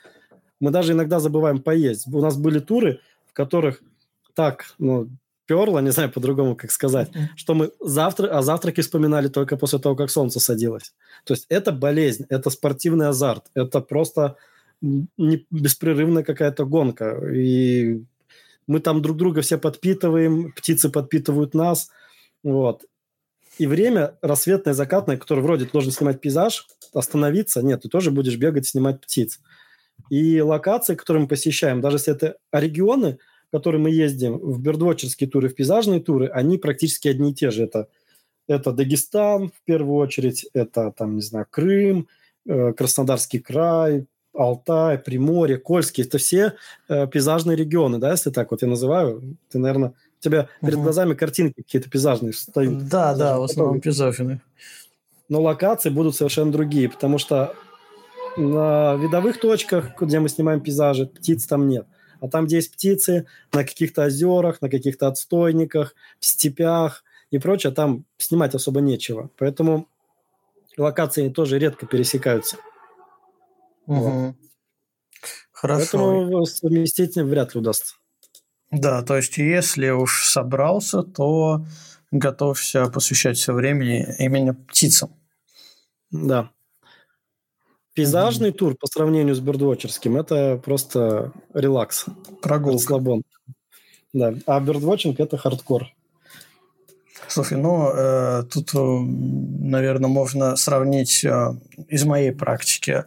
[0.59, 2.05] Мы даже иногда забываем поесть.
[2.07, 3.81] У нас были туры, в которых
[4.33, 5.07] так, ну,
[5.45, 9.95] перло, не знаю по-другому, как сказать, что мы завтра, о завтраке вспоминали только после того,
[9.95, 10.93] как солнце садилось.
[11.23, 14.35] То есть это болезнь, это спортивный азарт, это просто
[14.81, 17.25] не беспрерывная какая-то гонка.
[17.33, 18.03] И
[18.67, 21.89] мы там друг друга все подпитываем, птицы подпитывают нас.
[22.43, 22.85] Вот.
[23.57, 28.37] И время рассветное, закатное, которое вроде ты должен снимать пейзаж, остановиться, нет, ты тоже будешь
[28.37, 29.39] бегать, снимать птиц.
[30.09, 33.17] И локации, которые мы посещаем, даже если это регионы,
[33.51, 37.63] которые мы ездим, в бердвотчерские туры, в пейзажные туры, они практически одни и те же.
[37.63, 37.87] Это,
[38.47, 42.09] это Дагестан, в первую очередь, это, там, не знаю, Крым,
[42.45, 44.05] э, Краснодарский край,
[44.37, 46.03] Алтай, Приморье, Кольский.
[46.03, 46.53] Это все
[46.89, 49.37] э, пейзажные регионы, да, если так вот я называю.
[49.49, 52.87] Ты, наверное, у тебя перед глазами картинки какие-то пейзажные встают.
[52.87, 54.41] Да, да, в основном пейзажные.
[55.29, 57.55] Но локации будут совершенно другие, потому что
[58.37, 61.87] на видовых точках, где мы снимаем пейзажи, птиц там нет.
[62.19, 67.73] А там, где есть птицы, на каких-то озерах, на каких-то отстойниках, в степях и прочее,
[67.73, 69.29] там снимать особо нечего.
[69.37, 69.87] Поэтому
[70.77, 72.57] локации тоже редко пересекаются.
[73.87, 73.95] Угу.
[73.95, 74.35] Вот.
[75.51, 75.97] Хорошо.
[75.97, 77.95] Поэтому совместить вряд ли удастся.
[78.71, 81.65] Да, то есть если уж собрался, то
[82.11, 85.15] готовься посвящать все времени именно птицам.
[86.11, 86.51] Да.
[87.93, 88.57] Пейзажный mm-hmm.
[88.57, 92.05] тур по сравнению с бердвотчерским– это просто релакс.
[92.41, 92.79] Прогулка.
[92.79, 93.23] Расслабон.
[94.11, 94.33] Да.
[94.45, 95.87] А бердвотчинг– это хардкор.
[97.27, 101.53] Слушай, ну, э, тут, э, наверное, можно сравнить э,
[101.87, 103.05] из моей практики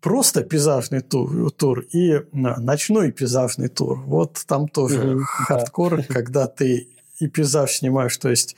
[0.00, 4.00] просто пейзажный тур, тур и ночной пейзажный тур.
[4.06, 6.02] Вот там тоже хардкор, да.
[6.08, 8.56] когда ты и пейзаж снимаешь, то есть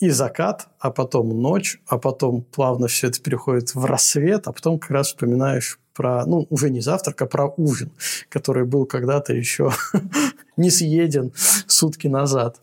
[0.00, 4.78] и закат, а потом ночь, а потом плавно все это переходит в рассвет, а потом
[4.78, 7.92] как раз вспоминаешь про, ну, уже не завтрак, а про ужин,
[8.30, 9.70] который был когда-то еще
[10.56, 11.32] не съеден
[11.66, 12.60] сутки назад.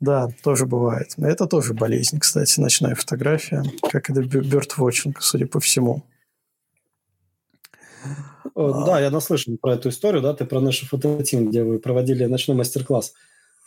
[0.00, 1.14] Да, тоже бывает.
[1.18, 6.04] Это тоже болезнь, кстати, ночная фотография, как это бёрдвотчинг, судя по всему.
[8.54, 12.56] Да, я наслышан про эту историю, да, ты про нашу фототим, где вы проводили ночной
[12.56, 13.14] мастер-класс.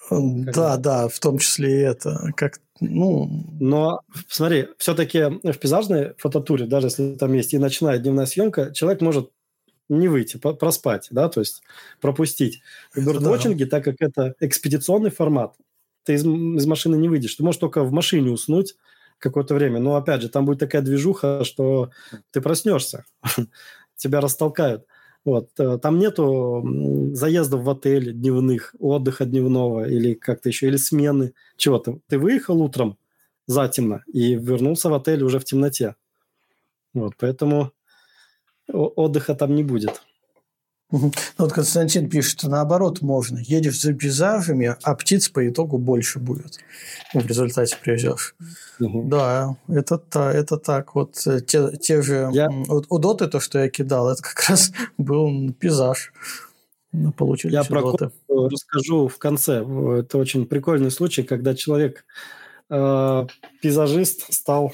[0.10, 2.32] Да, да, в том числе и это.
[2.36, 3.30] Как, ну...
[3.60, 8.74] Но смотри, все-таки в пейзажной фототуре, даже если там есть и ночная, и дневная съемка,
[8.74, 9.32] человек может
[9.88, 11.62] не выйти, проспать, да, то есть
[12.00, 12.62] пропустить.
[12.94, 13.78] В бёрдвотчинге, да.
[13.78, 15.56] так как это экспедиционный формат,
[16.04, 17.36] ты из, из машины не выйдешь.
[17.36, 18.76] Ты можешь только в машине уснуть
[19.20, 19.80] какое-то время.
[19.80, 21.92] Но, опять же, там будет такая движуха, что
[22.32, 23.06] ты проснешься,
[24.02, 24.86] тебя растолкают.
[25.24, 25.52] Вот.
[25.60, 26.64] Э, там нету
[27.14, 32.00] заездов в отель дневных, отдыха дневного или как-то еще, или смены чего-то.
[32.08, 32.98] Ты выехал утром
[33.48, 35.96] затемно и вернулся в отель уже в темноте.
[36.94, 37.72] Вот, поэтому
[38.68, 40.02] отдыха там не будет.
[40.92, 43.40] Ну, вот Константин пишет, что наоборот можно.
[43.40, 46.60] Едешь за пейзажами, а птиц по итогу больше будет.
[47.14, 48.36] В результате привезешь.
[48.80, 49.04] Угу.
[49.08, 50.96] Да, это, это так.
[50.96, 52.50] Вот э, те, те же я...
[52.50, 56.12] вот, у Доты, то, что я кидал, это как раз был пейзаж.
[57.16, 58.12] Получили я про доты.
[58.28, 59.60] расскажу в конце.
[60.00, 62.04] Это очень прикольный случай, когда человек,
[62.70, 63.28] э,
[63.62, 64.74] пейзажист, стал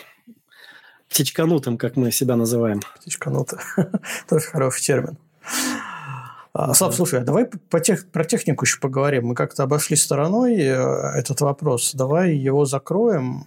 [1.10, 2.82] птичканутым, как мы себя называем.
[2.96, 3.60] Птичканутый.
[4.30, 5.18] Тоже хороший термин.
[6.60, 9.28] А, Слав, слушай, а давай по тех, про технику еще поговорим.
[9.28, 10.74] Мы как-то обошли стороной э,
[11.16, 11.94] этот вопрос.
[11.94, 13.44] Давай его закроем.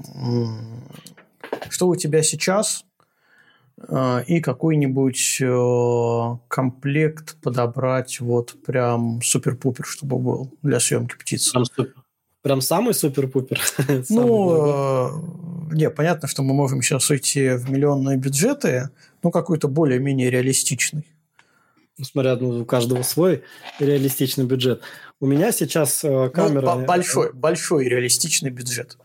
[1.68, 2.84] Что у тебя сейчас?
[3.88, 11.50] Э, и какой-нибудь э, комплект подобрать вот прям супер-пупер, чтобы был для съемки птиц.
[11.50, 11.88] Прям,
[12.42, 13.60] прям самый супер-пупер?
[14.08, 18.90] Ну, не, понятно, что мы можем сейчас уйти в миллионные бюджеты,
[19.24, 21.06] но какой-то более-менее реалистичный.
[22.04, 23.42] Смотря ну, у каждого свой
[23.78, 24.82] реалистичный бюджет.
[25.20, 26.74] У меня сейчас э, ну, камера...
[26.74, 28.96] Ну, большой, большой реалистичный бюджет.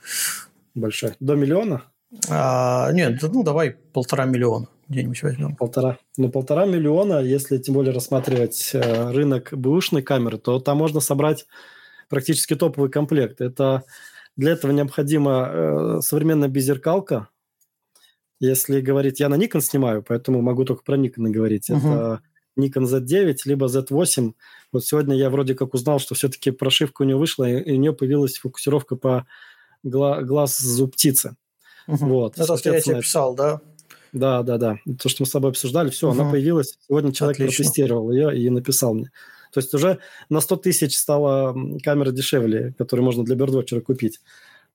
[0.73, 1.13] Большой.
[1.19, 1.83] До миллиона?
[2.29, 5.55] А, нет, ну давай полтора миллиона где-нибудь возьмем.
[5.55, 5.97] Полтора.
[6.17, 11.47] Ну, полтора миллиона, если тем более рассматривать э, рынок бэушной камеры, то там можно собрать
[12.09, 13.41] практически топовый комплект.
[13.41, 13.83] Это
[14.35, 17.29] для этого необходима э, современная беззеркалка.
[18.39, 21.69] Если говорить, я на Nikon снимаю, поэтому могу только про Nikon говорить.
[21.69, 21.79] Угу.
[21.79, 22.21] Это
[22.57, 24.33] Nikon Z9, либо Z8.
[24.71, 27.93] Вот сегодня я вроде как узнал, что все-таки прошивка у нее вышла, и у нее
[27.93, 29.27] появилась фокусировка по
[29.83, 31.35] гла- глаз зуб птицы.
[31.87, 32.05] Угу.
[32.05, 33.61] Вот, Это что я тебе писал, да?
[34.11, 34.79] Да, да, да.
[34.99, 36.19] То, что мы с тобой обсуждали, все, угу.
[36.19, 36.77] она появилась.
[36.87, 37.63] Сегодня человек Отлично.
[37.63, 39.11] протестировал ее и написал мне.
[39.51, 39.99] То есть уже
[40.29, 44.19] на 100 тысяч стала камера дешевле, которую можно для бердвотчера купить.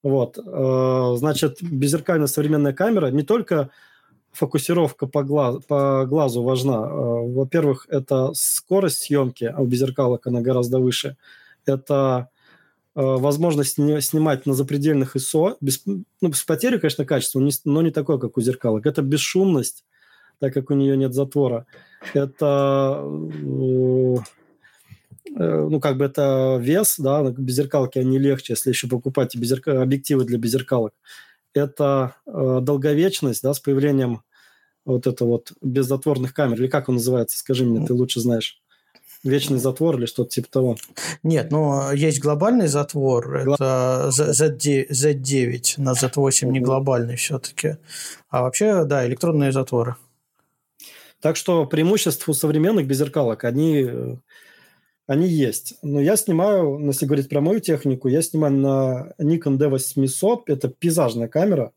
[0.03, 0.39] Вот.
[0.39, 3.71] Э, значит, беззеркальная современная камера не только
[4.33, 6.87] фокусировка по, глаз, по глазу важна.
[6.87, 11.17] Э, во-первых, это скорость съемки, а у беззеркалок она гораздо выше.
[11.67, 12.29] Это
[12.95, 18.19] э, возможность снимать на запредельных ISO, без, ну, с потерей, конечно, качества, но не такое,
[18.19, 18.87] как у зеркалок.
[18.87, 19.85] Это бесшумность,
[20.39, 21.67] так как у нее нет затвора.
[22.15, 23.05] Это
[25.37, 29.83] Э, ну, как бы это вес, да, беззеркалки, они легче, если еще покупать беззерка...
[29.83, 30.93] объективы для беззеркалок.
[31.55, 34.23] Это э, долговечность, да, с появлением
[34.85, 38.63] вот это вот беззатворных камер, или как он называется, скажи мне, ты лучше знаешь.
[39.23, 40.77] Вечный затвор или что-то типа того?
[41.23, 43.61] Нет, ну, есть глобальный затвор, Глоб...
[43.61, 47.77] это Z9, Z9 на Z8 не глобальный все-таки.
[48.31, 49.97] А вообще, да, электронные затворы.
[51.21, 54.17] Так что преимущество у современных беззеркалок, они э,
[55.11, 55.75] они есть.
[55.83, 60.43] Но я снимаю, ну, если говорить про мою технику, я снимаю на Nikon D800.
[60.47, 61.73] Это пейзажная камера.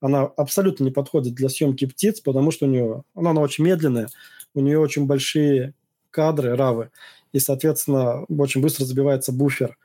[0.00, 4.08] Она абсолютно не подходит для съемки птиц, потому что у нее она, она очень медленная,
[4.52, 5.74] у нее очень большие
[6.10, 6.90] кадры, равы,
[7.30, 9.78] и, соответственно, очень быстро забивается буфер.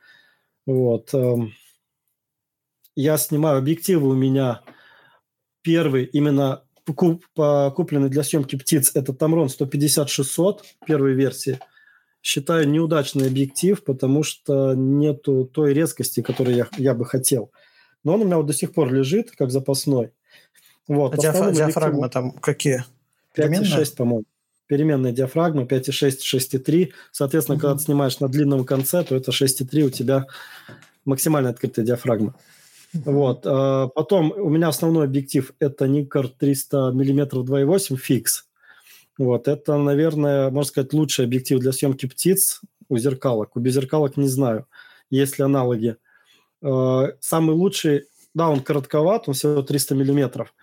[0.66, 1.14] Вот.
[1.14, 1.54] Эм.
[2.96, 4.64] Я снимаю объективы у меня
[5.62, 11.60] первый именно купленный для съемки птиц, это Tamron 150-600 первой версии–
[12.22, 17.52] считаю неудачный объектив, потому что нету той резкости, которую я, я бы хотел.
[18.04, 20.12] Но он у меня вот до сих пор лежит, как запасной.
[20.88, 21.14] Вот.
[21.14, 22.86] А диафра- диафрагмы там какие?
[23.36, 24.26] 5,6, по-моему.
[24.68, 26.92] Переменная диафрагма 5,6, 6,3.
[27.12, 27.62] Соответственно, угу.
[27.62, 30.26] когда ты снимаешь на длинном конце, то это 6,3 у тебя
[31.06, 32.36] максимально открытая диафрагма.
[32.94, 33.46] Вот.
[33.46, 38.47] А потом у меня основной объектив это Nikkor 300 мм 2.8 фикс.
[39.18, 43.56] Вот, это, наверное, можно сказать, лучший объектив для съемки птиц у зеркалок.
[43.56, 44.68] У беззеркалок не знаю,
[45.10, 45.98] есть ли аналоги.
[46.62, 50.54] Э, самый лучший, да, он коротковат, он всего 300 миллиметров.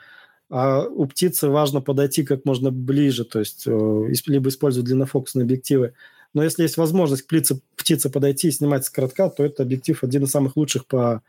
[0.51, 5.94] А у птицы важно подойти как можно ближе, то есть э, либо использовать длиннофокусные объективы.
[6.32, 10.02] Но если есть возможность к птице, птице подойти и снимать с коротка, то это объектив
[10.02, 11.22] один из самых лучших по,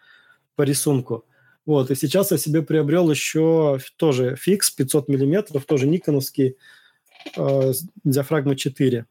[0.56, 1.26] по рисунку.
[1.65, 6.57] Вот, и сейчас я себе приобрел еще тоже фикс 500 миллиметров, тоже никоновский,
[7.35, 7.73] э,
[8.03, 9.06] диафрагма 4.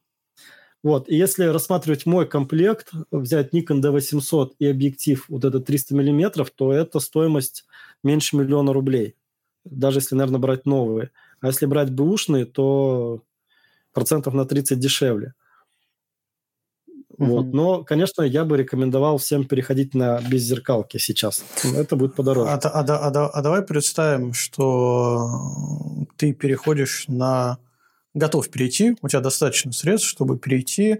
[0.82, 6.50] Вот, и если рассматривать мой комплект, взять Nikon D800 и объектив вот этот 300 миллиметров,
[6.50, 7.64] то это стоимость
[8.02, 9.16] меньше миллиона рублей.
[9.64, 11.10] Даже если, наверное, брать новые.
[11.40, 13.22] А если брать бэушные, то
[13.94, 15.32] процентов на 30 дешевле.
[17.16, 17.46] Вот.
[17.46, 21.44] Но, конечно, я бы рекомендовал всем переходить на беззеркалки сейчас.
[21.64, 22.50] Это будет подороже.
[22.50, 25.30] А, а, а, а давай представим, что
[26.16, 27.58] ты переходишь на
[28.14, 30.98] готов перейти, у тебя достаточно средств, чтобы перейти э,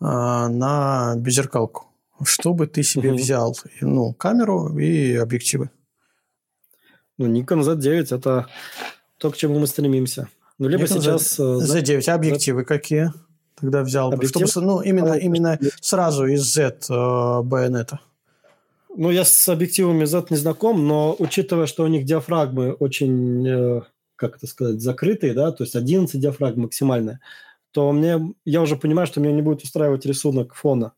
[0.00, 1.86] на беззеркалку.
[2.22, 3.18] Что бы ты себе угу.
[3.18, 3.56] взял?
[3.80, 5.70] Ну, камеру и объективы.
[7.16, 8.46] Ну, Nikon Z9– это
[9.18, 10.28] то, к чему мы стремимся.
[10.58, 11.36] Ну, либо Nikon сейчас...
[11.36, 12.66] Z, Z9, а объективы Z...
[12.66, 13.12] какие?
[13.58, 14.48] Тогда взял Объектив?
[14.48, 18.00] Чтобы, ну, именно, именно сразу из Z э, байонета.
[18.96, 23.82] Ну, я с объективами Z не знаком, но учитывая, что у них диафрагмы очень э,
[24.20, 27.20] как это сказать, закрытые, да, то есть 11 диафрагм максимальная,
[27.72, 30.92] то мне, я уже понимаю, что меня не будет устраивать рисунок фона.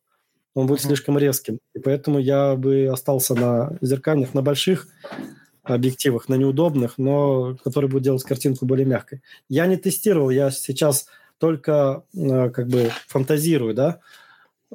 [0.54, 1.60] Он будет слишком резким.
[1.74, 4.88] И поэтому я бы остался на зеркальных, на больших
[5.62, 9.22] объективах, на неудобных, но которые будут делать картинку более мягкой.
[9.48, 11.06] Я не тестировал, я сейчас
[11.38, 14.00] только э, как бы фантазирую, да,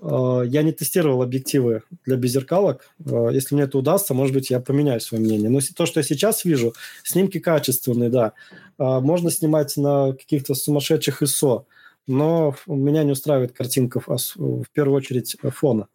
[0.01, 2.89] я не тестировал объективы для беззеркалок.
[3.03, 5.49] Э, если мне это удастся, может быть, я поменяю свое мнение.
[5.49, 8.33] Но то, что я сейчас вижу, снимки качественные, да.
[8.77, 11.65] Э, можно снимать на каких-то сумасшедших ISO,
[12.05, 15.87] но меня не устраивает картинка в первую очередь фона.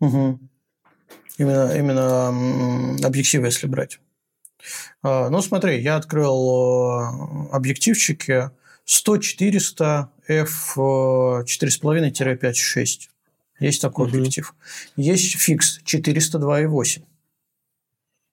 [0.00, 0.38] Угу.
[1.38, 4.00] Именно, именно объективы, если брать.
[5.02, 7.00] Ну, смотри, я открыл
[7.52, 8.50] объективчики
[8.88, 13.08] 100-400 f 4,5-5,6.
[13.60, 14.16] Есть такой угу.
[14.16, 14.54] объектив.
[14.96, 17.02] Есть фикс 402,8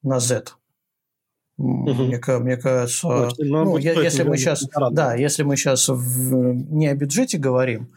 [0.04, 0.44] на Z.
[1.58, 1.94] Угу.
[1.94, 6.88] Мне, мне кажется, ну, ну я, если мы сейчас, да, если мы сейчас в, не
[6.88, 7.88] о бюджете говорим,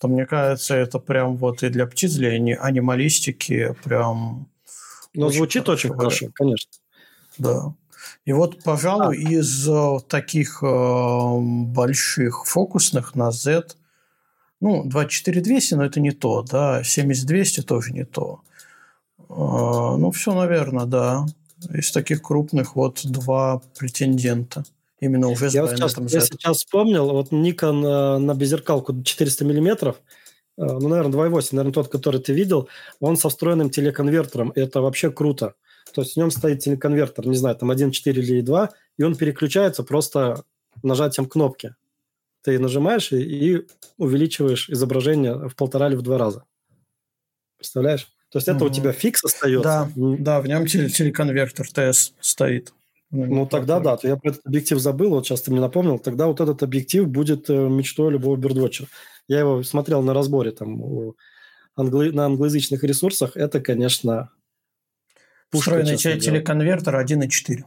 [0.00, 4.48] то мне кажется, это прям вот и для птиц, для анималистики прям.
[5.14, 6.68] Ну, звучит очень хорошо, конечно.
[7.38, 7.72] Да.
[8.24, 9.30] И вот, пожалуй, а.
[9.30, 13.68] из э, таких э, больших фокусных на Z,
[14.60, 18.40] ну, 24200, но это не то, да, 7200 тоже не то.
[19.28, 19.34] Э,
[19.98, 21.26] ну, все, наверное, да.
[21.72, 24.64] Из таких крупных вот два претендента.
[25.00, 29.96] Именно уже я, сейчас, я сейчас вспомнил, вот Nikon э, на беззеркалку 400 миллиметров,
[30.56, 32.68] э, ну, наверное, 2.8, наверное, тот, который ты видел,
[33.00, 34.52] он со встроенным телеконвертером.
[34.54, 35.54] Это вообще круто.
[35.96, 39.82] То есть в нем стоит телеконвертер, не знаю, там 1.4 или 2, и он переключается
[39.82, 40.44] просто
[40.82, 41.74] нажатием кнопки.
[42.42, 43.66] Ты нажимаешь и, и
[43.96, 46.44] увеличиваешь изображение в полтора или в два раза.
[47.56, 48.12] Представляешь?
[48.30, 48.66] То есть это угу.
[48.66, 49.62] у тебя фикс остается.
[49.62, 52.74] Да, да в нем телеконвертер TS стоит.
[53.10, 56.26] Ну, тогда да, то я про этот объектив забыл, вот сейчас ты мне напомнил, тогда
[56.26, 58.88] вот этот объектив будет э, мечтой любого бердвотчера.
[59.28, 61.14] Я его смотрел на разборе там
[61.74, 62.10] англи...
[62.10, 64.30] на англоязычных ресурсах, это, конечно,
[65.50, 67.64] пушка, Встроенный телеконвертер 1.4.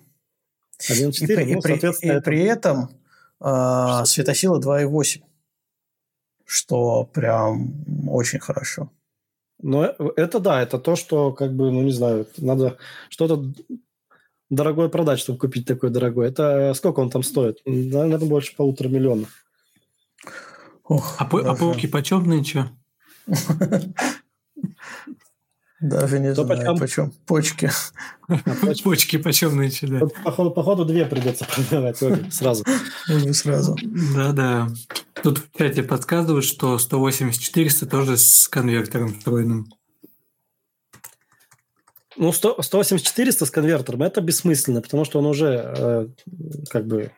[0.81, 2.21] 1.4, и, ну, и, при, и это...
[2.21, 2.89] при этом
[3.41, 5.21] э, светосила 2.8,
[6.45, 7.73] что прям
[8.07, 8.91] очень хорошо.
[9.61, 9.85] Но
[10.15, 12.77] это да, это то, что как бы, ну не знаю, надо
[13.09, 13.43] что-то
[14.49, 16.29] дорогое продать, чтобы купить такой дорогой.
[16.29, 17.59] Это сколько он там стоит?
[17.65, 19.27] Наверное, больше полутора миллиона.
[20.85, 22.69] Ох, а, по, а пауки почем нынче?
[25.81, 27.13] Даже не знаю, почем.
[27.25, 27.71] Почки.
[28.83, 30.01] Почки почем нынче, да.
[30.23, 31.97] Походу, походу две придется продавать
[32.31, 32.65] сразу.
[33.33, 33.77] Сразу.
[34.15, 34.67] Да-да.
[35.23, 39.71] Тут в чате подсказывают, что 180-400 тоже с конвертером встроенным.
[42.17, 46.07] Ну, 180-400 с конвертером это бессмысленно, потому что он уже э,
[46.69, 47.11] как бы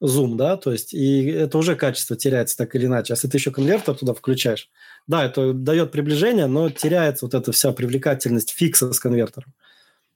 [0.00, 3.12] зум, да, то есть и это уже качество теряется так или иначе.
[3.12, 4.70] Если ты еще конвертер туда включаешь,
[5.06, 9.52] да, это дает приближение, но теряется вот эта вся привлекательность фикса с конвертером.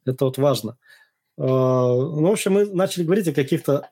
[0.04, 0.76] Это вот важно.
[1.36, 3.90] Э, ну, в общем, мы начали говорить о каких-то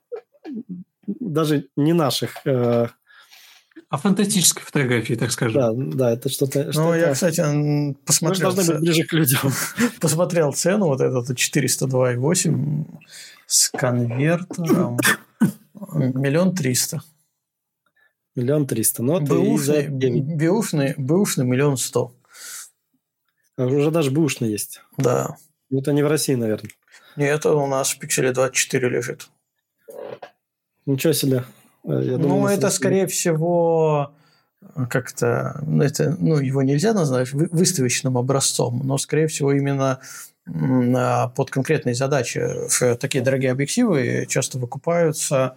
[1.06, 2.88] даже не наших э,
[3.88, 5.60] о фантастической фотографии, так скажем.
[5.60, 6.72] Да, да, это что-то...
[6.72, 7.40] Что ну, я, кстати,
[8.04, 8.50] посмотрел...
[8.50, 9.52] Мы должны быть ближе к людям.
[10.00, 12.84] посмотрел цену, вот этот 402,8
[13.46, 14.98] с конвертером.
[15.92, 17.02] Миллион триста.
[18.36, 19.02] Миллион триста.
[19.02, 22.12] Ну, бэушный, бэушный, бэушный миллион сто.
[23.56, 24.82] А уже даже бэушный есть.
[24.98, 25.36] Да.
[25.70, 26.70] Ну, это не в России, наверное.
[27.16, 29.30] Нет, это у нас в пикселе 24 лежит.
[30.84, 31.44] Ничего себе.
[31.84, 34.14] Э, я думаю, ну, это, скорее всего,
[34.90, 40.00] как-то, ну, это, ну, его нельзя назвать выставочным образцом, но, скорее всего, именно
[40.44, 42.40] под конкретные задачи.
[43.00, 45.56] Такие дорогие объективы часто выкупаются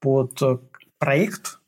[0.00, 0.40] под
[0.98, 1.58] проект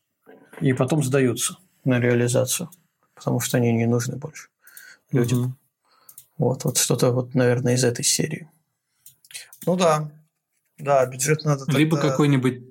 [0.61, 2.70] и потом сдаются на реализацию,
[3.15, 4.49] потому что они не нужны больше
[5.12, 5.41] людям.
[5.41, 5.55] Угу.
[6.39, 8.51] Вот, вот что-то, вот, наверное, из этой серии.
[9.65, 10.11] Ну да,
[10.78, 11.65] да, бюджет надо.
[11.73, 12.11] Либо тогда...
[12.11, 12.62] какой-нибудь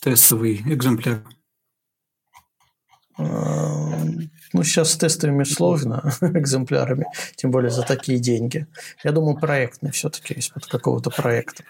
[0.00, 1.24] тестовый экземпляр?
[3.18, 8.66] Ну, сейчас с тестовыми сложно, экземплярами, тем более за такие деньги.
[9.02, 11.64] Я думаю, проектный все-таки, из-под какого-то проекта.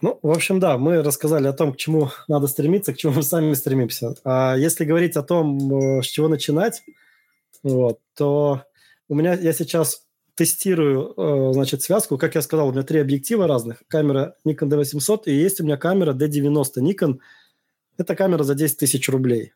[0.00, 3.22] Ну, в общем, да, мы рассказали о том, к чему надо стремиться, к чему мы
[3.22, 4.14] сами стремимся.
[4.24, 6.82] А если говорить о том, э, с чего начинать,
[7.62, 8.62] вот, то
[9.08, 10.04] у меня я сейчас
[10.36, 12.16] тестирую, э, значит, связку.
[12.16, 13.82] Как я сказал, у меня три объектива разных.
[13.88, 17.18] Камера Nikon D800 и есть у меня камера D90 Nikon
[17.98, 19.52] это камера за 10 тысяч рублей.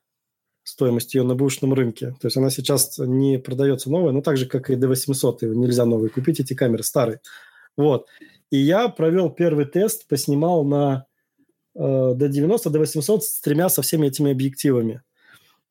[0.64, 2.16] Стоимость ее на бэушном рынке.
[2.20, 5.38] То есть она сейчас не продается новая, но так же, как и D800.
[5.42, 7.20] Его нельзя новые купить, эти камеры старые.
[7.76, 8.06] Вот.
[8.52, 11.06] И я провел первый тест, поснимал на
[11.74, 15.00] э, D90, D800 с тремя со всеми этими объективами.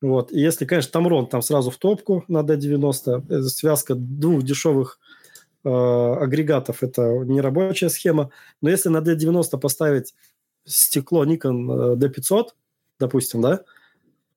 [0.00, 0.32] Вот.
[0.32, 4.98] И если, конечно, Тамрон там сразу в топку на D90, э, связка двух дешевых
[5.62, 8.30] э, агрегатов– это нерабочая схема.
[8.60, 10.12] Но если на D90 поставить
[10.64, 12.48] стекло Nikon э, D500,
[12.98, 13.60] допустим, да,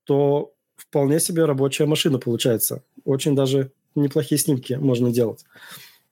[0.04, 2.84] то вполне себе рабочая машина получается.
[3.04, 5.44] Очень даже неплохие снимки можно делать.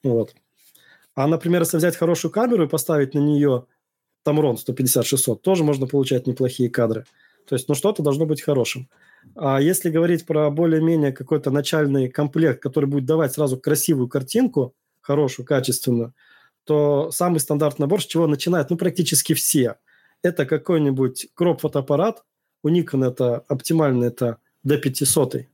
[0.02, 0.34] Вот.
[1.14, 3.66] А, например, если взять хорошую камеру и поставить на нее
[4.26, 7.04] Tamron 150-600, тоже можно получать неплохие кадры.
[7.46, 8.88] То есть, ну, что-то должно быть хорошим.
[9.34, 15.46] А если говорить про более-менее какой-то начальный комплект, который будет давать сразу красивую картинку, хорошую,
[15.46, 16.14] качественную,
[16.64, 19.76] то самый стандартный набор, с чего начинают, ну, практически все.
[20.22, 22.24] Это какой-нибудь кроп-фотоаппарат,
[22.62, 25.46] у Nikon это оптимально, это D500.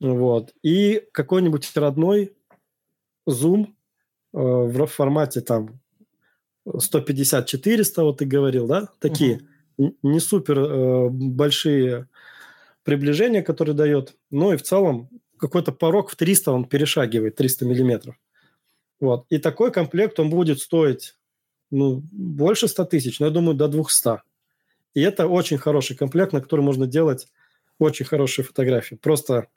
[0.00, 0.54] Вот.
[0.62, 2.34] И какой-нибудь родной
[3.26, 3.75] зум
[4.36, 5.80] в формате там
[6.66, 9.40] 150-400, вот ты говорил, да, такие
[9.76, 9.96] угу.
[10.02, 12.08] не супер э, большие
[12.82, 15.08] приближения, которые дает, но и в целом
[15.38, 18.16] какой-то порог в 300 он перешагивает, 300 миллиметров.
[19.00, 19.26] Вот.
[19.28, 21.16] И такой комплект, он будет стоить
[21.70, 24.22] ну, больше 100 тысяч, но я думаю, до 200.
[24.94, 27.28] И это очень хороший комплект, на который можно делать
[27.78, 28.94] очень хорошие фотографии.
[28.94, 29.48] Просто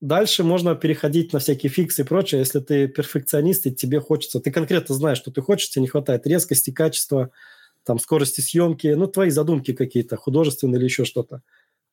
[0.00, 2.40] дальше можно переходить на всякие фиксы и прочее.
[2.40, 6.26] Если ты перфекционист, и тебе хочется, ты конкретно знаешь, что ты хочешь, тебе не хватает
[6.26, 7.30] резкости, качества,
[7.84, 11.42] там, скорости съемки, ну, твои задумки какие-то, художественные или еще что-то.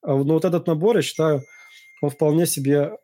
[0.02, 1.44] А, ну, вот этот набор, я считаю,
[2.02, 2.98] он вполне себе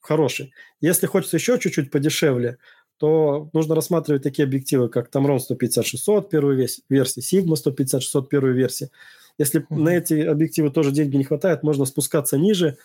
[0.00, 0.52] хороший.
[0.80, 2.58] Если хочется еще чуть-чуть подешевле,
[2.98, 8.90] то нужно рассматривать такие объективы, как Tamron 150-600 первой версии, Sigma 150-600 первой версии.
[9.38, 9.76] Если mm-hmm.
[9.76, 12.78] на эти объективы тоже деньги не хватает, можно спускаться ниже,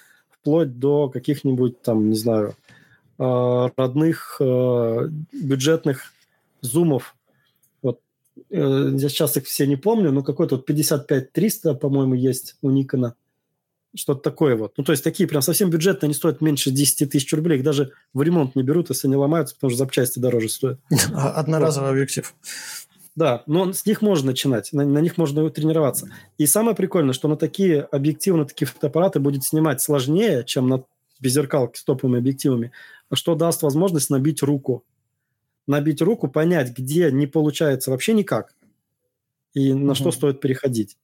[0.48, 2.56] вплоть до каких-нибудь там, не знаю,
[3.18, 6.14] а, родных а, бюджетных
[6.62, 7.16] зумов.
[7.82, 8.00] Вот
[8.50, 13.16] э, я сейчас их все не помню, но какой-то вот 55-300, по-моему, есть у Никона
[13.94, 14.74] что-то такое вот.
[14.78, 17.58] Ну, то есть такие прям совсем бюджетные, они стоят меньше 10 тысяч рублей.
[17.58, 20.80] Их даже в ремонт не берут, если они ломаются, потому что запчасти дороже стоят.
[21.14, 22.34] А, одноразовый объектив.
[23.18, 26.08] Да, но с них можно начинать, на, на них можно тренироваться.
[26.38, 30.84] И самое прикольное, что на такие объективы, на такие фотоаппараты будет снимать сложнее, чем на
[31.20, 32.72] беззеркалке с топовыми объективами,
[33.12, 34.84] что даст возможность набить руку.
[35.66, 38.54] Набить руку, понять, где не получается вообще никак,
[39.56, 39.96] и на угу.
[39.96, 40.96] что стоит переходить.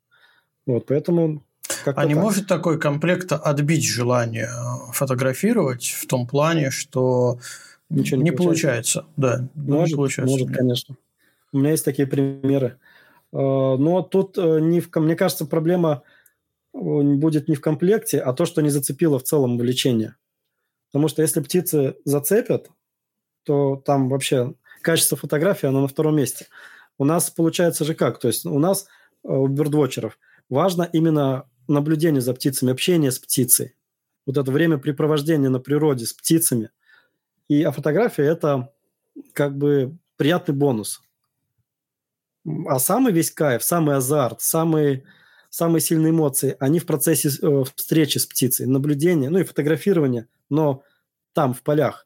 [0.68, 1.44] Вот, поэтому
[1.84, 2.23] как а не так.
[2.23, 7.40] может такой комплект отбить желание э, фотографировать в том плане, что
[7.90, 9.02] Ничего не, не получается.
[9.02, 9.06] получается.
[9.18, 10.31] Да, может, не получается.
[10.31, 10.95] Может, конечно.
[11.53, 12.80] У меня есть такие примеры.
[13.31, 16.03] Э, но тут, э, не в, мне кажется, проблема
[16.73, 20.15] будет не в комплекте, а то, что не зацепило в целом увлечение.
[20.91, 22.69] Потому что если птицы зацепят,
[23.43, 26.47] то там вообще качество фотографии, оно на втором месте.
[26.97, 28.19] У нас получается же как?
[28.19, 28.88] То есть у нас,
[29.23, 30.17] у бердвотчеров,
[30.49, 33.75] важно именно наблюдение за птицами, общение с птицей.
[34.25, 36.69] Вот это времяпрепровождение на природе с птицами.
[37.49, 38.71] И а фотография– это
[39.34, 41.01] как бы приятный бонус.
[42.67, 45.03] А самый весь кайф, самый азарт, самые,
[45.49, 50.83] самые сильные эмоции, они в процессе э, встречи с птицей, наблюдения, ну и фотографирования, но
[51.33, 52.05] там, в полях.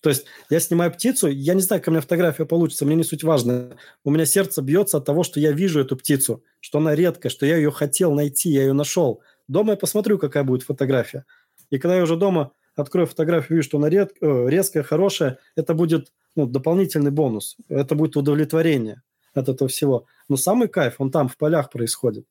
[0.00, 3.04] То есть я снимаю птицу, я не знаю, как у меня фотография получится, мне не
[3.04, 3.76] суть важно.
[4.02, 7.46] У меня сердце бьется от того, что я вижу эту птицу, что она редкая, что
[7.46, 9.22] я ее хотел найти, я ее нашел.
[9.46, 11.24] Дома я посмотрю, какая будет фотография.
[11.70, 14.12] И когда я уже дома открою фотографию, вижу, что она ред...
[14.20, 17.56] э, резкая, хорошая, это будет ну, дополнительный бонус.
[17.68, 19.02] Это будет удовлетворение
[19.34, 20.06] от этого всего.
[20.28, 22.26] Но самый кайф, он там, в полях происходит.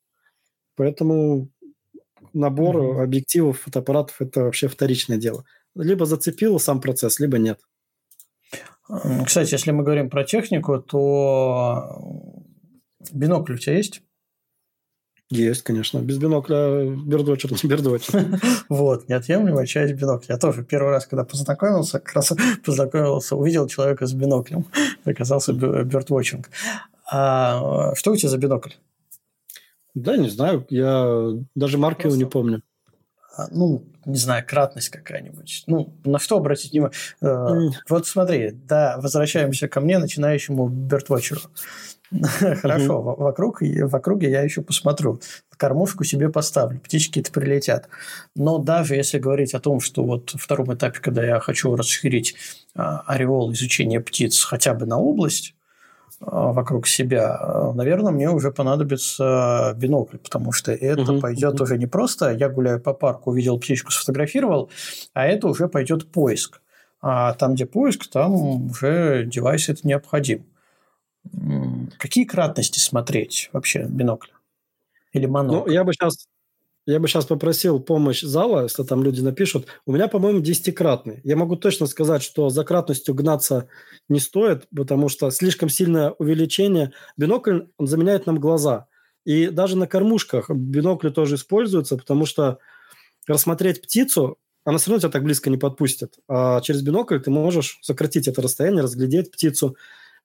[0.76, 1.48] Поэтому
[2.32, 3.02] набор mm-hmm.
[3.02, 7.60] объективов, фотоаппаратов– это вообще вторичное дело либо зацепил сам процесс, либо нет.
[9.24, 12.02] Кстати, если мы говорим про технику, то
[13.12, 14.02] бинокль у тебя есть?
[15.32, 15.98] Есть, конечно.
[15.98, 18.38] Без бинокля бердвотчер не бердвотчер.
[18.68, 20.34] Вот, неотъемлемая часть бинокля.
[20.34, 22.32] Я тоже первый раз, когда познакомился, как раз
[22.66, 24.66] познакомился, увидел человека с биноклем.
[25.06, 26.50] Оказался бердвотчинг.
[27.10, 28.72] А что у тебя за бинокль?
[29.94, 30.66] Да, не знаю.
[30.68, 32.62] Я даже марки его не помню.
[33.34, 35.64] А, ну, не знаю, кратность какая-нибудь.
[35.66, 37.72] Ну, на что обратить внимание?
[37.88, 41.40] Вот смотри, да, возвращаемся ко мне, начинающему бертвотчеру.
[42.60, 45.20] Хорошо, вокруг, в округе я еще посмотрю.
[45.56, 47.88] Кормушку себе поставлю, птички-то прилетят.
[48.34, 52.34] Но даже если говорить о том, что вот в втором этапе, когда я хочу расширить
[52.74, 55.54] а, ореол изучения птиц хотя бы на область,
[56.20, 61.64] а, вокруг себя, наверное, мне уже понадобится бинокль, потому что это угу, пойдет угу.
[61.64, 64.70] уже не просто я гуляю по парку, увидел птичку, сфотографировал,
[65.14, 66.60] а это уже пойдет поиск.
[67.00, 68.32] А там, где поиск, там
[68.70, 70.46] уже девайс это необходим.
[71.98, 74.32] Какие кратности смотреть вообще бинокля?
[75.12, 75.64] Или монокля?
[75.66, 76.26] Ну, я бы сейчас
[76.84, 79.68] я бы сейчас попросил помощь зала, если там люди напишут.
[79.86, 81.20] У меня, по-моему, десятикратный.
[81.22, 83.68] Я могу точно сказать, что за кратностью гнаться
[84.08, 86.92] не стоит, потому что слишком сильное увеличение.
[87.16, 88.88] Бинокль, он заменяет нам глаза.
[89.24, 92.58] И даже на кормушках бинокли тоже используются, потому что
[93.28, 96.18] рассмотреть птицу, она все равно тебя так близко не подпустит.
[96.26, 99.76] А через бинокль ты можешь сократить это расстояние, разглядеть птицу.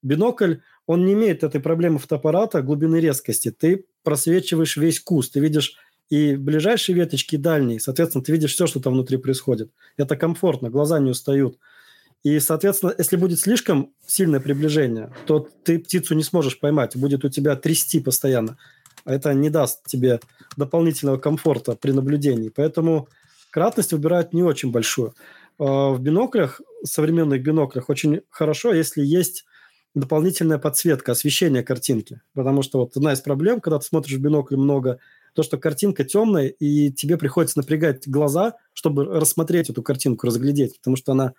[0.02, 0.56] Бинокль,
[0.86, 3.52] он не имеет этой проблемы фотоаппарата глубины резкости.
[3.52, 5.76] Ты просвечиваешь весь куст, ты видишь
[6.10, 7.80] и ближайшие веточки, и дальние.
[7.80, 9.72] Соответственно, ты видишь все, что там внутри происходит.
[9.98, 11.58] Это комфортно, глаза не устают.
[12.24, 17.30] И, соответственно, если будет слишком сильное приближение, то ты птицу не сможешь поймать, будет у
[17.30, 18.58] тебя трясти постоянно.
[19.06, 20.20] а это не даст тебе
[20.58, 22.50] дополнительного комфорта при наблюдении.
[22.50, 23.08] Поэтому
[23.52, 25.14] кратность выбирают не очень большую.
[25.60, 29.46] А, в биноклях, современных биноклях, очень хорошо, если есть
[30.00, 32.22] дополнительная подсветка, освещение картинки.
[32.34, 35.00] Потому что вот одна из проблем, когда ты смотришь в бинокль много,
[35.34, 40.96] то, что картинка темная, и тебе приходится напрягать глаза, чтобы рассмотреть эту картинку, разглядеть, потому
[40.96, 41.34] что она,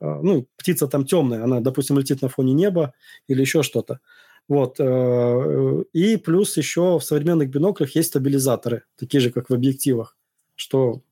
[0.00, 2.92] а, ну, птица там темная, она, допустим, летит на фоне неба
[3.28, 4.00] или еще что-то.
[4.48, 4.76] Вот.
[4.80, 10.16] Э, и плюс еще в современных биноклях есть стабилизаторы, такие же, как в объективах,
[10.56, 11.02] что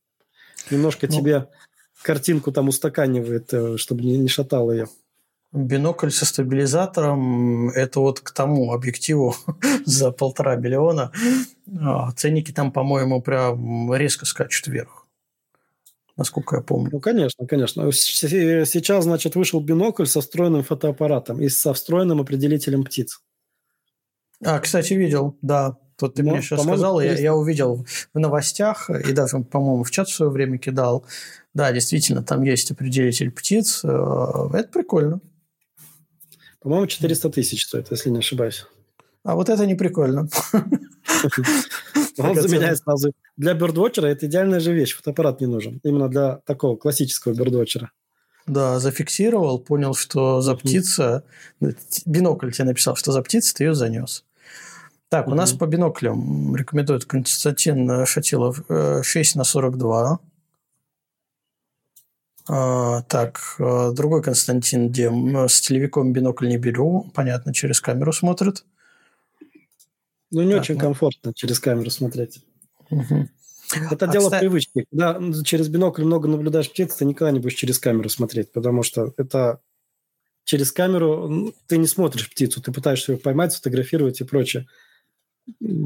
[0.72, 1.48] немножко ну, тебе
[2.02, 4.88] картинку там устаканивает, э, чтобы не, не шатало ее.
[5.52, 9.34] Бинокль со стабилизатором– это вот к тому объективу
[9.86, 11.10] за полтора миллиона.
[11.80, 15.06] А, ценники там, по-моему, прям резко скачут вверх.
[16.18, 16.90] Насколько я помню.
[16.92, 17.90] Ну, конечно, конечно.
[17.92, 23.22] Сейчас, значит, вышел бинокль со встроенным фотоаппаратом и со встроенным определителем птиц.
[24.44, 25.76] А, кстати, видел, да.
[25.96, 27.84] Тут ты ну, мне сейчас сказал, я, я увидел
[28.14, 31.04] в новостях и даже, по-моему, в чат в свое время кидал.
[31.54, 33.80] Да, действительно, там есть определитель птиц.
[33.84, 35.20] Э, это прикольно.
[36.60, 38.66] По-моему, 400 тысяч стоит, если не ошибаюсь.
[39.24, 40.28] А вот это не прикольно.
[42.18, 43.12] Он заменяет сразу.
[43.36, 44.96] Для бердвотчера это идеальная же вещь.
[44.96, 45.80] Фотоаппарат не нужен.
[45.84, 47.90] Именно для такого классического бердвотчера.
[48.46, 51.22] Да, зафиксировал, понял, что за птица...
[52.06, 54.24] Бинокль тебе написал, что за птица, ты ее занес.
[55.10, 60.18] Так, у нас по биноклям рекомендует Константин Шатилов 6 э, на 42.
[62.48, 65.36] А, так, э, другой Константин Дем.
[65.48, 67.10] С телевиком бинокль не беру.
[67.14, 68.64] Понятно, через камеру смотрит.
[70.30, 70.80] Ну, не так, очень ну...
[70.80, 72.42] комфортно через камеру смотреть.
[72.90, 73.28] Угу.
[73.90, 74.40] Это а, дело кстати...
[74.40, 74.86] привычки.
[74.90, 79.12] Когда через бинокль много наблюдаешь птиц, ты никогда не будешь через камеру смотреть, потому что
[79.18, 79.60] это
[80.44, 84.66] через камеру ты не смотришь птицу, ты пытаешься ее поймать, сфотографировать и прочее.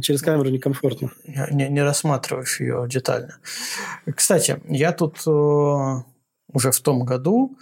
[0.02, 1.12] Через камеру некомфортно.
[1.50, 3.38] Не, не рассматриваешь ее детально.
[4.14, 6.02] Кстати, я тут э,
[6.52, 7.56] уже в том году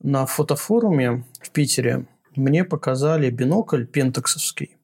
[0.00, 4.76] на фотофоруме в Питере мне показали бинокль пентаксовский.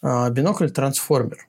[0.00, 1.48] А, бинокль трансформер.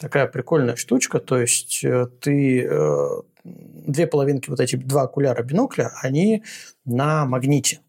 [0.00, 3.06] Такая прикольная штучка, то есть э, ты э,
[3.44, 6.44] две половинки, вот эти два окуляра бинокля, они
[6.84, 7.80] на магните.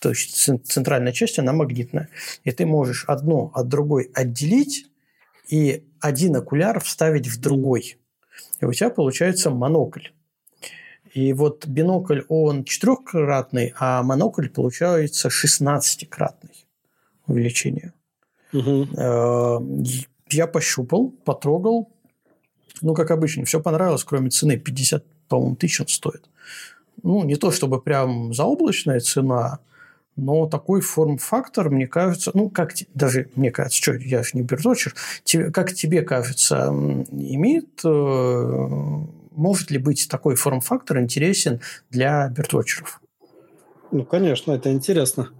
[0.00, 2.08] То есть центральная часть, она магнитная.
[2.44, 4.86] И ты можешь одну от другой отделить
[5.48, 7.98] и один окуляр вставить в другой.
[8.60, 10.08] И у тебя получается монокль.
[11.12, 16.66] И вот бинокль, он четырехкратный, а монокль получается шестнадцатикратный
[17.26, 17.92] увеличение.
[18.52, 19.64] Угу.
[20.30, 21.90] Я пощупал, потрогал.
[22.82, 24.56] Ну, как обычно, все понравилось, кроме цены.
[24.56, 26.28] 50, по-моему, тысяч он стоит.
[27.02, 29.60] Ну, не то чтобы прям заоблачная цена,
[30.16, 34.94] но такой форм-фактор, мне кажется, ну, как даже, мне кажется, что, я же не бирдочер,
[35.52, 43.00] как тебе кажется, имеет э, может ли быть такой форм-фактор интересен для биртвотчеров?
[43.92, 45.30] Ну, конечно, это интересно.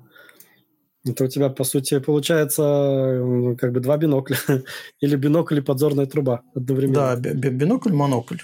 [1.04, 4.36] Это у тебя, по сути, получается как бы два бинокля.
[5.00, 7.16] Или бинокль и подзорная труба одновременно.
[7.16, 8.38] Да, бинокль-монокль.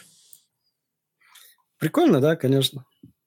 [1.79, 2.87] Прикольно, да, конечно.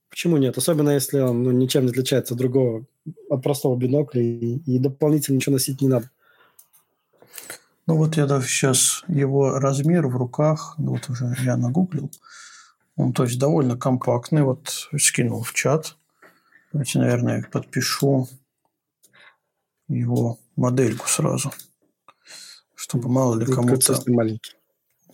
[0.09, 0.57] Почему нет?
[0.57, 2.85] Особенно если он ну, ничем не отличается от другого,
[3.29, 6.09] от простого бинокля, и, и дополнительно ничего носить не надо.
[7.89, 12.11] Ну вот я даже сейчас его размер в руках, ну вот уже я нагуглил.
[12.95, 14.43] Он, то есть, довольно компактный.
[14.43, 15.95] Вот скинул в чат.
[16.71, 18.29] Давайте, наверное, подпишу
[19.87, 21.51] его модельку сразу.
[22.75, 23.99] Чтобы мало ли кому-то...
[24.05, 24.53] маленький.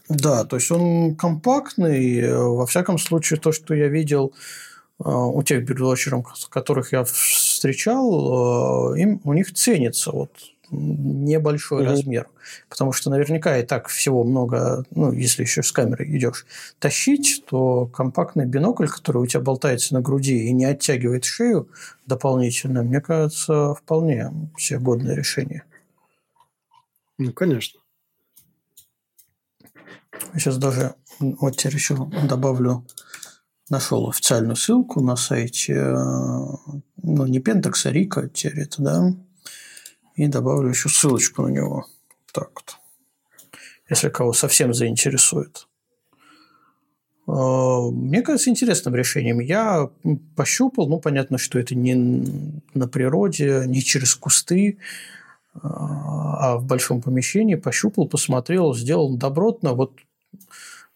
[0.09, 2.29] Да, то есть он компактный.
[2.29, 4.33] Во всяком случае, то, что я видел
[4.99, 10.31] а, у тех бирдвотчеров, которых я встречал, а, им, у них ценится вот
[10.71, 11.91] небольшой угу.
[11.91, 12.29] размер.
[12.69, 16.45] Потому что наверняка и так всего много, ну, если еще с камерой идешь,
[16.79, 21.69] тащить, то компактный бинокль, который у тебя болтается на груди и не оттягивает шею
[22.05, 25.63] дополнительно, мне кажется, вполне все годное решение.
[27.17, 27.79] Ну, конечно.
[30.33, 31.95] Сейчас даже вот теперь еще
[32.27, 32.85] добавлю,
[33.69, 35.95] нашел официальную ссылку на сайте, э,
[37.01, 39.13] ну, не Pentax, а Рика, теперь это, да,
[40.15, 41.85] и добавлю еще ссылочку на него.
[42.31, 42.77] Так вот.
[43.89, 45.67] Если кого совсем заинтересует.
[47.27, 49.39] А, мне кажется интересным решением.
[49.39, 49.89] Я
[50.35, 54.77] пощупал, ну, понятно, что это не на природе, не через кусты,
[55.53, 57.55] а, а в большом помещении.
[57.55, 59.73] Пощупал, посмотрел, сделал добротно.
[59.73, 59.93] Вот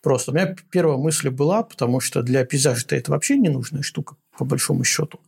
[0.01, 0.31] просто.
[0.31, 4.45] У меня первая мысль была, потому что для пейзажа-то это вообще не нужная штука, по
[4.45, 5.19] большому счету.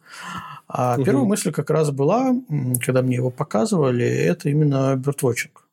[0.73, 1.03] А угу.
[1.03, 2.33] первая мысль как раз была,
[2.79, 5.67] когда мне его показывали, это именно бёрдвотчинг.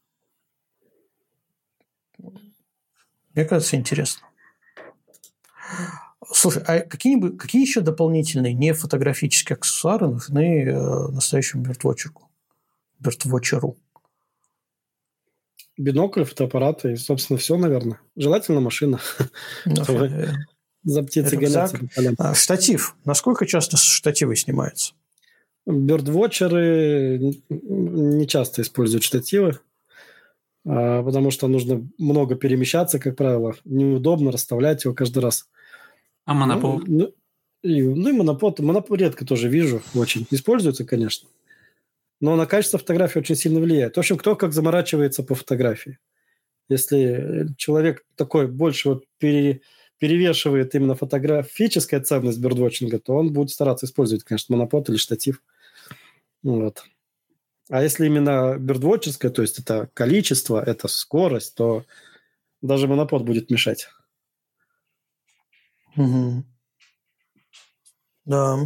[3.34, 4.26] Мне кажется, интересно.
[6.32, 12.28] Слушай, а какие, какие еще дополнительные не фотографические аксессуары нужны э, настоящему бертвотчеру?
[12.98, 13.76] Бертвотчеру?
[15.76, 18.00] Бинокль, фотоаппараты и, собственно, все, наверное.
[18.16, 18.98] Желательно машина.
[19.64, 19.74] Ну,
[20.88, 21.78] за птицей гоняться.
[22.18, 22.96] А, штатив.
[23.04, 24.94] Насколько часто штативы снимаются?
[25.66, 29.58] Бердвотчеры не часто используют штативы,
[30.66, 33.54] а, потому что нужно много перемещаться, как правило.
[33.64, 35.46] Неудобно расставлять его каждый раз.
[36.24, 36.80] А монопол?
[36.86, 37.14] Ну, ну,
[37.62, 40.26] и, ну и монопол, монопол редко тоже вижу, очень.
[40.30, 41.28] Используется, конечно.
[42.20, 43.96] Но на качество фотографии очень сильно влияет.
[43.96, 45.98] В общем, кто как заморачивается по фотографии.
[46.68, 49.60] Если человек такой больше вот пере,
[49.98, 55.42] перевешивает именно фотографическая ценность бердвотчинга, то он будет стараться использовать, конечно, монопод или штатив.
[56.42, 56.84] Вот.
[57.68, 61.84] А если именно бердвотчерское, то есть это количество, это скорость, то
[62.62, 63.88] даже монопод будет мешать.
[65.96, 66.44] Угу.
[68.24, 68.58] Да.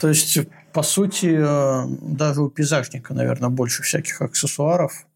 [0.00, 0.38] То есть,
[0.72, 5.06] по сути, э, даже у пейзажника, наверное, больше всяких аксессуаров,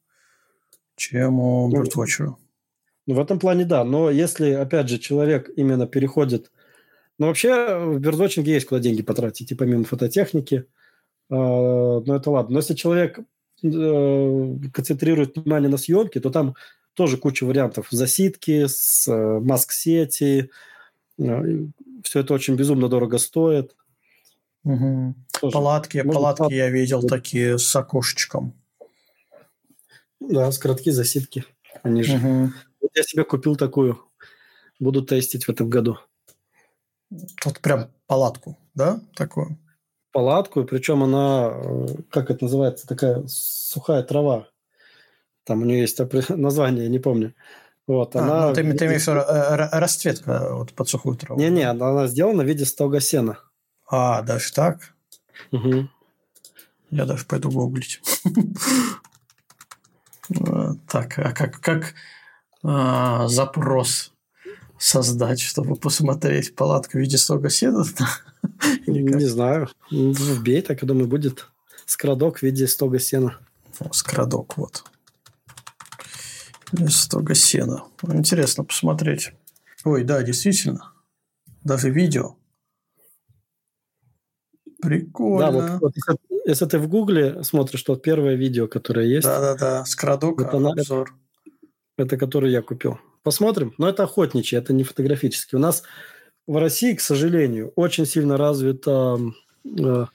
[0.96, 2.28] чем у ну, бёрдвотчера.
[2.28, 2.38] Ну,
[3.14, 3.84] в этом плане да.
[3.84, 6.50] Но если, опять же, человек именно переходит...
[7.18, 10.64] Ну, вообще в бёрдвотчинге есть куда деньги потратить, и помимо фототехники–
[11.30, 12.54] а, ну, это ладно.
[12.54, 13.18] Но если человек
[13.62, 16.54] э, концентрирует внимание на съемке, то там
[16.94, 17.88] тоже куча вариантов.
[17.90, 20.50] Засидки, с э, маск-сети.
[21.18, 21.42] Э,
[22.02, 23.74] Все это очень безумно дорого стоит.
[24.64, 25.14] Угу.
[25.52, 26.52] Палатки, Можно палатки палат...
[26.52, 28.54] я видел такие с окошечком.
[30.20, 31.44] Да, с короткие засидки.
[31.82, 32.16] Они же.
[32.16, 32.52] Угу.
[32.82, 34.00] Вот я себе купил такую.
[34.78, 35.98] Буду тестить в этом году.
[37.42, 39.58] Тут прям палатку, да, такую?
[40.18, 44.48] палатку, причем она, э, как это называется, такая сухая трава.
[45.44, 45.98] Там у нее есть
[46.28, 47.34] название, я не помню.
[47.86, 48.48] Вот, а, она...
[48.48, 51.40] Ну, ты, ты имеешь в виду э, расцветка вот под сухую траву?
[51.40, 53.38] Не-не, она, она сделана в виде стога сена.
[53.86, 54.94] А, даже так?
[55.52, 55.88] Угу.
[56.90, 58.00] Я даже пойду гуглить.
[60.86, 61.94] Так, а как, как
[62.62, 64.12] а, запрос
[64.78, 67.84] создать, чтобы посмотреть палатку в виде стога сена?
[68.86, 69.68] Не знаю.
[69.90, 71.46] Вбей, так, я думаю, будет
[71.86, 73.38] скрадок в виде стога сена.
[73.92, 74.84] Скрадок, вот.
[76.88, 77.84] Стога сена.
[78.02, 79.32] Интересно посмотреть.
[79.84, 80.92] Ой, да, действительно.
[81.64, 82.37] Даже видео.
[84.80, 85.38] Прикольно.
[85.38, 89.26] Да, вот, вот если, если ты в Гугле смотришь, то первое видео, которое есть.
[89.26, 91.14] Да-да-да, скрадок, это, обзор.
[91.96, 92.98] Это, это которое я купил.
[93.22, 93.74] Посмотрим.
[93.78, 95.56] Но это охотничий, это не фотографический.
[95.58, 95.82] У нас
[96.46, 99.18] в России, к сожалению, очень сильно развита
[99.64, 100.06] э,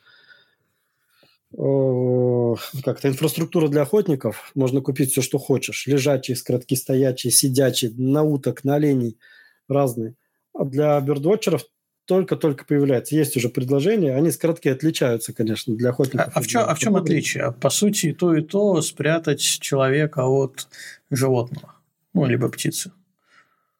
[1.58, 4.52] э, как-то инфраструктура для охотников.
[4.56, 5.86] Можно купить все, что хочешь.
[5.88, 9.20] Лежачие, скоротки стоячие, сидячие, на уток, на оленей
[9.68, 10.16] разные.
[10.54, 11.66] А для бердвотчеров
[12.06, 13.16] только-только появляется.
[13.16, 14.16] Есть уже предложения.
[14.16, 16.28] Они скоротки отличаются, конечно, для охотников.
[16.28, 17.52] А, а, в, чем, а в чем отличие?
[17.54, 20.68] По сути, то, и то спрятать человека от
[21.10, 21.76] животного.
[22.14, 22.92] Ну, либо птицы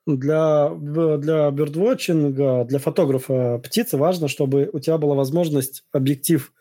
[0.06, 6.52] для, для бёрдвотчинга, для фотографа птицы важно, чтобы у тебя была возможность объектив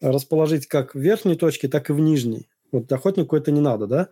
[0.00, 2.48] расположить как в верхней точке, так и в нижней.
[2.70, 4.08] Вот охотнику это не надо, да?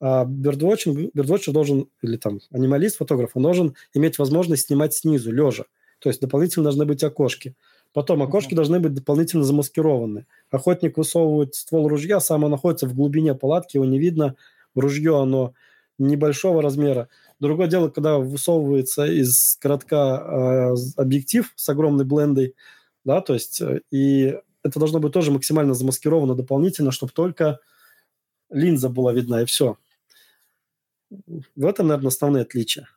[0.00, 5.64] А бёрдвотчер должен, или там анималист, фотограф, он должен иметь возможность снимать снизу, лежа.
[6.02, 7.54] То есть дополнительно должны быть окошки.
[7.92, 8.56] Потом окошки uh-huh.
[8.56, 10.26] должны быть дополнительно замаскированы.
[10.50, 14.34] Охотник высовывает ствол ружья, сам он находится в глубине палатки, его не видно.
[14.74, 15.54] Ружье, оно
[15.98, 17.08] небольшого размера.
[17.38, 22.56] Другое дело, когда высовывается из коротка э, объектив с огромной блендой,
[23.04, 27.60] да, то есть, э, и это должно быть тоже максимально замаскировано дополнительно, чтобы только
[28.50, 29.76] линза была видна, и все.
[31.10, 32.88] В этом, наверное, основные отличия.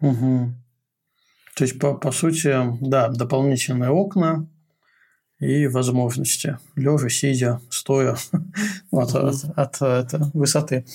[0.00, 0.52] Угу.
[1.54, 4.46] То есть, по, по сути, да, дополнительные окна
[5.38, 6.58] и возможности.
[6.76, 8.16] Лежа, сидя, стоя
[8.90, 10.86] вот, от, от, от, от высоты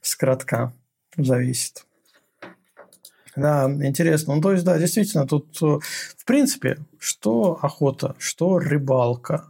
[0.00, 0.72] скоротка
[1.16, 1.86] зависит.
[3.34, 4.36] Да, интересно.
[4.36, 9.44] Ну, то есть, да, действительно, тут, в принципе, что охота, что рыбалка,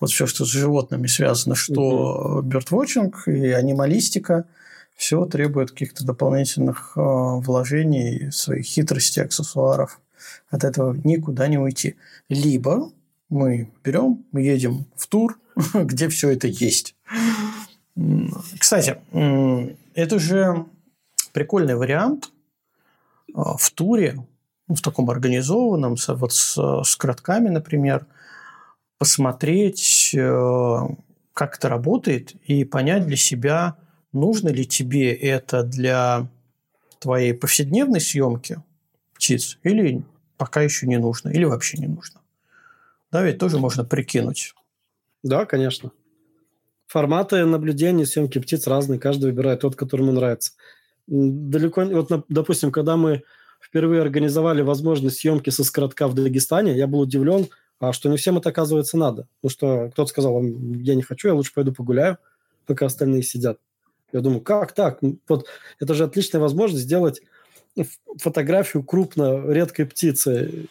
[0.00, 4.46] вот все, что с животными связано, что бёрдвотчинг и анималистика,
[4.94, 10.00] все требует каких-то дополнительных э, вложений, своих хитростей, аксессуаров.
[10.50, 11.96] От этого никуда не уйти.
[12.28, 12.92] Либо
[13.28, 15.38] мы берем, мы едем в тур,
[15.74, 16.94] где все это есть.
[18.58, 18.98] Кстати,
[19.94, 20.66] это же
[21.32, 22.30] прикольный вариант
[23.34, 24.24] а, в туре,
[24.68, 28.06] ну, в таком организованном, вот с, с кратками, например,
[28.98, 30.78] посмотреть, э,
[31.34, 33.76] как это работает, и понять для себя,
[34.12, 36.28] нужно ли тебе это для
[36.98, 38.62] твоей повседневной съемки
[39.14, 40.04] птиц или
[40.36, 42.20] пока еще не нужно, или вообще не нужно.
[43.10, 44.54] Да, ведь тоже можно прикинуть.
[45.22, 45.92] Да, конечно.
[46.86, 50.52] Форматы наблюдения, съемки птиц разные, каждый выбирает тот, который ему нравится.
[51.06, 53.22] Далеко, вот, допустим, когда мы
[53.60, 57.48] впервые организовали возможность съемки со скоротка в Дагестане, я был удивлен,
[57.78, 59.26] а что не всем это, оказывается, надо.
[59.42, 62.18] Ну что кто-то сказал, я не хочу, я лучше пойду погуляю,
[62.66, 63.58] пока остальные сидят.
[64.12, 65.00] Я думаю, как так?
[65.28, 65.46] Вот
[65.80, 67.22] это же отличная возможность сделать
[68.18, 70.68] фотографию крупно редкой птицы.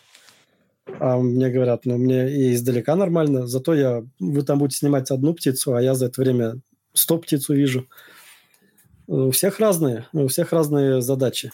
[1.00, 5.34] А мне говорят, ну, мне и издалека нормально, зато я, вы там будете снимать одну
[5.34, 6.60] птицу, а я за это время
[6.94, 7.88] сто птиц увижу.
[9.08, 11.52] У всех разные, у всех разные задачи.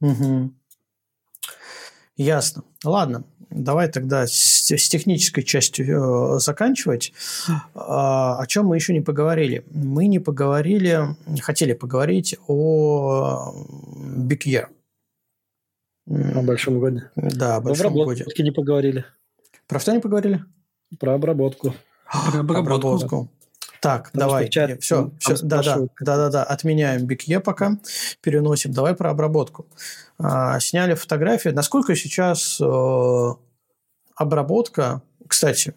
[0.00, 0.52] Угу.
[2.16, 2.64] Ясно.
[2.84, 3.24] Ладно,
[3.54, 7.12] давай тогда с, с технической частью э, заканчивать.
[7.74, 9.64] А, о чем мы еще не поговорили?
[9.70, 13.54] Мы не поговорили, хотели поговорить о
[14.28, 14.66] Year.
[16.06, 17.10] О Большом годе.
[17.16, 18.26] Да, о Большом Про годе.
[18.38, 19.04] не поговорили.
[19.66, 20.44] Про что не поговорили?
[20.98, 21.74] Про обработку.
[22.10, 22.58] Про обработку.
[22.58, 23.30] обработку.
[23.84, 24.48] Так, Потому давай.
[24.48, 27.78] Чат, все, все, да, да, да, да, да, отменяем BigE пока,
[28.22, 28.72] переносим.
[28.72, 29.66] Давай про обработку.
[30.18, 31.50] А, сняли фотографии.
[31.50, 32.64] Насколько сейчас э,
[34.14, 35.74] обработка, кстати,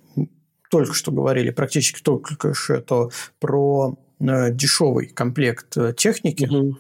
[0.69, 6.45] только что говорили, практически только что про э, дешевый комплект э, техники.
[6.45, 6.77] Угу.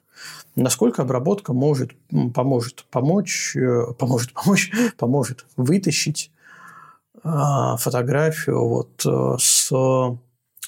[0.55, 1.91] Насколько обработка может
[2.33, 6.31] поможет помочь, э, поможет помочь, поможет вытащить
[7.23, 7.29] э,
[7.77, 9.05] фотографию вот
[9.41, 9.71] с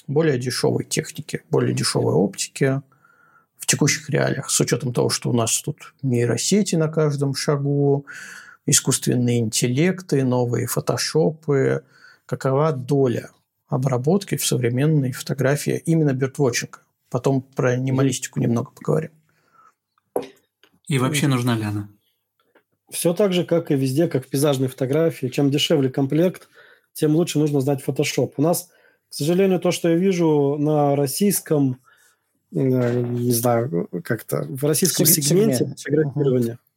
[0.06, 2.82] более дешевой техники, более дешевой оптики
[3.58, 8.06] в текущих реалиях, с учетом того, что у нас тут нейросети на каждом шагу,
[8.70, 11.84] искусственные интеллекты, новые фотошопы.
[12.26, 13.30] Какова доля
[13.68, 16.78] обработки в современной фотографии именно биртвотчинга?
[17.08, 19.10] Потом про анималистику немного поговорим.
[20.86, 21.88] И вообще нужна ли она?
[22.90, 25.28] Все так же, как и везде, как в пейзажной фотографии.
[25.28, 26.48] Чем дешевле комплект,
[26.92, 28.34] тем лучше нужно знать фотошоп.
[28.36, 28.70] У нас
[29.10, 31.80] к сожалению, то, что я вижу на российском,
[32.52, 36.69] э, не знаю, как-то в российском сегменте фотографирования, угу.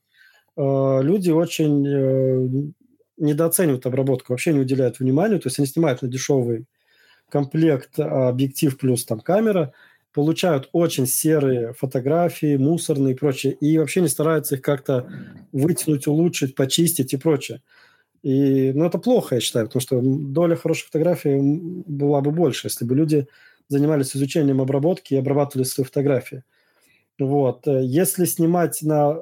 [0.58, 2.72] Люди очень э,
[3.18, 5.40] недооценивают обработку, вообще не уделяют внимания.
[5.40, 6.66] То есть они снимают на дешевый
[7.30, 9.74] комплект объектив плюс там камера,
[10.14, 15.10] получают очень серые фотографии, мусорные и прочее, и вообще не стараются их как-то
[15.52, 17.62] вытянуть, улучшить, почистить и прочее.
[18.22, 21.40] И, ну, это плохо, я считаю, потому что доля хороших фотографий
[21.88, 23.28] была бы больше, если бы люди
[23.68, 26.44] занимались изучением обработки и обрабатывали свои фотографии.
[27.20, 27.66] Вот.
[27.66, 29.18] Если снимать на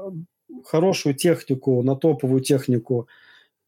[0.65, 3.07] хорошую технику, на топовую технику,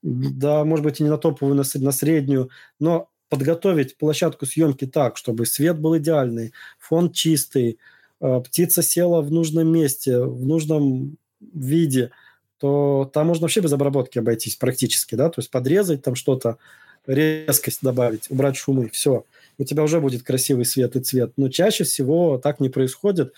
[0.01, 2.49] да, может быть, и не на топовую, на, среднюю,
[2.79, 7.79] но подготовить площадку съемки так, чтобы свет был идеальный, фон чистый,
[8.21, 12.11] э, птица села в нужном месте, в нужном виде–
[12.63, 16.59] то там можно вообще без обработки обойтись практически, да, то есть подрезать там что-то,
[17.05, 19.25] резкость добавить, убрать шумы, все.
[19.57, 21.33] У тебя уже будет красивый свет и цвет.
[21.35, 23.33] Но чаще всего так не происходит.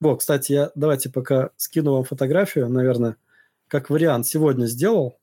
[0.00, 3.16] Вот, кстати, я давайте пока скину вам фотографию, наверное,
[3.68, 5.18] как вариант сегодня сделал.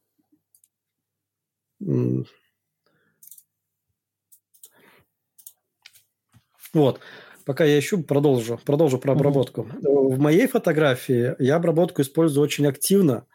[6.73, 6.99] Вот.
[7.45, 8.59] Пока я ищу, продолжу.
[8.65, 9.61] Продолжу про обработку.
[9.61, 10.15] Mm-hmm.
[10.15, 13.25] В моей фотографии я обработку использую очень активно.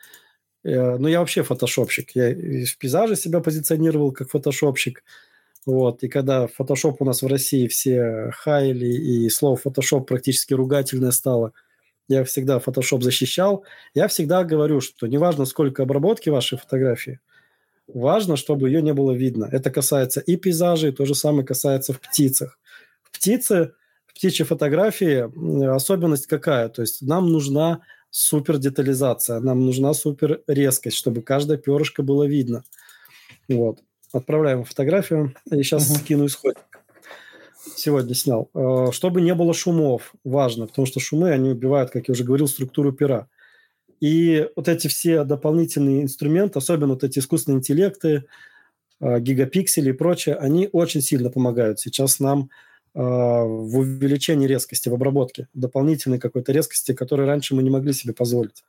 [0.64, 2.10] Э, ну, я вообще фотошопщик.
[2.14, 5.02] Я в пейзаже себя позиционировал как фотошопщик.
[5.64, 6.02] Вот.
[6.02, 11.52] И когда фотошоп у нас в России все хайли, и слово фотошоп практически ругательное стало,
[12.09, 13.64] я всегда фотошоп защищал.
[13.94, 17.20] Я всегда говорю, что неважно, сколько обработки вашей фотографии,
[17.86, 19.48] важно, чтобы ее не было видно.
[19.51, 22.59] Это касается и пейзажей, то же самое касается в птицах.
[23.02, 23.72] В птице
[24.14, 26.68] птичьей фотографии особенность какая?
[26.68, 27.80] То есть нам нужна
[28.10, 32.64] супер детализация, нам нужна супер резкость, чтобы каждое перышко было видно.
[33.48, 33.80] Вот.
[34.12, 35.34] Отправляем фотографию.
[35.51, 35.98] И сейчас uh-huh.
[35.98, 36.62] скину исходник.
[37.76, 38.51] Сегодня снял.
[38.55, 42.48] Э, чтобы не было шумов, важно, потому что шумы, они убивают, как я уже говорил,
[42.48, 43.28] структуру пера.
[44.01, 48.24] И вот эти все дополнительные инструменты, особенно вот эти искусственные интеллекты,
[49.01, 52.51] э, гигапиксели и прочее, они очень сильно помогают сейчас нам
[52.94, 58.12] а, в увеличении резкости в обработке, дополнительной какой-то резкости, которую раньше мы не могли себе
[58.12, 58.64] позволить.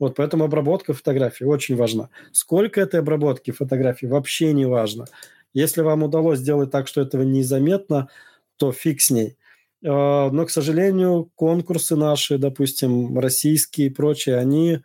[0.00, 2.08] Вот поэтому обработка фотографии очень важна.
[2.32, 5.04] Сколько этой обработки фотографий вообще не важно.
[5.52, 8.08] Если вам удалось сделать так, что этого незаметно,
[8.56, 9.36] то фиг с ней.
[9.84, 14.80] А, но, к сожалению, конкурсы наши, допустим, российские и прочие, они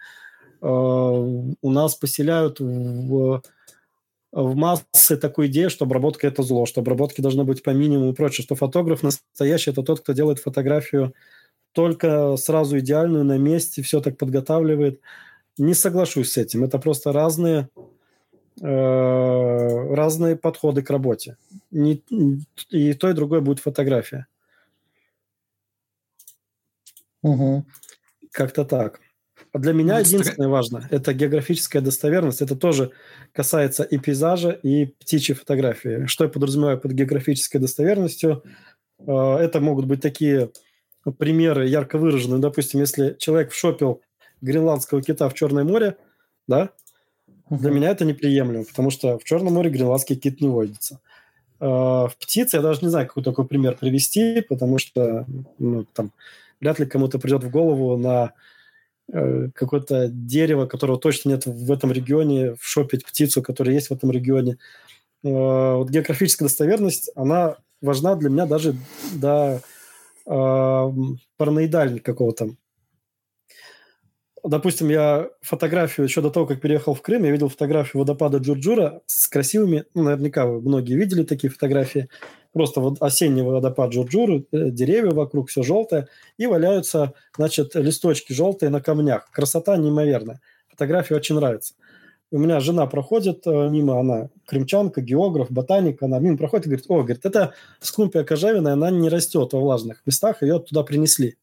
[0.62, 3.42] а, у нас поселяют в
[4.36, 8.14] в массы такую идею, что обработка– это зло, что обработки должно быть по минимуму и
[8.14, 11.14] прочее, что фотограф настоящий– это тот, кто делает фотографию
[11.76, 15.02] только сразу идеальную на месте, все так подготавливает.
[15.58, 16.64] Не соглашусь с этим.
[16.64, 17.70] Это просто разные,
[18.62, 21.38] э, разные подходы к работе.
[21.72, 22.02] Не,
[22.70, 24.28] и то, и другое будет фотография.
[27.22, 27.66] Угу.
[28.32, 29.02] Как-то так.
[29.54, 32.42] Для меня единственное важно– это географическая достоверность.
[32.42, 32.92] Это тоже
[33.34, 36.06] касается и пейзажа, и птичьей фотографии.
[36.06, 38.44] Что я подразумеваю под географической достоверностью?
[39.00, 40.52] Э, это могут быть такие
[41.12, 42.40] примеры ярко выраженные.
[42.40, 44.02] Допустим, если человек вшопил
[44.42, 45.98] гренландского кита в Черное море,
[46.48, 46.70] да,
[47.50, 51.00] для меня это неприемлемо, потому что в Черном море гренландский кит не водится.
[51.60, 55.26] Э, в птице я даже не знаю, какой такой пример привести, потому что
[55.60, 56.12] ну, там,
[56.60, 58.34] вряд ли кому-то придет в голову на
[59.12, 64.12] э, какое-то дерево, которого точно нет в этом регионе, вшопить птицу, которая есть в этом
[64.12, 64.58] регионе.
[65.24, 68.76] Э, вот географическая достоверность, она важна для меня даже
[69.14, 69.62] до
[70.26, 70.92] э,
[71.38, 72.50] параноидального какого-то.
[74.44, 79.02] Допустим, я фотографию еще до того, как переехал в Крым, я видел фотографию водопада Джурджура
[79.08, 82.10] с красивыми, ну, наверняка вы многие видели такие фотографии,
[82.54, 88.70] просто вот осенний водопад Джурджура, э, деревья вокруг, все желтое, и валяются, значит, листочки желтые
[88.70, 89.32] на камнях.
[89.32, 90.40] Красота неимоверная.
[90.70, 91.74] Фотография очень нравится.
[92.32, 96.86] У меня жена проходит э, мимо, она крымчанка, географ, ботаник, она мимо проходит и говорит,
[96.90, 101.38] о, говорит, это скумпия кожевенная, она не растет во влажных местах, ее туда принесли.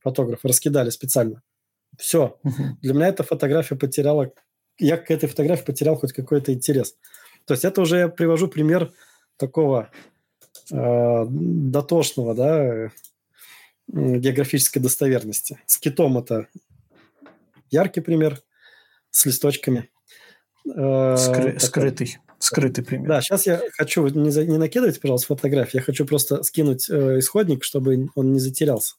[0.00, 1.42] Фотографы раскидали специально.
[1.96, 2.38] Все.
[2.82, 4.32] Для меня эта фотография потеряла,
[4.78, 6.96] я к этой фотографии потерял хоть какой-то интерес.
[7.44, 8.92] То есть это уже я привожу пример
[9.36, 9.90] такого
[10.70, 12.90] э, дотошного, да,
[13.88, 15.58] географической достоверности.
[15.66, 16.48] С китом это
[17.70, 18.40] яркий пример,
[19.10, 19.88] с листочками.
[20.66, 22.18] Э, Скры- скрытый.
[22.38, 23.08] Скрытый пример.
[23.08, 27.18] Да, сейчас я хочу, не, за, не накидывать, пожалуйста, фотографии, я хочу просто скинуть э,
[27.18, 28.94] исходник, чтобы он не затерялся.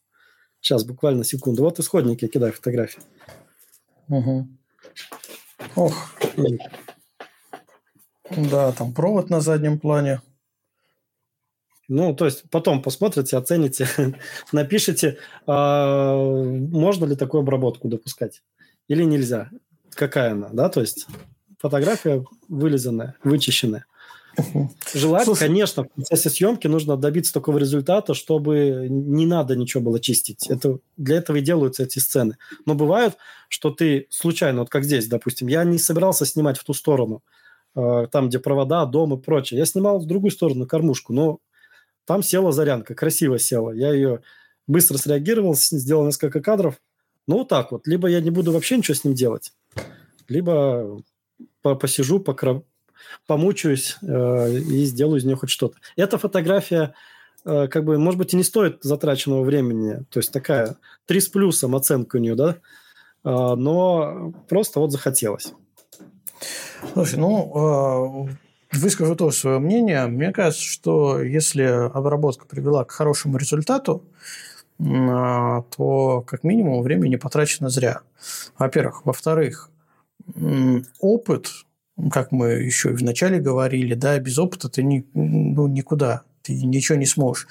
[0.59, 1.63] Сейчас, буквально секунду.
[1.63, 3.01] Вот исходник, я кидаю фотографии.
[4.09, 4.47] Угу.
[5.75, 6.11] Ох.
[8.29, 10.21] Да, там провод на заднем плане.
[11.87, 13.87] Ну, то есть потом посмотрите, оцените,
[14.51, 18.43] напишите, а, можно ли такую обработку допускать
[18.87, 19.49] или нельзя
[19.95, 21.07] какая она, да, то есть
[21.61, 23.85] фотография вылизанная, вычищенная.
[24.93, 29.99] Желательно, Слушай, конечно, в процессе съемки нужно добиться такого результата, чтобы не надо ничего было
[29.99, 30.49] чистить.
[30.49, 32.37] Это, для этого и делаются эти сцены.
[32.65, 33.17] Но бывает,
[33.49, 37.23] что ты случайно, вот как здесь, допустим, я не собирался снимать в ту сторону,
[37.75, 39.59] э, там, где провода, дом и прочее.
[39.59, 41.39] Я снимал в другую сторону, кормушку, но
[42.05, 43.71] там села зарянка, красиво села.
[43.71, 44.21] Я ее
[44.67, 46.81] быстро среагировал, сделал несколько кадров.
[47.27, 47.85] Ну, вот так вот.
[47.85, 49.53] Либо я не буду вообще ничего с ним делать,
[50.27, 51.01] либо
[51.61, 52.63] посижу, покра...
[53.27, 55.77] помучаюсь э, и сделаю из нее хоть что-то.
[55.95, 56.93] Эта фотография,
[57.45, 60.03] э, как бы, может быть, и не стоит затраченного времени.
[60.09, 62.57] То есть такая три с плюсом оценка у нее, да?
[63.23, 65.53] Э, но просто вот захотелось.
[66.93, 70.07] Слушай, ну, э, выскажу тоже свое мнение.
[70.07, 74.03] Мне кажется, что если обработка привела к хорошему результату,
[74.83, 78.01] а, то как минимум время не потрачено зря.
[78.57, 79.05] Во-первых.
[79.05, 79.69] Во-вторых,
[80.99, 81.49] опыт,
[82.11, 86.97] как мы еще и вначале говорили, да, без опыта ты ни, ну, никуда, ты ничего
[86.97, 87.47] не сможешь.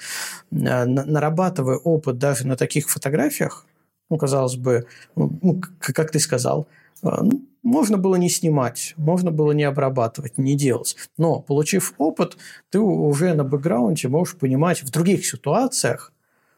[0.51, 3.65] А, нарабатывая опыт даже на таких фотографиях,
[4.09, 4.85] ну, казалось бы,
[5.15, 6.67] ну, ну как ты сказал,
[7.03, 10.95] а, ну, можно было не снимать, можно было не обрабатывать, не делать.
[11.17, 12.37] Но, получив опыт,
[12.69, 16.11] ты уже на бэкграунде можешь понимать в других ситуациях,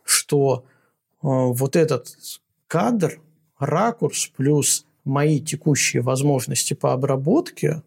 [0.03, 2.15] что э, вот этот
[2.67, 3.19] кадр,
[3.59, 7.81] ракурс плюс мои текущие возможности по обработке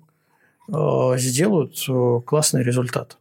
[0.69, 3.19] э, сделают э, классный результат.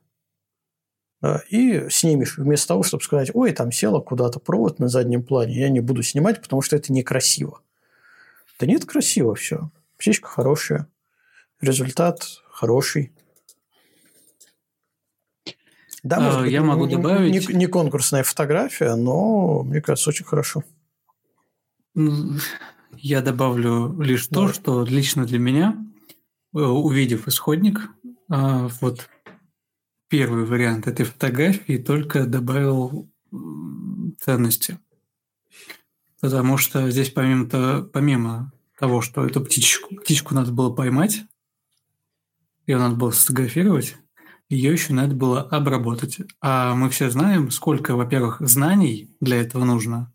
[1.50, 5.70] И снимешь, вместо того, чтобы сказать, ой, там села куда-то провод на заднем плане, я
[5.70, 7.62] не буду снимать, потому что это некрасиво.
[8.60, 9.72] Да нет, красиво все.
[9.98, 10.88] Птичка хорошая,
[11.62, 13.12] результат хороший.
[16.04, 17.50] Да, может быть, я могу добавить...
[17.50, 20.64] Не, не конкурсная фотография, но, мне кажется, очень хорошо.
[23.08, 25.78] Я добавлю лишь то, что лично для меня,
[26.56, 27.92] э, увидев исходник,
[28.32, 29.08] а, вот
[30.10, 33.08] первый вариант этой фотографии только добавил
[34.20, 34.80] ценности.
[36.20, 41.26] Потому что здесь помимо, -то, помимо того, что эту птичку, птичку надо было поймать,
[42.66, 43.98] ее надо было сфотографировать,
[44.50, 46.18] ее еще надо было обработать.
[46.42, 50.12] А мы все знаем, сколько, во-первых, знаний для этого нужно,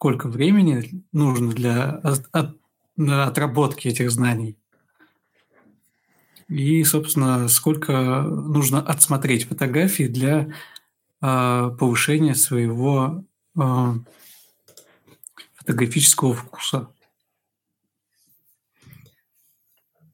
[0.00, 2.56] сколько времени нужно для от, от,
[2.96, 4.56] отработки этих знаний.
[6.48, 10.54] И, собственно, сколько нужно отсмотреть фотографии для
[11.20, 13.92] э, повышения своего э,
[15.56, 16.88] фотографического вкуса.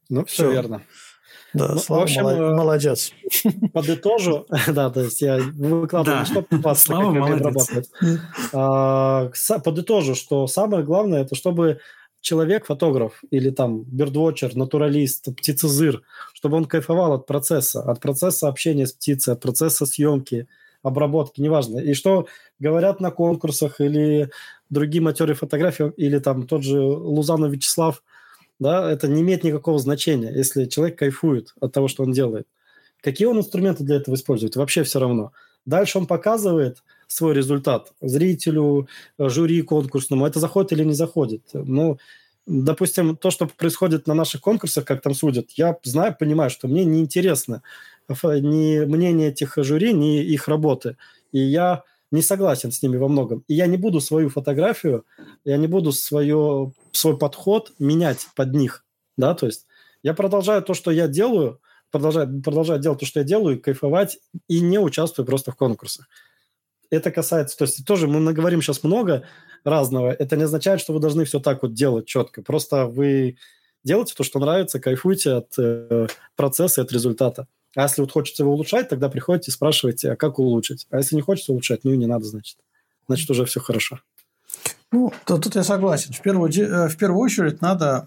[0.09, 0.83] Ну, все, все верно.
[1.55, 3.12] Да, ну, Слава, в общем, э, молодец.
[3.73, 6.24] Подытожу, да, то есть я выкладываю, да.
[6.24, 7.90] что попасться, как обрабатывать.
[8.52, 9.31] А,
[9.64, 11.81] подытожу, что самое главное, это чтобы
[12.20, 16.02] человек, фотограф или там бердвотчер, натуралист, птицезыр,
[16.35, 20.48] чтобы он кайфовал от процесса, от процесса общения с птицей, от процесса съемки,
[20.82, 21.78] обработки, неважно.
[21.78, 22.27] И что
[22.59, 24.31] говорят на конкурсах или
[24.68, 28.02] другие матерые фотографии, или там тот же Лузанов Вячеслав–
[28.59, 32.47] да, это не имеет никакого значения, если человек кайфует от того, что он делает.
[33.03, 35.33] Какие он инструменты для этого использует, вообще все равно.
[35.65, 38.89] Дальше он показывает свой результат зрителю,
[39.19, 40.27] жюри конкурсному.
[40.27, 41.43] Это заходит или не заходит.
[41.53, 41.99] Ну,
[42.47, 46.85] допустим, то, что происходит на наших конкурсах, как там судят, я знаю, понимаю, что мне
[46.85, 47.62] неинтересно
[48.09, 50.97] ни мнение этих жюри, ни их работы.
[51.33, 53.45] И я не согласен с ними во многом.
[53.49, 55.05] И я не буду свою фотографию,
[55.45, 58.85] я не буду свое, свой подход менять под них.
[59.16, 59.66] Да, то есть
[60.02, 61.60] я продолжаю то, что я делаю,
[61.90, 64.18] продолжаю, продолжаю делать то, что я делаю, кайфовать
[64.48, 66.09] и не участвую просто в конкурсах.
[66.90, 69.24] Это касается, то есть тоже мы наговорим сейчас много
[69.64, 70.12] разного.
[70.12, 72.43] Это не означает, что вы должны все так вот делать четко.
[72.43, 73.39] Просто вы
[73.82, 76.06] делайте то, что нравится, кайфуйте от э,
[76.36, 77.48] процесса, от результата.
[77.74, 80.86] А если вот хочется его улучшать, тогда приходите и спрашиваете, а как улучшить.
[80.90, 82.59] А если не хочется улучшать, ну и не надо, значит.
[83.09, 84.01] Значит, уже все хорошо.
[84.93, 86.13] Ну, то, тут я согласен.
[86.13, 88.07] В первую, э, в первую очередь надо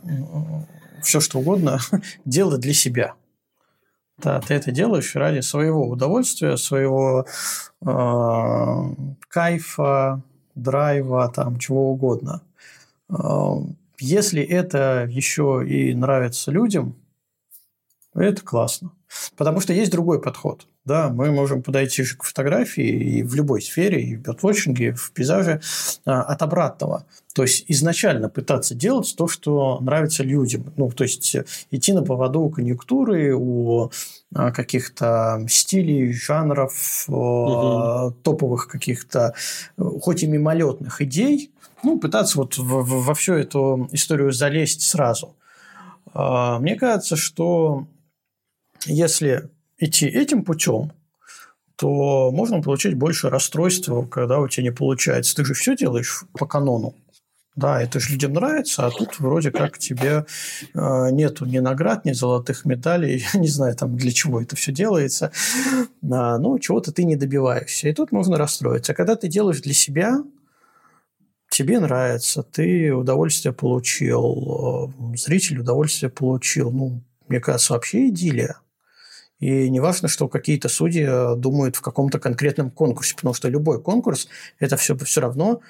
[1.02, 1.80] все что угодно
[2.26, 3.16] делать для себя.
[4.18, 7.26] Да, ты это делаешь ради своего удовольствия, своего
[7.82, 10.22] э, кайфа,
[10.56, 12.42] драйва, там, чего угодно.
[13.10, 13.16] Э,
[14.00, 16.96] если это еще и нравится людям,
[18.14, 18.92] это классно.
[19.38, 20.68] Потому что есть другой подход.
[20.86, 25.12] Да, мы можем подойти же к фотографии и в любой сфере, и в бёрдвотчинге, в
[25.12, 25.62] пейзаже
[26.06, 27.06] а, от обратного.
[27.34, 30.74] То есть изначально пытаться делать то, что нравится людям.
[30.78, 31.36] Ну, то есть
[31.70, 33.92] идти на поводу у конъюнктуры, у
[34.34, 38.16] а, каких-то стилей, жанров, угу.
[38.24, 39.34] топовых каких-то,
[39.78, 41.52] хоть и мимолетных идей,
[41.84, 45.36] ну, пытаться вот во, во всю эту историю залезть сразу.
[46.14, 47.86] Мне кажется, что
[48.86, 50.92] если идти этим путем,
[51.76, 55.36] то можно получить больше расстройства, когда у тебя не получается.
[55.36, 56.94] Ты же все делаешь по канону.
[57.56, 60.26] Да, это же людям нравится, а тут вроде как тебе
[60.74, 64.72] э, нету ни наград, ни золотых медалей, я не знаю там для чего это все
[64.72, 65.32] делается,
[66.10, 68.94] а, ну чего-то ты не добиваешься, и тут можно расстроиться.
[68.94, 70.24] А когда ты делаешь для себя,
[71.50, 78.58] тебе нравится, ты удовольствие получил, э, зритель удовольствие получил, ну мне кажется вообще идиллия.
[79.40, 83.82] И не важно, что какие-то судьи э, думают в каком-то конкретном конкурсе, потому что любой
[83.82, 84.28] конкурс–
[84.60, 85.62] это все, все равно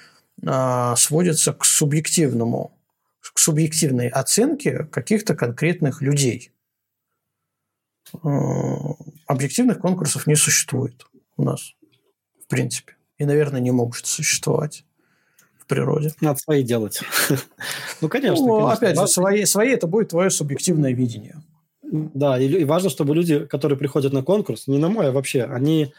[0.44, 2.76] а, сводится к субъективному,
[3.20, 6.50] к субъективной оценке каких-то конкретных людей.
[8.22, 8.94] А,
[9.26, 11.06] объективных конкурсов не существует
[11.36, 11.74] у нас,
[12.44, 12.96] в принципе.
[13.18, 14.84] И, наверное, не могут существовать
[15.58, 16.12] в природе.
[16.20, 17.00] Надо свои делать.
[18.00, 18.46] Ну, конечно.
[18.46, 21.36] Ну, опять же, свои, свои– это будет твое субъективное видение.
[21.90, 25.42] Да, и, и важно, чтобы люди, которые приходят на конкурс, не на мой, а вообще,
[25.42, 25.92] они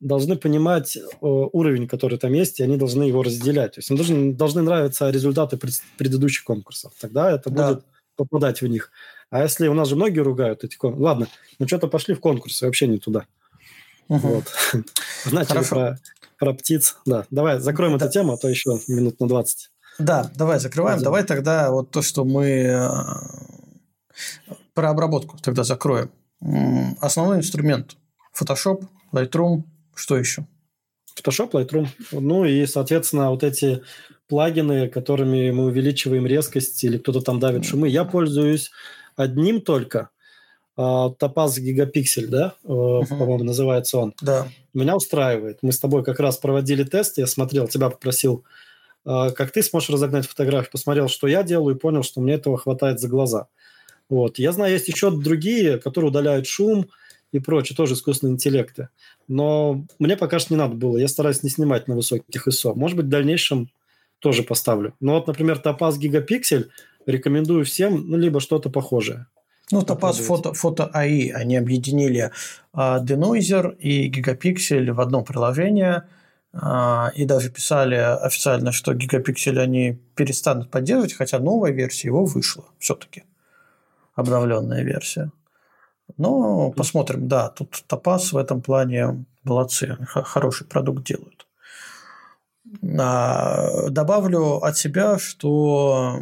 [0.00, 3.72] должны понимать э, уровень, который там есть, и они должны его разделять.
[3.72, 6.92] То есть им должны, должны нравиться результаты пред, предыдущих конкурсов.
[7.00, 7.68] Тогда это да.
[7.68, 7.84] будет
[8.16, 8.90] попадать в них.
[9.30, 12.66] А если у нас же многие ругают эти конкурсы, ладно, ну что-то пошли в конкурсы,
[12.66, 13.26] вообще не туда.
[14.08, 14.18] Угу.
[14.28, 14.44] Вот.
[15.24, 15.98] Знаете про,
[16.38, 16.96] про птиц.
[17.04, 18.04] Да, давай закроем да.
[18.04, 19.70] эту тему, а то еще минут на 20.
[19.98, 21.02] Да, давай закрываем.
[21.02, 22.88] Давай тогда вот то, что мы э,
[24.78, 26.12] про обработку тогда закроем.
[27.00, 27.96] Основной инструмент–
[28.40, 29.64] Photoshop, Lightroom,
[29.96, 30.46] что еще?
[31.18, 31.88] Photoshop, Lightroom.
[32.12, 33.82] Ну и, соответственно, вот эти
[34.28, 37.88] плагины, которыми мы увеличиваем резкость или кто-то там давит шумы.
[37.88, 38.70] Я пользуюсь
[39.16, 40.10] одним только.
[40.76, 43.04] Topaz Gigapixel, да, uh-huh.
[43.08, 44.14] по-моему, называется он.
[44.22, 44.46] Да.
[44.74, 45.58] Меня устраивает.
[45.62, 48.44] Мы с тобой как раз проводили тест, я смотрел, тебя попросил,
[49.04, 52.58] а, как ты сможешь разогнать фотографию, посмотрел, что я делаю, и понял, что мне этого
[52.58, 53.48] хватает за глаза.
[54.08, 54.38] Вот.
[54.38, 56.88] Я знаю, есть еще другие, которые удаляют шум
[57.32, 58.88] и прочее, тоже искусственные интеллекты.
[59.26, 60.96] Но мне пока что не надо было.
[60.96, 62.74] Я стараюсь не снимать на высоких ISO.
[62.74, 63.70] Может быть, в дальнейшем
[64.18, 64.94] тоже поставлю.
[65.00, 66.68] Но вот, например, Topaz Gigapixel
[67.06, 69.26] рекомендую всем, ну, либо что-то похожее.
[69.70, 72.32] Ну, Topaz фото, фото AI, они объединили
[72.74, 76.04] uh, Denoiser и Gigapixel в одно приложение
[76.54, 82.64] uh, и даже писали официально, что Gigapixel они перестанут поддерживать, хотя новая версия его вышла
[82.78, 83.24] все-таки
[84.18, 85.30] обновленная версия.
[86.16, 91.46] Но посмотрим, да, тут Топаз в этом плане молодцы, хороший продукт делают.
[92.98, 96.18] А, добавлю от себя, что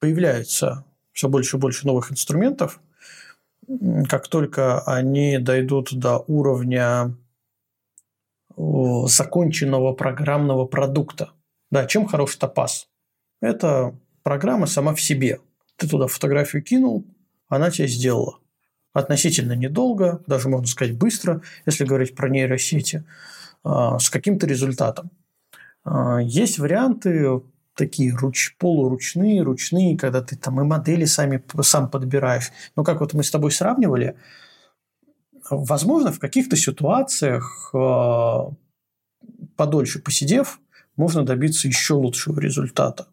[0.00, 2.80] появляется все больше и больше новых инструментов.
[4.08, 7.14] Как только они дойдут до уровня
[8.56, 11.30] законченного программного продукта.
[11.70, 12.88] Да, чем хорош топаз?
[13.40, 13.94] Это
[14.24, 15.38] программа сама в себе.
[15.80, 17.06] Ты туда фотографию кинул,
[17.48, 18.38] она тебе сделала.
[18.92, 23.06] Относительно недолго, даже можно сказать быстро, если говорить про нейросети,
[23.64, 25.10] а, с каким-то результатом.
[25.82, 27.40] А, есть варианты
[27.74, 32.50] такие руч, полуручные, ручные, когда ты там и модели сами, сам подбираешь.
[32.76, 34.18] Но как вот мы с тобой сравнивали,
[35.48, 38.50] возможно, в каких-то ситуациях а,
[39.56, 40.60] подольше посидев,
[40.96, 43.08] можно добиться еще лучшего результата.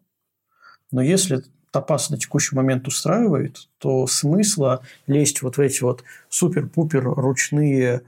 [0.90, 7.02] Но если топаз на текущий момент устраивает, то смысла лезть вот в эти вот супер-пупер
[7.02, 8.02] ручные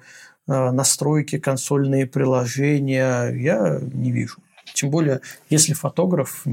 [0.47, 4.39] а, настройки, консольные приложения я не вижу.
[4.75, 6.45] Тем более, если фотограф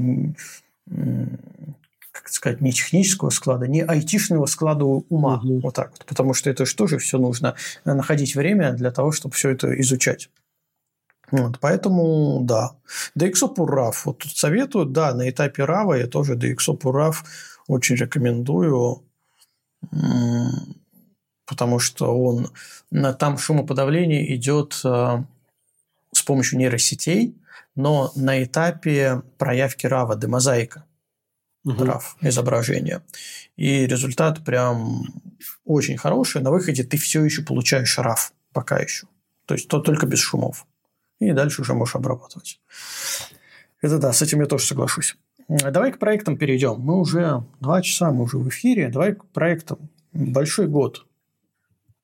[2.10, 5.40] как сказать, не технического склада, не айтишного склада ума.
[5.42, 5.60] Угу.
[5.60, 6.04] Вот так вот.
[6.04, 7.54] Потому что это же тоже все нужно
[7.84, 10.28] находить время для того, чтобы все это изучать.
[11.30, 12.72] Вот, поэтому да.
[13.18, 13.94] DXOP RAV.
[14.04, 17.14] Вот тут советую, да, на этапе RAV я тоже DXOP RAV
[17.66, 19.02] очень рекомендую,
[21.46, 22.50] потому что он
[23.18, 25.24] там шумоподавление идет а,
[26.12, 27.36] с помощью нейросетей,
[27.74, 30.84] но на этапе проявки RAV, демозаика
[31.64, 31.84] угу.
[31.84, 33.02] RAV изображения.
[33.56, 35.04] И результат прям
[35.64, 36.40] очень хороший.
[36.40, 38.18] На выходе ты все еще получаешь RAV
[38.52, 39.06] пока еще.
[39.46, 40.66] То есть то только без шумов
[41.20, 42.60] и дальше уже можешь обрабатывать.
[43.80, 45.16] Это да, с этим я тоже соглашусь.
[45.48, 46.76] Давай к проектам перейдем.
[46.78, 48.88] Мы уже два часа, мы уже в эфире.
[48.88, 49.88] Давай к проектам.
[50.12, 51.06] Большой год.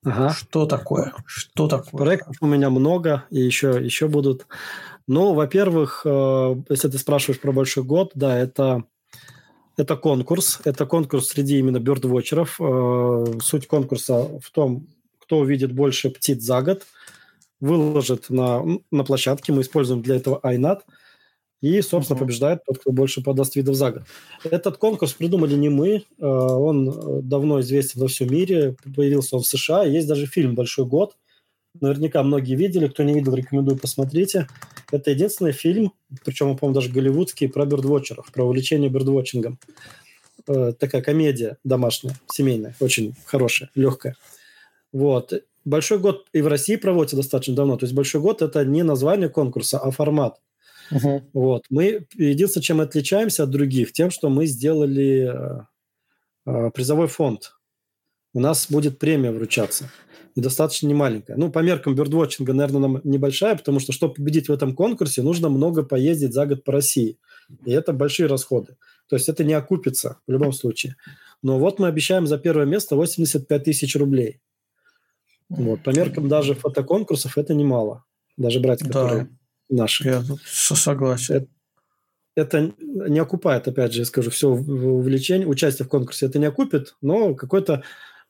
[0.04, 0.30] Ага.
[0.30, 1.14] Что такое?
[1.26, 2.04] Что такое?
[2.04, 4.46] Проектов у меня много, и еще, еще будут.
[5.06, 8.84] Ну, во-первых, э, если ты спрашиваешь про большой год, да, это,
[9.76, 10.60] это конкурс.
[10.64, 12.56] Это конкурс среди именно бёрдвотчеров.
[12.60, 14.86] Э, суть конкурса в том,
[15.20, 16.86] кто увидит больше птиц за год–
[17.60, 20.80] выложит на, на площадке, мы используем для этого iNat,
[21.60, 22.20] и, собственно, uh-huh.
[22.20, 24.02] побеждает тот, кто больше подаст видов за год.
[24.44, 29.42] Этот конкурс придумали не мы, э, он э, давно известен во всем мире, появился он
[29.42, 31.16] в США, есть даже фильм «Большой год»,
[31.80, 34.46] наверняка многие видели, кто не видел, рекомендую, посмотрите.
[34.92, 35.92] Это единственный фильм,
[36.24, 39.58] причем, по-моему, даже голливудский, про бердвотчеров, про увлечение бердвотчингом.
[40.46, 44.16] Э, такая комедия домашняя, семейная, очень хорошая, легкая.
[44.92, 45.32] Вот.
[45.64, 47.76] Большой год и в России проводится достаточно давно.
[47.76, 50.40] То есть Большой год это не название конкурса, а формат.
[50.92, 51.22] Uh-huh.
[51.32, 51.64] Вот.
[51.70, 55.60] Мы единственное, чем мы отличаемся от других, тем, что мы сделали э,
[56.46, 57.56] э, призовой фонд.
[58.34, 59.90] У нас будет премия вручаться.
[60.34, 61.36] И достаточно немаленькая.
[61.36, 65.48] Ну, по меркам бёрдвотчинга, наверное, нам небольшая, потому что, чтобы победить в этом конкурсе, нужно
[65.48, 67.18] много поездить за год по России.
[67.64, 68.76] И это большие расходы.
[69.08, 70.96] То есть это не окупится в любом случае.
[71.42, 74.40] Но вот мы обещаем за первое место 85 тысяч рублей.
[75.48, 75.82] Вот.
[75.82, 78.04] По меркам даже фотоконкурсов это немало.
[78.36, 79.24] Даже брать, которые
[79.68, 80.04] да, наши.
[80.04, 81.34] Я согласен.
[81.34, 81.48] Это,
[82.34, 86.96] это не окупает, опять же, я скажу, все увлечение, участие в конкурсе это не окупит,
[87.00, 87.84] но какой-то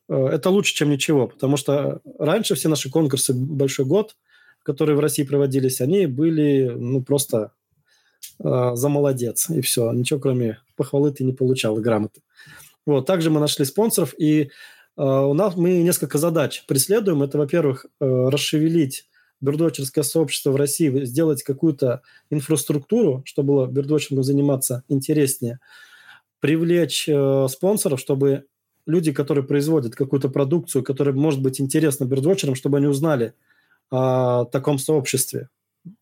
[0.08, 4.16] э, это лучше, чем ничего, потому что раньше все наши конкурсы «Большой год»,
[4.62, 7.52] которые в России проводились, они были ну, просто
[8.42, 9.90] э, за молодец, и все.
[9.92, 12.20] Ничего, кроме похвалы ты не получал и грамоты.
[12.86, 14.50] Вот, также мы нашли спонсоров, и
[15.02, 17.22] у нас мы несколько задач преследуем.
[17.22, 19.08] Это, во-первых, э, расшевелить
[19.40, 25.60] бердвотчерское сообщество в России, сделать какую-то инфраструктуру, чтобы было бердвотчингом заниматься интереснее,
[26.40, 28.46] привлечь э, спонсоров, чтобы
[28.86, 33.34] люди, которые производят какую-то продукцию, которая может быть интересна бердвотчерам, чтобы они узнали
[33.90, 35.48] о таком сообществе,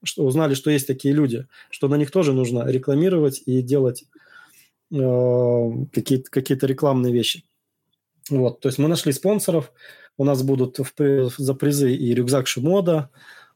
[0.04, 4.04] что узнали, что есть такие люди, что на них тоже нужно рекламировать и делать
[4.92, 7.44] э, какие-то, какие-то рекламные вещи.
[8.38, 9.72] Вот, то есть мы нашли спонсоров,
[10.16, 13.10] у нас будут в, за призы и рюкзак Шимода,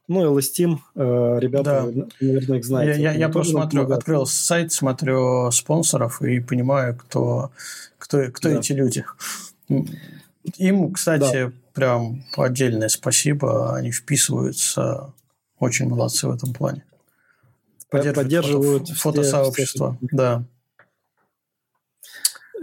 [0.07, 2.07] ну и Ластим, э, ребята, да.
[2.21, 3.01] наверное, их знаете.
[3.01, 3.99] Я, я, я просто смотрю, помогают.
[3.99, 7.51] открыл сайт, смотрю спонсоров и понимаю, кто,
[7.97, 8.59] кто, кто да.
[8.59, 9.03] эти люди.
[10.57, 11.51] Им, кстати, да.
[11.73, 15.13] прям отдельное спасибо, они вписываются,
[15.59, 16.83] очень молодцы в этом плане.
[17.89, 20.45] Поддерживают, Поддерживают фото, фотосообщество, все, да.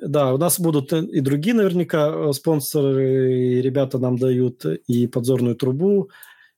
[0.06, 5.56] Да, у нас будут и другие наверняка э, спонсоры, и ребята нам дают и подзорную
[5.56, 6.10] трубу,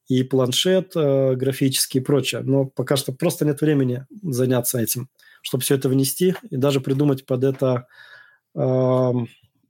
[0.09, 2.43] и планшет э, графический и прочее.
[2.43, 5.09] Но пока что просто нет времени заняться этим,
[5.43, 7.87] чтобы все это внести и даже придумать под это
[8.55, 9.13] э,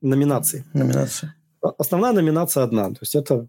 [0.01, 0.65] номинации.
[0.73, 1.35] Номинации.
[1.61, 2.89] Основная номинация одна.
[2.91, 3.49] То есть это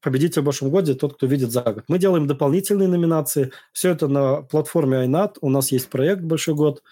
[0.00, 1.84] победитель в большом годе тот, кто видит за год.
[1.88, 3.52] Мы делаем дополнительные номинации.
[3.72, 5.36] Все это на платформе iNat.
[5.40, 6.82] У нас есть проект «Большой год».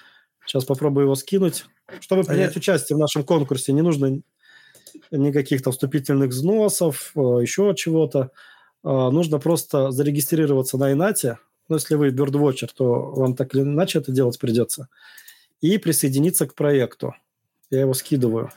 [0.48, 1.66] Сейчас попробую его скинуть.
[2.00, 4.22] Чтобы принять а участие в нашем конкурсе, не нужно
[5.10, 8.30] никаких там вступительных взносов, э, еще чего-то.
[8.82, 11.38] А, нужно просто зарегистрироваться на Инате.
[11.68, 14.88] Ну, если вы birdwatcher, то вам так или иначе это делать придется.
[15.60, 17.14] И присоединиться к проекту.
[17.68, 18.50] Я его скидываю.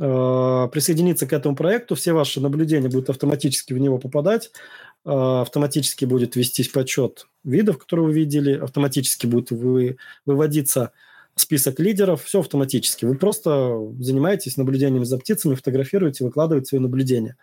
[0.00, 6.04] А, присоединиться к этому проекту, все ваши наблюдения будут автоматически в него попадать, а, автоматически
[6.04, 9.96] будет вестись подсчет видов, которые вы видели, автоматически будет вы,
[10.26, 10.92] выводиться
[11.34, 13.04] список лидеров, все автоматически.
[13.04, 17.36] Вы просто занимаетесь наблюдением за птицами, фотографируете, выкладываете свои наблюдения.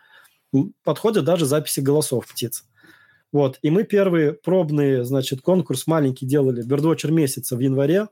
[0.84, 2.66] Подходят даже записи голосов птиц.
[3.32, 3.60] Вот.
[3.62, 8.08] И мы первый пробный, значит, конкурс маленький делали, Birdwatcher месяца в январе.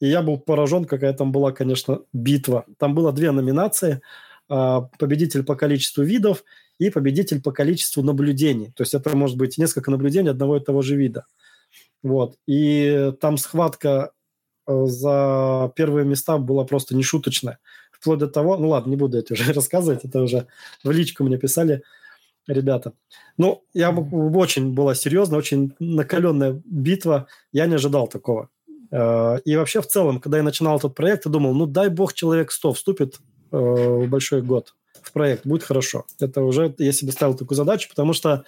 [0.00, 2.66] И я был поражен, какая там была, конечно, битва.
[2.78, 4.02] Там было две номинации.
[4.48, 6.44] А, победитель по количеству видов
[6.78, 8.72] и победитель по количеству наблюдений.
[8.76, 11.26] То есть это может быть несколько наблюдений одного и того же вида.
[12.02, 12.36] Вот.
[12.46, 14.12] И там схватка
[14.66, 17.58] Э, за первые места была просто нешуточная.
[17.90, 20.46] Вплоть до того, ну ладно, не буду это уже рассказывать, это уже
[20.82, 21.82] в личку мне писали
[22.46, 22.92] ребята.
[23.38, 27.26] Ну, я очень была серьезная, очень накаленная битва.
[27.52, 28.50] Я не ожидал такого.
[28.90, 32.14] Э, и вообще в целом, когда я начинал этот проект, я думал, ну дай бог
[32.14, 33.18] человек 100 вступит
[33.52, 36.06] э, в большой год в проект, будет хорошо.
[36.20, 38.44] Это уже я себе ставил такую задачу, потому что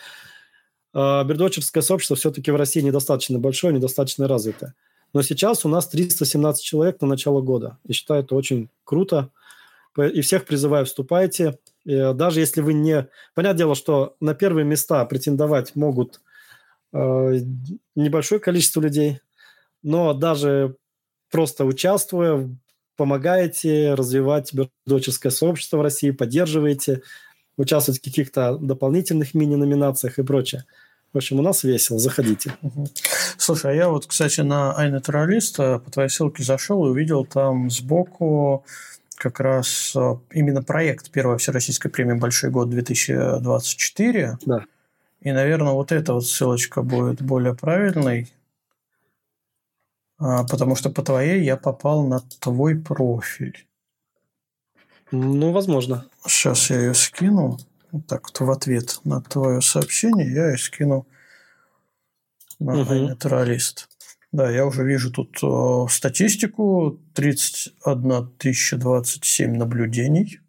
[0.94, 4.74] бердочерское сообщество все-таки в России недостаточно большое, недостаточно развитое.
[5.12, 7.78] Но сейчас у нас 317 человек на начало года.
[7.85, 9.31] Я считаю, это очень круто.
[9.98, 11.59] И всех призываю, вступайте.
[11.85, 13.09] И даже если вы не...
[13.35, 16.20] Понятное дело, что на первые места претендовать могут
[16.93, 17.39] э,
[17.94, 19.20] небольшое количество людей,
[19.82, 20.77] но даже
[21.31, 22.51] просто участвуя,
[22.97, 27.02] помогаете развивать бердоческое сообщество в России, поддерживаете,
[27.56, 30.64] участвуете в каких-то дополнительных мини-номинациях и прочее.
[31.12, 32.52] В общем, у нас весело, заходите.
[33.39, 37.70] Слушай, а я вот, кстати, на iNaturalist э, по твоей ссылке зашел и увидел там
[37.70, 38.64] сбоку
[39.16, 44.35] как раз э, именно проект первой Всероссийской премии «Большой год 2024».
[44.44, 44.64] Да.
[45.23, 48.28] И, наверное, вот эта вот ссылочка будет более правильной,
[50.19, 53.67] потому что по твоей я попал на твой профиль.
[55.13, 56.07] Ну, возможно.
[56.27, 57.59] Сейчас я ее скину
[57.93, 61.07] вот так вот в ответ на твое сообщение я и скину
[62.59, 62.95] на угу.
[62.95, 63.89] натуралист.
[64.33, 67.01] Да, я уже вижу тут э, статистику.
[67.15, 68.33] 31
[68.79, 70.41] 027 наблюдений,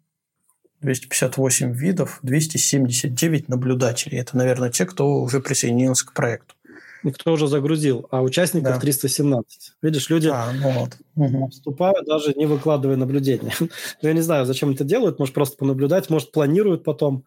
[0.80, 4.18] 258 видов, 279 наблюдателей.
[4.18, 6.54] Это, наверное, те, кто уже присоединился к проекту.
[7.04, 8.80] И кто уже загрузил, а участников да.
[8.80, 9.72] 317.
[9.82, 10.96] Видишь, люди а, ну вот.
[11.14, 11.48] угу.
[11.48, 13.52] вступают, даже не выкладывая наблюдения.
[14.02, 17.24] Я не знаю, зачем это делают, может, просто понаблюдать, может, планируют потом.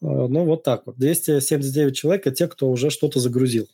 [0.00, 0.96] Э, ну, вот так вот.
[0.98, 3.66] 279 человек– это те, кто уже что-то загрузил.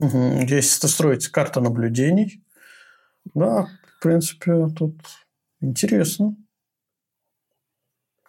[0.00, 0.40] Угу.
[0.42, 2.42] Здесь строится карта наблюдений.
[3.34, 4.96] Да, в принципе, тут
[5.60, 6.36] интересно.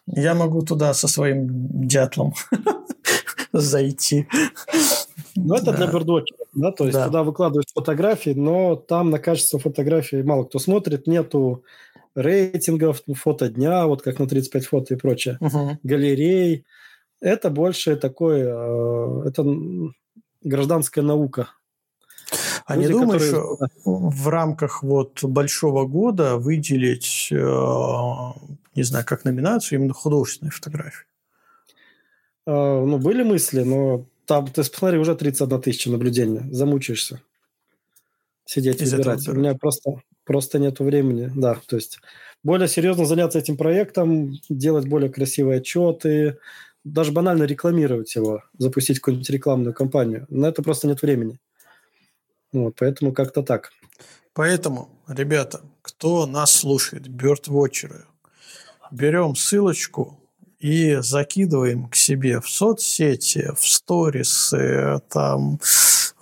[0.05, 2.33] Я могу туда со своим дятлом
[3.53, 4.27] зайти.
[5.35, 5.77] Ну, это да.
[5.77, 7.05] для бердвотчеров, да, то есть да.
[7.05, 11.63] туда выкладывают фотографии, но там на качество фотографий мало кто смотрит, нету
[12.15, 15.77] рейтингов, фото дня, вот как на 35 фото и прочее, угу.
[15.83, 16.65] галерей.
[17.19, 19.45] Это больше такое, э, это
[20.43, 21.49] гражданская наука.
[22.65, 23.57] А Люди, не думаешь, которые...
[23.85, 27.35] в рамках вот большого года выделить, э,
[28.75, 31.05] не знаю, как номинацию именно художественной фотографии?
[32.45, 36.41] Э, ну, были мысли, но там, ты посмотри, уже 31 тысяча наблюдений.
[36.51, 37.21] Замучаешься
[38.45, 39.27] сидеть и выбирать.
[39.27, 41.31] У меня просто, просто нет времени.
[41.35, 41.99] Да, то есть
[42.43, 46.37] более серьезно заняться этим проектом, делать более красивые отчеты,
[46.83, 50.25] даже банально рекламировать его, запустить какую-нибудь рекламную кампанию.
[50.29, 51.39] На это просто нет времени.
[52.51, 53.71] Вот, поэтому как-то так.
[54.33, 58.05] Поэтому, ребята, кто нас слушает, бёрдвотчеры,
[58.91, 60.19] берем ссылочку
[60.63, 65.59] и закидываем к себе в соцсети, в сторисы, там,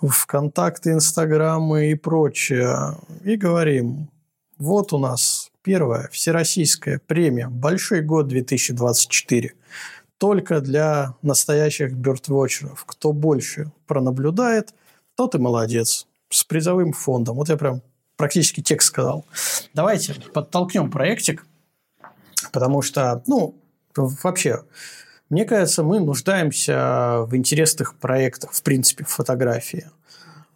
[0.00, 2.98] в контакты, инстаграмы и прочее.
[3.22, 4.10] И говорим,
[4.58, 9.50] вот у нас первая всероссийская премия «Большой год 2024»
[10.18, 12.84] только для настоящих бёрдвотчеров.
[12.84, 14.74] Кто больше пронаблюдает,
[15.14, 16.08] тот и молодец.
[16.30, 17.36] С призовым фондом.
[17.36, 17.80] Вот я прям
[18.16, 19.24] практически текст сказал.
[19.72, 21.46] Давайте подтолкнем проектик,
[22.50, 23.54] потому что, ну,
[23.96, 24.62] вообще,
[25.30, 29.90] мне кажется, мы нуждаемся в интересных проектах, в принципе, в фотографии.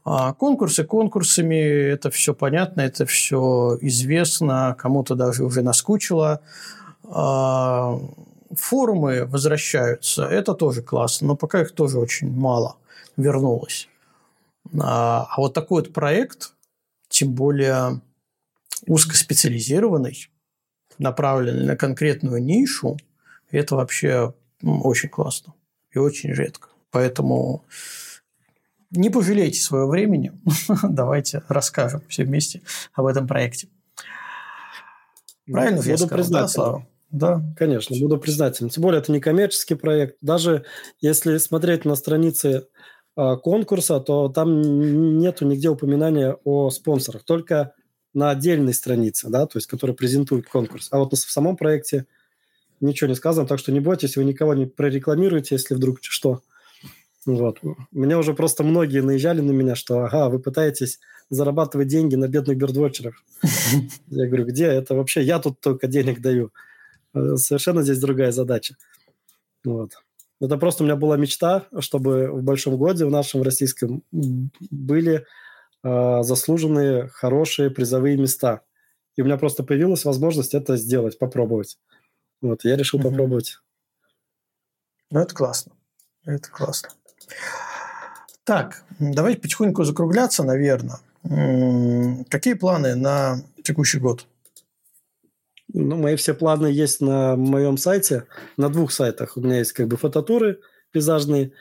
[0.05, 6.41] А конкурсы конкурсами, это все понятно, это все известно, кому-то даже уже наскучило.
[7.05, 7.99] А,
[8.55, 12.77] форумы возвращаются, это тоже классно, но пока их тоже очень мало
[13.17, 13.89] вернулось.
[14.81, 16.53] А, а вот такой вот проект,
[17.09, 18.01] тем более
[18.87, 20.29] узкоспециализированный,
[20.99, 22.97] направленный на конкретную нишу,
[23.51, 25.55] это вообще очень классно
[25.93, 26.69] и очень редко.
[26.91, 27.65] Поэтому
[28.91, 30.33] не пожалейте своего времени.
[30.83, 32.63] Давайте расскажем все вместе
[32.93, 33.69] об этом проекте.
[35.51, 36.87] Правильно буду я сказал, да, Слава?
[37.11, 37.43] Да.
[37.57, 38.69] Конечно, буду признателен.
[38.69, 40.17] Тем более, это не коммерческий проект.
[40.21, 40.65] Даже
[41.01, 42.67] если смотреть на страницы
[43.17, 47.25] э, конкурса, то там нету нигде упоминания о спонсорах.
[47.25, 47.75] Только
[48.13, 50.89] на отдельной странице, да, то есть, которая презентует конкурс.
[50.91, 52.07] А вот в самом проекте
[52.81, 56.43] ничего не сказано, так что не бойтесь, вы никого не прорекламируете, если вдруг что.
[57.27, 57.59] Вот.
[57.91, 62.57] Меня уже просто многие наезжали на меня, что ага, вы пытаетесь зарабатывать деньги на бедных
[62.57, 63.23] бердвотчерах.
[64.07, 64.67] Я говорю, где?
[64.67, 66.53] Это вообще я тут только денег даю.
[67.15, 68.77] Э, совершенно здесь другая задача.
[69.65, 69.93] Вот.
[70.41, 75.25] Это просто у меня была мечта, чтобы в Большом Годе, в нашем российском, были
[75.83, 78.61] э, заслуженные, хорошие призовые места.
[79.17, 81.79] И у меня просто появилась возможность это сделать, попробовать.
[82.41, 83.11] Вот, я решил угу.
[83.11, 83.59] попробовать.
[85.11, 85.73] Ну, это классно.
[86.25, 86.91] Это классно.
[88.45, 90.99] Так, давайте потихоньку закругляться, наверное.
[92.29, 94.27] Какие планы на текущий год?
[95.73, 98.25] Ну, мои все планы есть на моем сайте,
[98.57, 99.37] на двух сайтах.
[99.37, 100.61] У меня есть как бы фототуры
[100.93, 101.53] пейзажные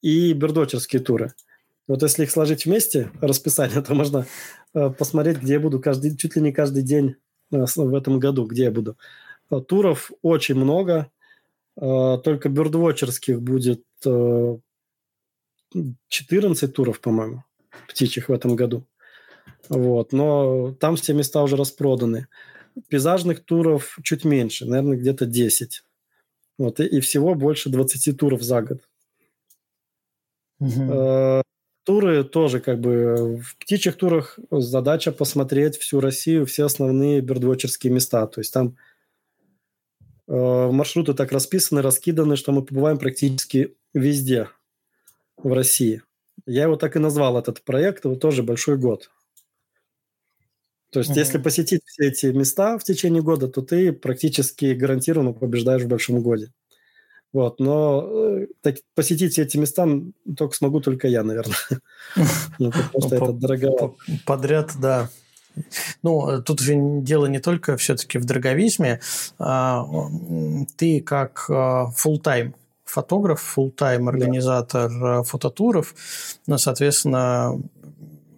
[0.00, 1.32] и бердочерские туры.
[1.88, 4.26] Вот если их сложить вместе, расписание, то можно
[4.74, 7.16] э, посмотреть, где я буду каждый, чуть ли не каждый день
[7.50, 8.96] э, в этом году, где я буду.
[9.50, 11.10] Э, туров очень много,
[11.76, 14.60] только бердвотчерских будет 14
[16.74, 17.44] туров, по-моему,
[17.88, 18.84] птичьих в этом году.
[19.68, 20.12] Вот.
[20.12, 22.26] Но там все места уже распроданы.
[22.88, 25.84] Пейзажных туров чуть меньше, наверное, где-то 10.
[26.58, 26.80] Вот.
[26.80, 28.80] И, и всего больше 20 туров за год.
[30.60, 30.92] Угу.
[30.92, 31.42] Э,
[31.84, 33.40] туры тоже как бы...
[33.42, 38.26] В птичьих турах задача посмотреть всю Россию, все основные бердвотчерские места.
[38.26, 38.72] То есть там э,
[40.28, 44.48] маршруты так расписаны, раскиданы, что мы побываем практически везде
[45.36, 46.02] в России.
[46.46, 49.10] Я его так и назвал, этот проект, его тоже большой год.
[50.90, 51.18] То есть, mm-hmm.
[51.18, 56.22] если посетить все эти места в течение года, то ты практически гарантированно побеждаешь в большом
[56.22, 56.52] годе.
[57.30, 59.86] Вот, но э, так, посетить все эти места
[60.34, 61.56] только смогу только я, наверное.
[62.58, 63.94] Ну, потому что это дорого.
[64.24, 65.10] Подряд, да.
[66.02, 69.00] Ну, тут же дело не только все-таки в дороговизме.
[69.38, 69.86] А,
[70.76, 72.54] ты как а, full-time
[72.88, 75.20] фотограф, full-time организатор да.
[75.20, 75.94] Э, фототуров,
[76.46, 77.60] ну, соответственно,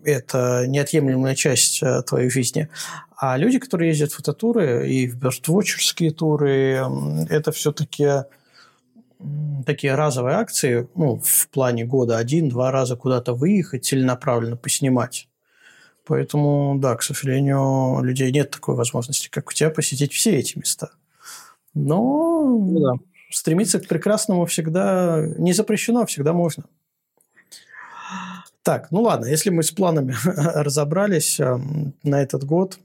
[0.04, 2.68] это неотъемлемая часть э, твоей жизни.
[3.16, 6.82] А люди, которые ездят в фототуры и в бёрствотчерские туры,
[7.28, 8.24] это все-таки
[9.66, 15.28] такие разовые акции, ну, в плане года один-два раза куда-то выехать, целенаправленно поснимать.
[16.10, 17.60] Поэтому, да, к сожалению,
[17.98, 20.90] у людей нет такой возможности, как у тебя, посетить все эти места.
[21.72, 26.64] Но ну, да стремиться к прекрасному всегда не запрещено, всегда можно.
[28.64, 31.60] Так, ну ладно, если мы с планами разобрались э,
[32.02, 32.80] на этот год,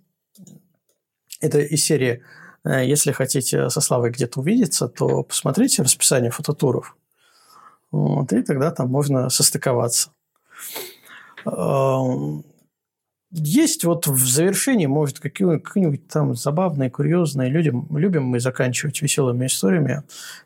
[1.42, 2.22] это из серии
[2.64, 6.95] э, если хотите со Славой где-то увидеться, то посмотрите расписание фототуров.
[7.90, 10.12] Вот, и тогда там можно состыковаться.
[13.38, 20.04] Есть вот в завершении, может, какие-нибудь там забавные, курьезные, людям, любим мы заканчивать веселыми историями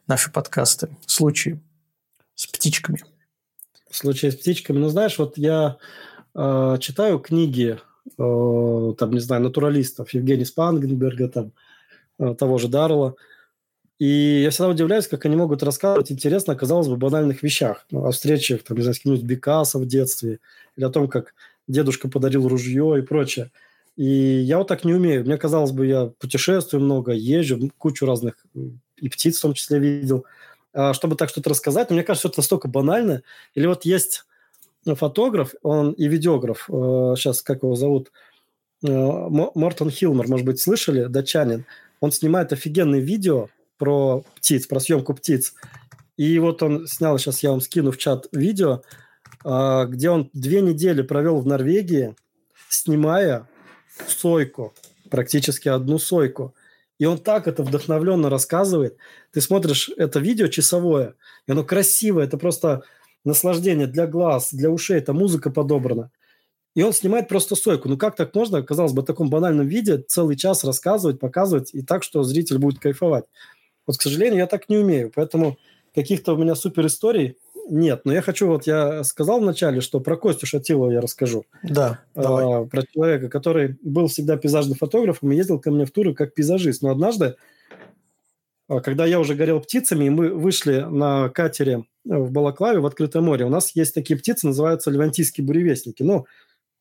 [0.07, 1.59] наши подкасты, случаи
[2.33, 3.03] с птичками.
[3.91, 4.79] Случаи с птичками.
[4.79, 5.77] Ну, знаешь, вот я
[6.33, 7.77] э, читаю книги,
[8.17, 11.51] э, там, не знаю, натуралистов, Евгения Спангенберга, там,
[12.17, 13.13] э, того же Дарла,
[13.99, 17.85] и я всегда удивляюсь, как они могут рассказывать интересно, казалось бы, банальных вещах.
[17.91, 20.39] Ну, о встречах, там, не знаю, с кем-нибудь Бекаса в детстве,
[20.75, 21.35] или о том, как
[21.69, 23.51] дедушка подарил ружье и прочее.
[23.95, 25.23] И я вот так не умею.
[25.23, 28.35] Мне казалось бы, я путешествую много, езжу, кучу разных
[28.97, 30.25] и птиц в том числе видел.
[30.73, 33.23] А чтобы так что-то рассказать, мне кажется, это настолько банально.
[33.55, 34.25] Или вот есть
[34.85, 38.11] фотограф, он и видеограф, сейчас э, как его зовут,
[38.83, 41.65] э, Мортон Хилмер, может быть, слышали, датчанин.
[41.99, 45.53] Он снимает офигенные видео про птиц, про съемку птиц.
[46.17, 48.81] И вот он снял, сейчас я вам скину в чат видео,
[49.43, 52.15] где он две недели провел в Норвегии,
[52.69, 53.47] снимая
[54.07, 54.73] сойку,
[55.09, 56.53] практически одну сойку.
[56.97, 58.97] И он так это вдохновленно рассказывает.
[59.31, 61.15] Ты смотришь это видео часовое,
[61.47, 62.83] и оно красивое, это просто
[63.23, 66.11] наслаждение для глаз, для ушей, это музыка подобрана.
[66.75, 67.89] И он снимает просто сойку.
[67.89, 71.81] Ну как так можно, казалось бы, в таком банальном виде целый час рассказывать, показывать, и
[71.81, 73.25] так, что зритель будет кайфовать.
[73.87, 75.57] Вот, к сожалению, я так не умею, поэтому
[75.95, 77.37] каких-то у меня супер историй
[77.69, 78.01] нет.
[78.05, 81.45] Но я хочу, вот я сказал вначале, что про Костю Шатилова я расскажу.
[81.63, 82.67] Да, а, давай.
[82.67, 86.81] Про человека, который был всегда пейзажным фотографом и ездил ко мне в туры как пейзажист.
[86.81, 87.35] Но однажды,
[88.67, 93.21] а, когда я уже горел птицами, и мы вышли на катере в Балаклаве в открытое
[93.21, 96.03] море, у нас есть такие птицы, называются левантийские буревестники.
[96.03, 96.25] Ну,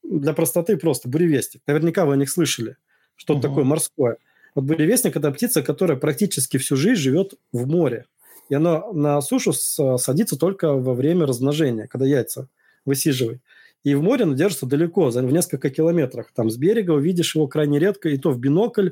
[0.02, 1.62] для простоты просто буревестник.
[1.66, 2.76] Наверняка вы о них слышали.
[3.16, 3.42] Что угу.
[3.42, 4.16] такое морское.
[4.54, 8.06] Вот буревестник– это птица, которая практически всю жизнь живет в море.
[8.48, 12.48] И она на сушу садится только во время размножения, когда яйца
[12.84, 13.40] высиживает.
[13.84, 16.32] И в море она держится далеко, в несколько километрах.
[16.34, 18.90] Там с берега увидишь его крайне редко, и то в бинокль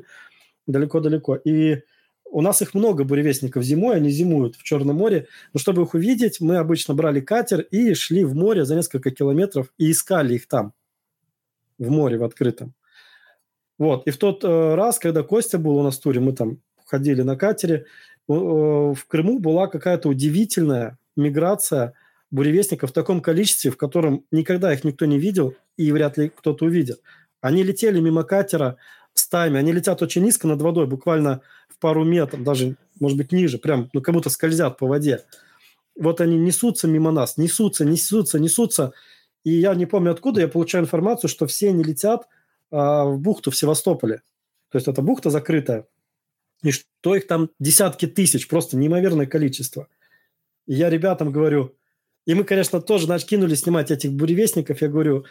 [0.65, 1.35] далеко-далеко.
[1.35, 1.81] И
[2.29, 5.27] у нас их много буревестников зимой, они зимуют в Черном море.
[5.53, 9.73] Но чтобы их увидеть, мы обычно брали катер и шли в море за несколько километров
[9.77, 10.73] и искали их там,
[11.77, 12.73] в море, в открытом.
[13.77, 14.07] Вот.
[14.07, 17.21] И в тот э, раз, когда Костя был у нас в туре, мы там ходили
[17.21, 17.85] на катере, э,
[18.27, 21.93] в Крыму была какая-то удивительная миграция
[22.29, 26.65] буревестников в таком количестве, в котором никогда их никто не видел и вряд ли кто-то
[26.65, 27.01] увидит.
[27.41, 28.77] Они летели мимо катера
[29.13, 33.57] стаями, они летят очень низко над водой, буквально в пару метров, даже, может быть, ниже,
[33.57, 35.23] прям, ну, как будто скользят по воде.
[35.99, 38.93] Вот они несутся мимо нас, несутся, несутся, несутся.
[39.43, 42.27] И я не помню откуда, я получаю информацию, что все они летят
[42.71, 44.21] а, в бухту в Севастополе.
[44.69, 45.85] То есть это бухта закрытая.
[46.63, 49.87] И что их там десятки тысяч, просто неимоверное количество.
[50.65, 51.75] И я ребятам говорю,
[52.25, 54.81] и мы, конечно, тоже значит, кинули снимать этих буревестников.
[54.81, 55.25] Я говорю,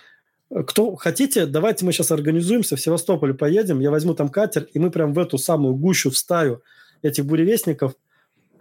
[0.66, 4.90] кто хотите, давайте мы сейчас организуемся, в Севастополь поедем, я возьму там катер, и мы
[4.90, 6.62] прям в эту самую гущу, в стаю
[7.02, 7.94] этих буревестников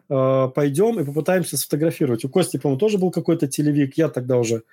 [0.10, 2.26] э, пойдем и попытаемся сфотографировать.
[2.26, 4.64] У Кости, по-моему, тоже был какой-то телевик, я тогда уже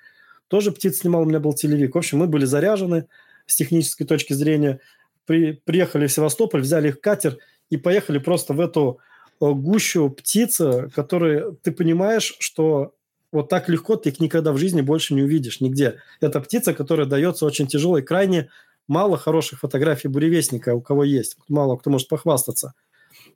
[0.47, 1.95] тоже птиц снимал, у меня был телевик.
[1.95, 3.07] В общем, мы были заряжены
[3.45, 4.79] с технической точки зрения,
[5.25, 7.37] при, приехали в Севастополь, взяли их катер
[7.69, 8.99] и поехали просто в эту
[9.41, 12.93] э, гущу птицы, которые ты понимаешь, что
[13.31, 15.99] вот так легко ты их никогда в жизни больше не увидишь нигде.
[16.21, 18.49] Это птица, которая дается очень тяжелой, крайне
[18.87, 21.37] мало хороших фотографий буревестника, у кого есть.
[21.47, 22.73] Мало кто может похвастаться.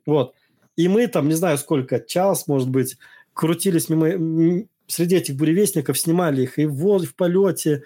[0.06, 0.34] Вот.
[0.76, 2.96] И мы там, не знаю сколько, час, может быть,
[3.34, 7.82] крутились мимо, среди этих буревестников, снимали их и в, в полете,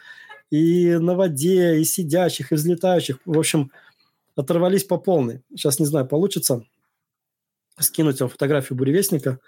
[0.50, 3.18] и на воде, и сидящих, и взлетающих.
[3.24, 3.70] В общем,
[4.36, 5.42] оторвались по полной.
[5.50, 6.64] Сейчас не знаю, получится
[7.78, 9.38] скинуть вам фотографию буревестника.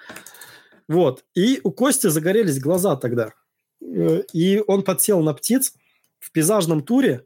[0.89, 1.25] Вот.
[1.35, 3.33] И у Кости загорелись глаза тогда.
[3.81, 5.75] Э, и он подсел на птиц
[6.19, 7.25] в пейзажном туре.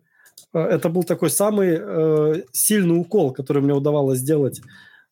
[0.53, 4.61] Э, это был такой самый э, сильный укол, который мне удавалось сделать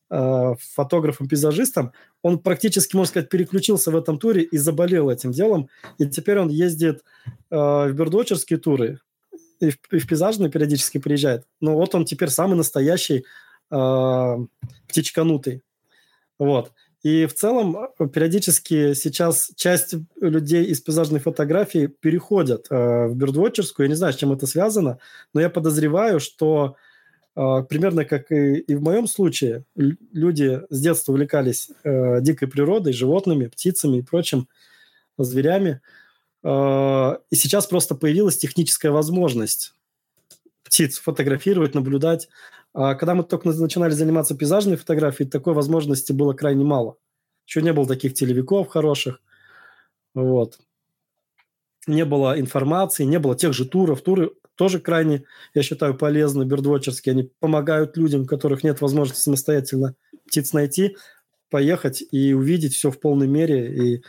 [0.09, 1.91] фотографом-пейзажистом.
[2.23, 5.69] Он практически, можно сказать, переключился в этом туре и заболел этим делом.
[5.99, 7.03] И теперь он ездит
[7.51, 9.01] э, в бердвотчерские туры
[9.61, 11.45] и в, и в пейзажные периодически приезжает.
[11.61, 13.25] Но вот он теперь самый настоящий
[13.71, 14.37] э,
[14.89, 15.63] птичканутый.
[16.39, 16.73] Вот.
[17.03, 23.87] И в целом э, периодически сейчас часть людей из пейзажной фотографии переходят э, в бирдвотчерскую.
[23.87, 24.99] Я не знаю, с чем это связано,
[25.33, 26.77] но я подозреваю, что
[27.37, 32.93] э, примерно как и, и в моем случае, люди с детства увлекались э, дикой природой,
[32.93, 34.49] животными, птицами и прочим
[35.17, 35.71] зверями.
[35.71, 36.06] Э,
[36.47, 39.75] и сейчас просто появилась техническая возможность
[40.63, 42.29] птиц фотографировать, наблюдать,
[42.79, 46.99] а когда мы только начинали заниматься пейзажной фотографией, такой возможности было крайне мало.
[47.47, 49.21] Еще не было таких телевиков хороших.
[50.15, 50.59] Вот.
[51.87, 54.03] Не было информации, не было тех же туров.
[54.03, 57.13] Туры тоже крайне, я считаю, полезны, бердвотчерские.
[57.13, 59.95] Они помогают людям, у которых нет возможности самостоятельно
[60.27, 60.97] птиц найти,
[61.49, 64.03] поехать и увидеть все в полной мере и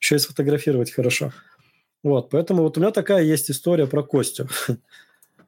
[0.00, 1.32] еще и сфотографировать хорошо.
[2.06, 4.48] Вот, поэтому вот у меня такая есть история про Костю.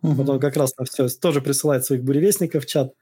[0.02, 0.12] Угу.
[0.12, 2.94] Вот он как раз там все тоже присылает своих буревестников в чат.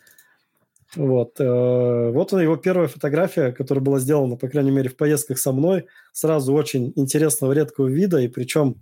[0.95, 1.41] Вот.
[1.41, 5.87] Э, вот его первая фотография, которая была сделана, по крайней мере, в поездках со мной.
[6.13, 8.77] Сразу очень интересного, редкого вида, и причем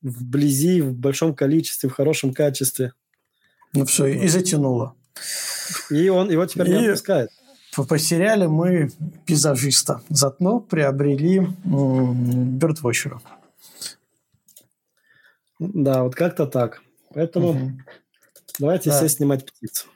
[0.00, 2.94] вблизи, в большом количестве, в хорошем качестве.
[3.74, 4.94] Ну все, и затянуло.
[5.90, 7.28] И он его теперь и не отпускает.
[7.76, 8.90] Потеряли мы
[9.26, 13.20] пейзажиста, зато приобрели бёрдвотчера.
[15.74, 16.82] Да, вот как-то так.
[17.14, 17.72] Поэтому угу.
[18.58, 18.98] давайте да.
[18.98, 19.86] все снимать птиц.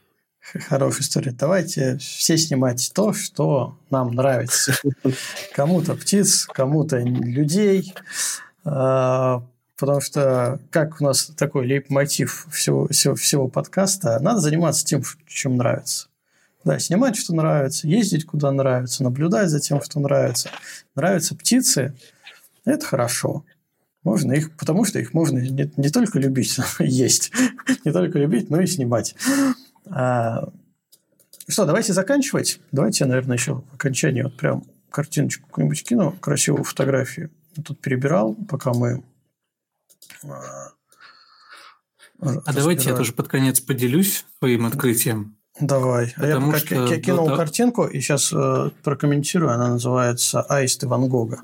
[0.69, 1.33] Хорошая история.
[1.33, 4.75] Давайте все снимать то, что нам нравится.
[5.55, 7.93] Кому-то птиц, кому-то людей.
[8.65, 9.43] А,
[9.77, 15.57] потому что, как у нас такой лейб-мотив всего, всего, всего подкаста, надо заниматься тем, чем
[15.57, 16.09] нравится.
[16.65, 20.51] Да, снимать, что нравится, ездить, куда нравится, наблюдать за тем, что нравится.
[20.95, 21.95] Нравятся птицы–
[22.67, 23.45] это хорошо.
[24.07, 27.33] Можно их, потому что их можно не, не только любить, есть,
[27.85, 29.17] не только любить, но и снимать.
[29.87, 30.49] А,
[31.49, 32.61] что, давайте заканчивать.
[32.71, 37.33] Давайте я, наверное, еще в окончании вот прям картиночку какую-нибудь кину, красивую фотографию.
[37.57, 39.03] Я тут перебирал, пока мы...
[40.23, 40.69] А,
[42.21, 45.37] а давайте я тоже под конец поделюсь своим открытием.
[45.59, 46.15] Давай.
[46.17, 47.37] Потому а я что кинул до...
[47.37, 49.51] картинку и сейчас э, прокомментирую.
[49.51, 51.41] Она называется «Аисты Ван Гога».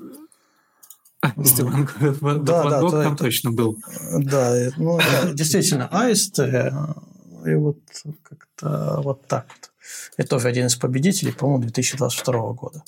[1.35, 3.77] Да, да, там точно был.
[4.11, 4.99] Да, ну,
[5.33, 6.39] действительно, аист.
[6.39, 6.71] Э,
[7.45, 7.79] и вот
[8.23, 9.71] как-то вот так вот.
[10.17, 12.83] Это тоже один из победителей, по-моему, 2022 года.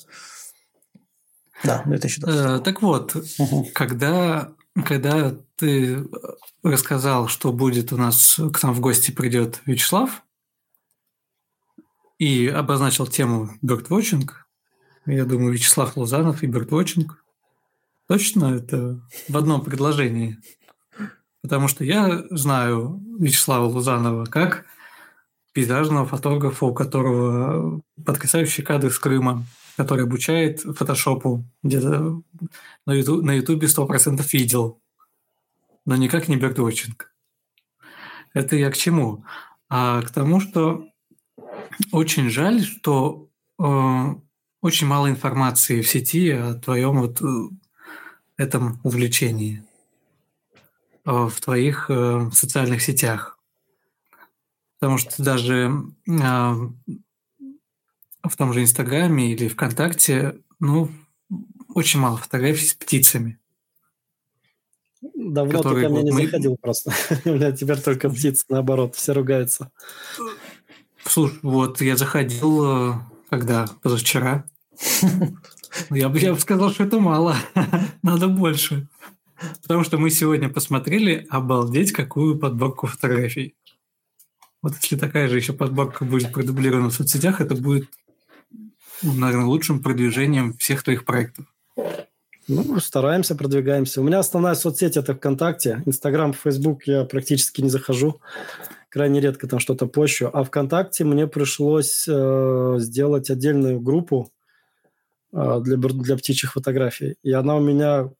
[1.64, 2.56] Да, 2022.
[2.56, 3.68] Э, так вот, угу.
[3.74, 4.52] когда,
[4.84, 6.06] когда ты
[6.62, 10.22] рассказал, что будет у нас, к нам в гости придет Вячеслав,
[12.18, 14.46] и обозначил тему бёрдвотчинг,
[15.06, 17.22] я думаю, Вячеслав Лузанов и бёрдвотчинг
[18.08, 20.38] точно это в одном предложении.
[21.42, 24.64] Потому что я знаю Вячеслава Лузанова как
[25.52, 29.44] пейзажного фотографа, у которого потрясающие кадры с Крыма,
[29.76, 32.20] который обучает фотошопу, где-то
[32.84, 34.80] на Ютубе сто процентов видел,
[35.84, 37.12] но никак не бердвотчинг.
[38.34, 39.24] Это я к чему?
[39.68, 40.84] А к тому, что
[41.92, 44.04] очень жаль, что э,
[44.60, 47.26] очень мало информации в сети о твоем вот э,
[48.36, 49.62] этом увлечении.
[51.06, 53.38] Э, в твоих э, социальных сетях.
[54.78, 55.72] Потому что даже
[56.20, 56.54] а,
[58.22, 60.90] в том же Инстаграме или ВКонтакте, ну,
[61.74, 63.38] очень мало фотографий с птицами.
[65.14, 66.24] Давно ты ко мне не мы...
[66.24, 66.92] заходил просто.
[67.24, 69.70] У меня теперь только птицы, наоборот, все ругаются.
[71.04, 72.94] Слушай, вот я заходил, э,
[73.30, 73.66] когда?
[73.80, 74.44] Позавчера.
[75.90, 77.36] Я бы, я бы сказал, что это мало.
[78.02, 78.88] Надо больше.
[79.62, 83.54] Потому что мы сегодня посмотрели, обалдеть, какую подборку фотографий.
[84.62, 87.88] Вот если такая же еще подборка будет продублирована в соцсетях, это будет,
[89.02, 91.46] ну, наверное, лучшим продвижением всех твоих проектов.
[92.48, 94.00] Ну, стараемся, продвигаемся.
[94.00, 95.82] У меня основная соцсеть– это ВКонтакте.
[95.84, 98.20] Инстаграм, Фейсбук я практически не захожу.
[98.88, 100.30] Крайне редко там что-то пощу.
[100.32, 104.30] А ВКонтакте мне пришлось э, сделать отдельную группу
[105.36, 107.16] для, для птичьих фотографий.
[107.22, 108.10] И она у меня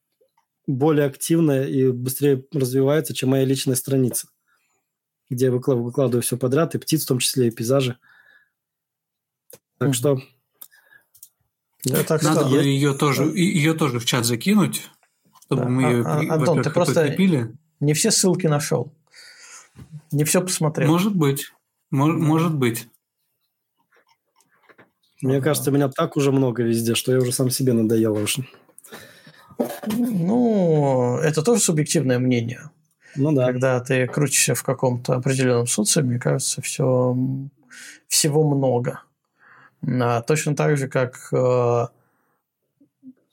[0.67, 4.27] более активная и быстрее развивается, чем моя личная страница,
[5.29, 7.97] где я выкладываю, выкладываю все подряд, и птиц, в том числе и пейзажи.
[9.79, 10.21] Так что...
[11.85, 12.59] Да, так Надо что...
[12.59, 14.89] ее, тоже, ее тоже в чат закинуть,
[15.45, 15.69] чтобы да.
[15.69, 17.55] мы ее, а, а, Антон, ты просто прикрепили.
[17.79, 18.91] не все ссылки нашел.
[20.11, 20.89] Не все посмотрел.
[20.89, 21.53] Может быть.
[21.89, 22.89] Может, может быть.
[25.21, 28.45] Мне кажется, меня так уже много везде, что я уже сам себе надоел уже.
[29.87, 32.69] Ну, это тоже субъективное мнение.
[33.15, 33.47] Ну да.
[33.47, 37.17] Когда ты крутишься в каком-то определенном социуме, мне кажется, все,
[38.07, 39.01] всего много.
[39.83, 41.87] А, точно так же, как э,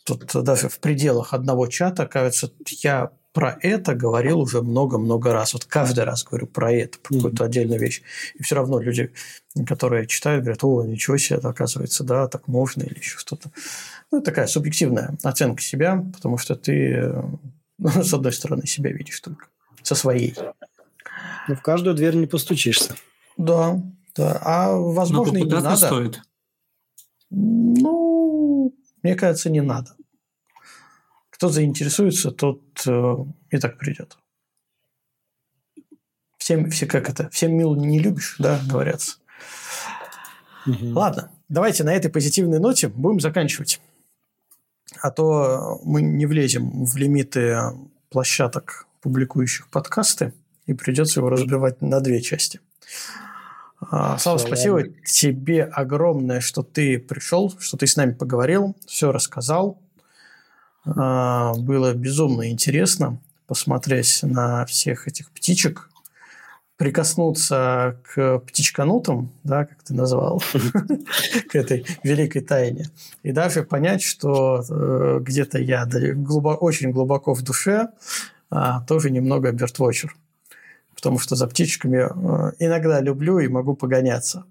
[0.05, 2.51] тут даже в пределах одного чата, кажется,
[2.83, 5.55] я про это говорил уже много-много раз.
[5.55, 7.17] Вот каждый раз говорю про это, про mm-hmm.
[7.17, 8.01] какую-то отдельную вещь.
[8.37, 9.13] И все равно люди,
[9.67, 13.51] которые читают, говорят, о, ничего себе, это оказывается, да, так можно или еще что-то.
[14.13, 17.13] Ну, такая субъективная оценка себя, потому что ты,
[17.79, 19.49] ну, с одной стороны, себя видишь только
[19.83, 20.37] со своей.
[21.49, 22.95] Но в каждую дверь не постучишься.
[23.37, 23.83] Да,
[24.15, 24.39] да.
[24.43, 25.77] А возможно, и не надо.
[25.77, 26.23] стоит.
[27.31, 28.73] Ну,
[29.03, 29.97] мне кажется, не надо.
[31.45, 33.17] Кто заинтересуется, тот э,
[33.51, 34.17] и так придет.
[36.39, 39.19] Всем, все как это, всем мил не любишь, да, говорят.
[40.67, 40.95] Угу.
[40.95, 43.83] Ладно, давайте на этой позитивной ноте будем заканчивать
[45.03, 47.59] а то мы не влезем в лимиты
[48.09, 50.33] площадок, публикующих подкасты,
[50.65, 52.61] и придется его разбивать на две части.
[53.91, 59.79] А, Слава, спасибо тебе огромное, что ты пришел, что ты с нами поговорил, все рассказал.
[60.87, 65.91] А, было безумно интересно посмотреть на всех этих птичек,
[66.77, 70.43] прикоснуться к птичканутам, да, как ты назвал,
[71.49, 72.91] к этой великой тайне,
[73.23, 77.89] и даже понять, что э, где-то я очень глубоко в душе
[78.51, 80.17] а, тоже немного бертвочер,
[80.95, 84.45] потому что за птичками э, иногда люблю и могу погоняться.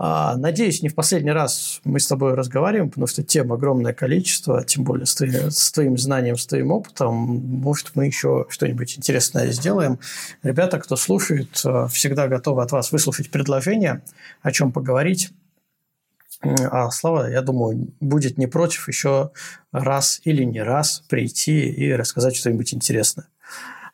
[0.00, 4.62] А, надеюсь, не в последний раз мы с тобой разговариваем, потому что тем огромное количество,
[4.62, 7.14] тем более с, твоим, с твоим знанием, с твоим опытом.
[7.14, 9.98] Может, мы еще что-нибудь интересное сделаем.
[10.44, 14.02] Ребята, кто слушает, э, всегда готовы от вас выслушать предложение,
[14.40, 15.30] о чем поговорить.
[16.42, 19.32] А Слава, я думаю, будет не против еще
[19.72, 23.26] раз или не раз прийти и рассказать что-нибудь интересное.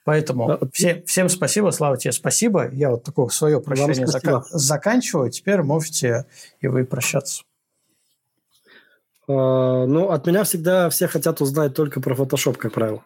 [0.04, 2.70] Поэтому а, все, всем спасибо, Слава, тебе спасибо.
[2.70, 5.30] Я вот такое свое прощание зак- заканчиваю.
[5.30, 6.26] Теперь можете
[6.60, 7.42] и вы прощаться.
[9.26, 13.02] А, ну, от меня всегда все хотят узнать только про Photoshop, как правило.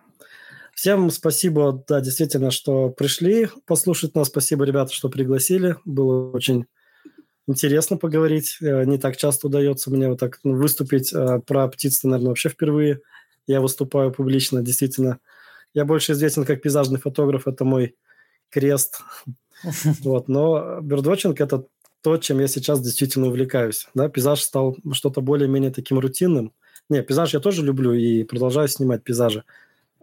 [0.74, 4.28] Всем спасибо, да, действительно, что пришли послушать нас.
[4.28, 5.76] Спасибо, ребята, что пригласили.
[5.84, 6.66] Было очень
[7.48, 8.58] интересно поговорить.
[8.60, 13.00] Э, не так часто удается мне вот так выступить э, про птиц, наверное, вообще впервые.
[13.46, 15.18] Я выступаю публично, действительно.
[15.74, 17.96] Я больше известен как пейзажный фотограф, это мой
[18.50, 19.00] крест.
[20.04, 21.64] Вот, но бердвотчинг– это
[22.00, 23.88] то, чем я сейчас действительно увлекаюсь.
[23.92, 26.52] Да, пейзаж стал что-то более-менее таким рутинным.
[26.88, 29.42] Не, пейзаж я тоже люблю и продолжаю снимать пейзажи.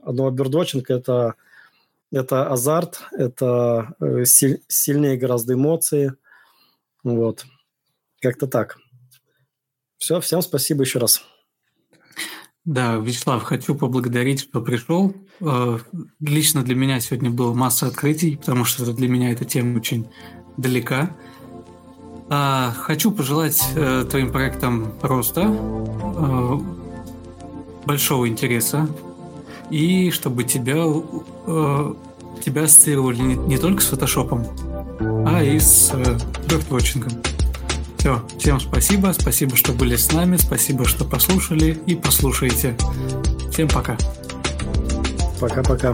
[0.05, 1.35] Но бердвотчинг– это,
[2.11, 6.13] это азарт, это э, сильнее гораздо эмоции–
[7.05, 7.45] вот.
[8.19, 8.79] Как-то так.
[9.99, 11.23] Все, всем спасибо еще раз.
[12.65, 15.13] Да, Вячеслав, хочу поблагодарить, что пришел.
[15.39, 15.77] Э,
[16.19, 20.07] лично для меня сегодня было масса открытий, потому что для меня эта тема очень
[20.57, 21.15] далека.
[22.27, 26.59] А, хочу пожелать э, твоим проектам роста, э,
[27.85, 28.89] большого интереса,
[29.69, 30.85] и чтобы тебя,
[32.43, 34.43] тебя ассоциировали не, только с фотошопом,
[35.27, 35.91] а и с
[36.49, 37.11] бёрдвотчингом.
[38.05, 42.77] Все, всем спасибо, спасибо, что были с нами, спасибо, что послушали и послушаете.
[43.51, 43.97] Всем пока.
[45.39, 45.91] Пока-пока.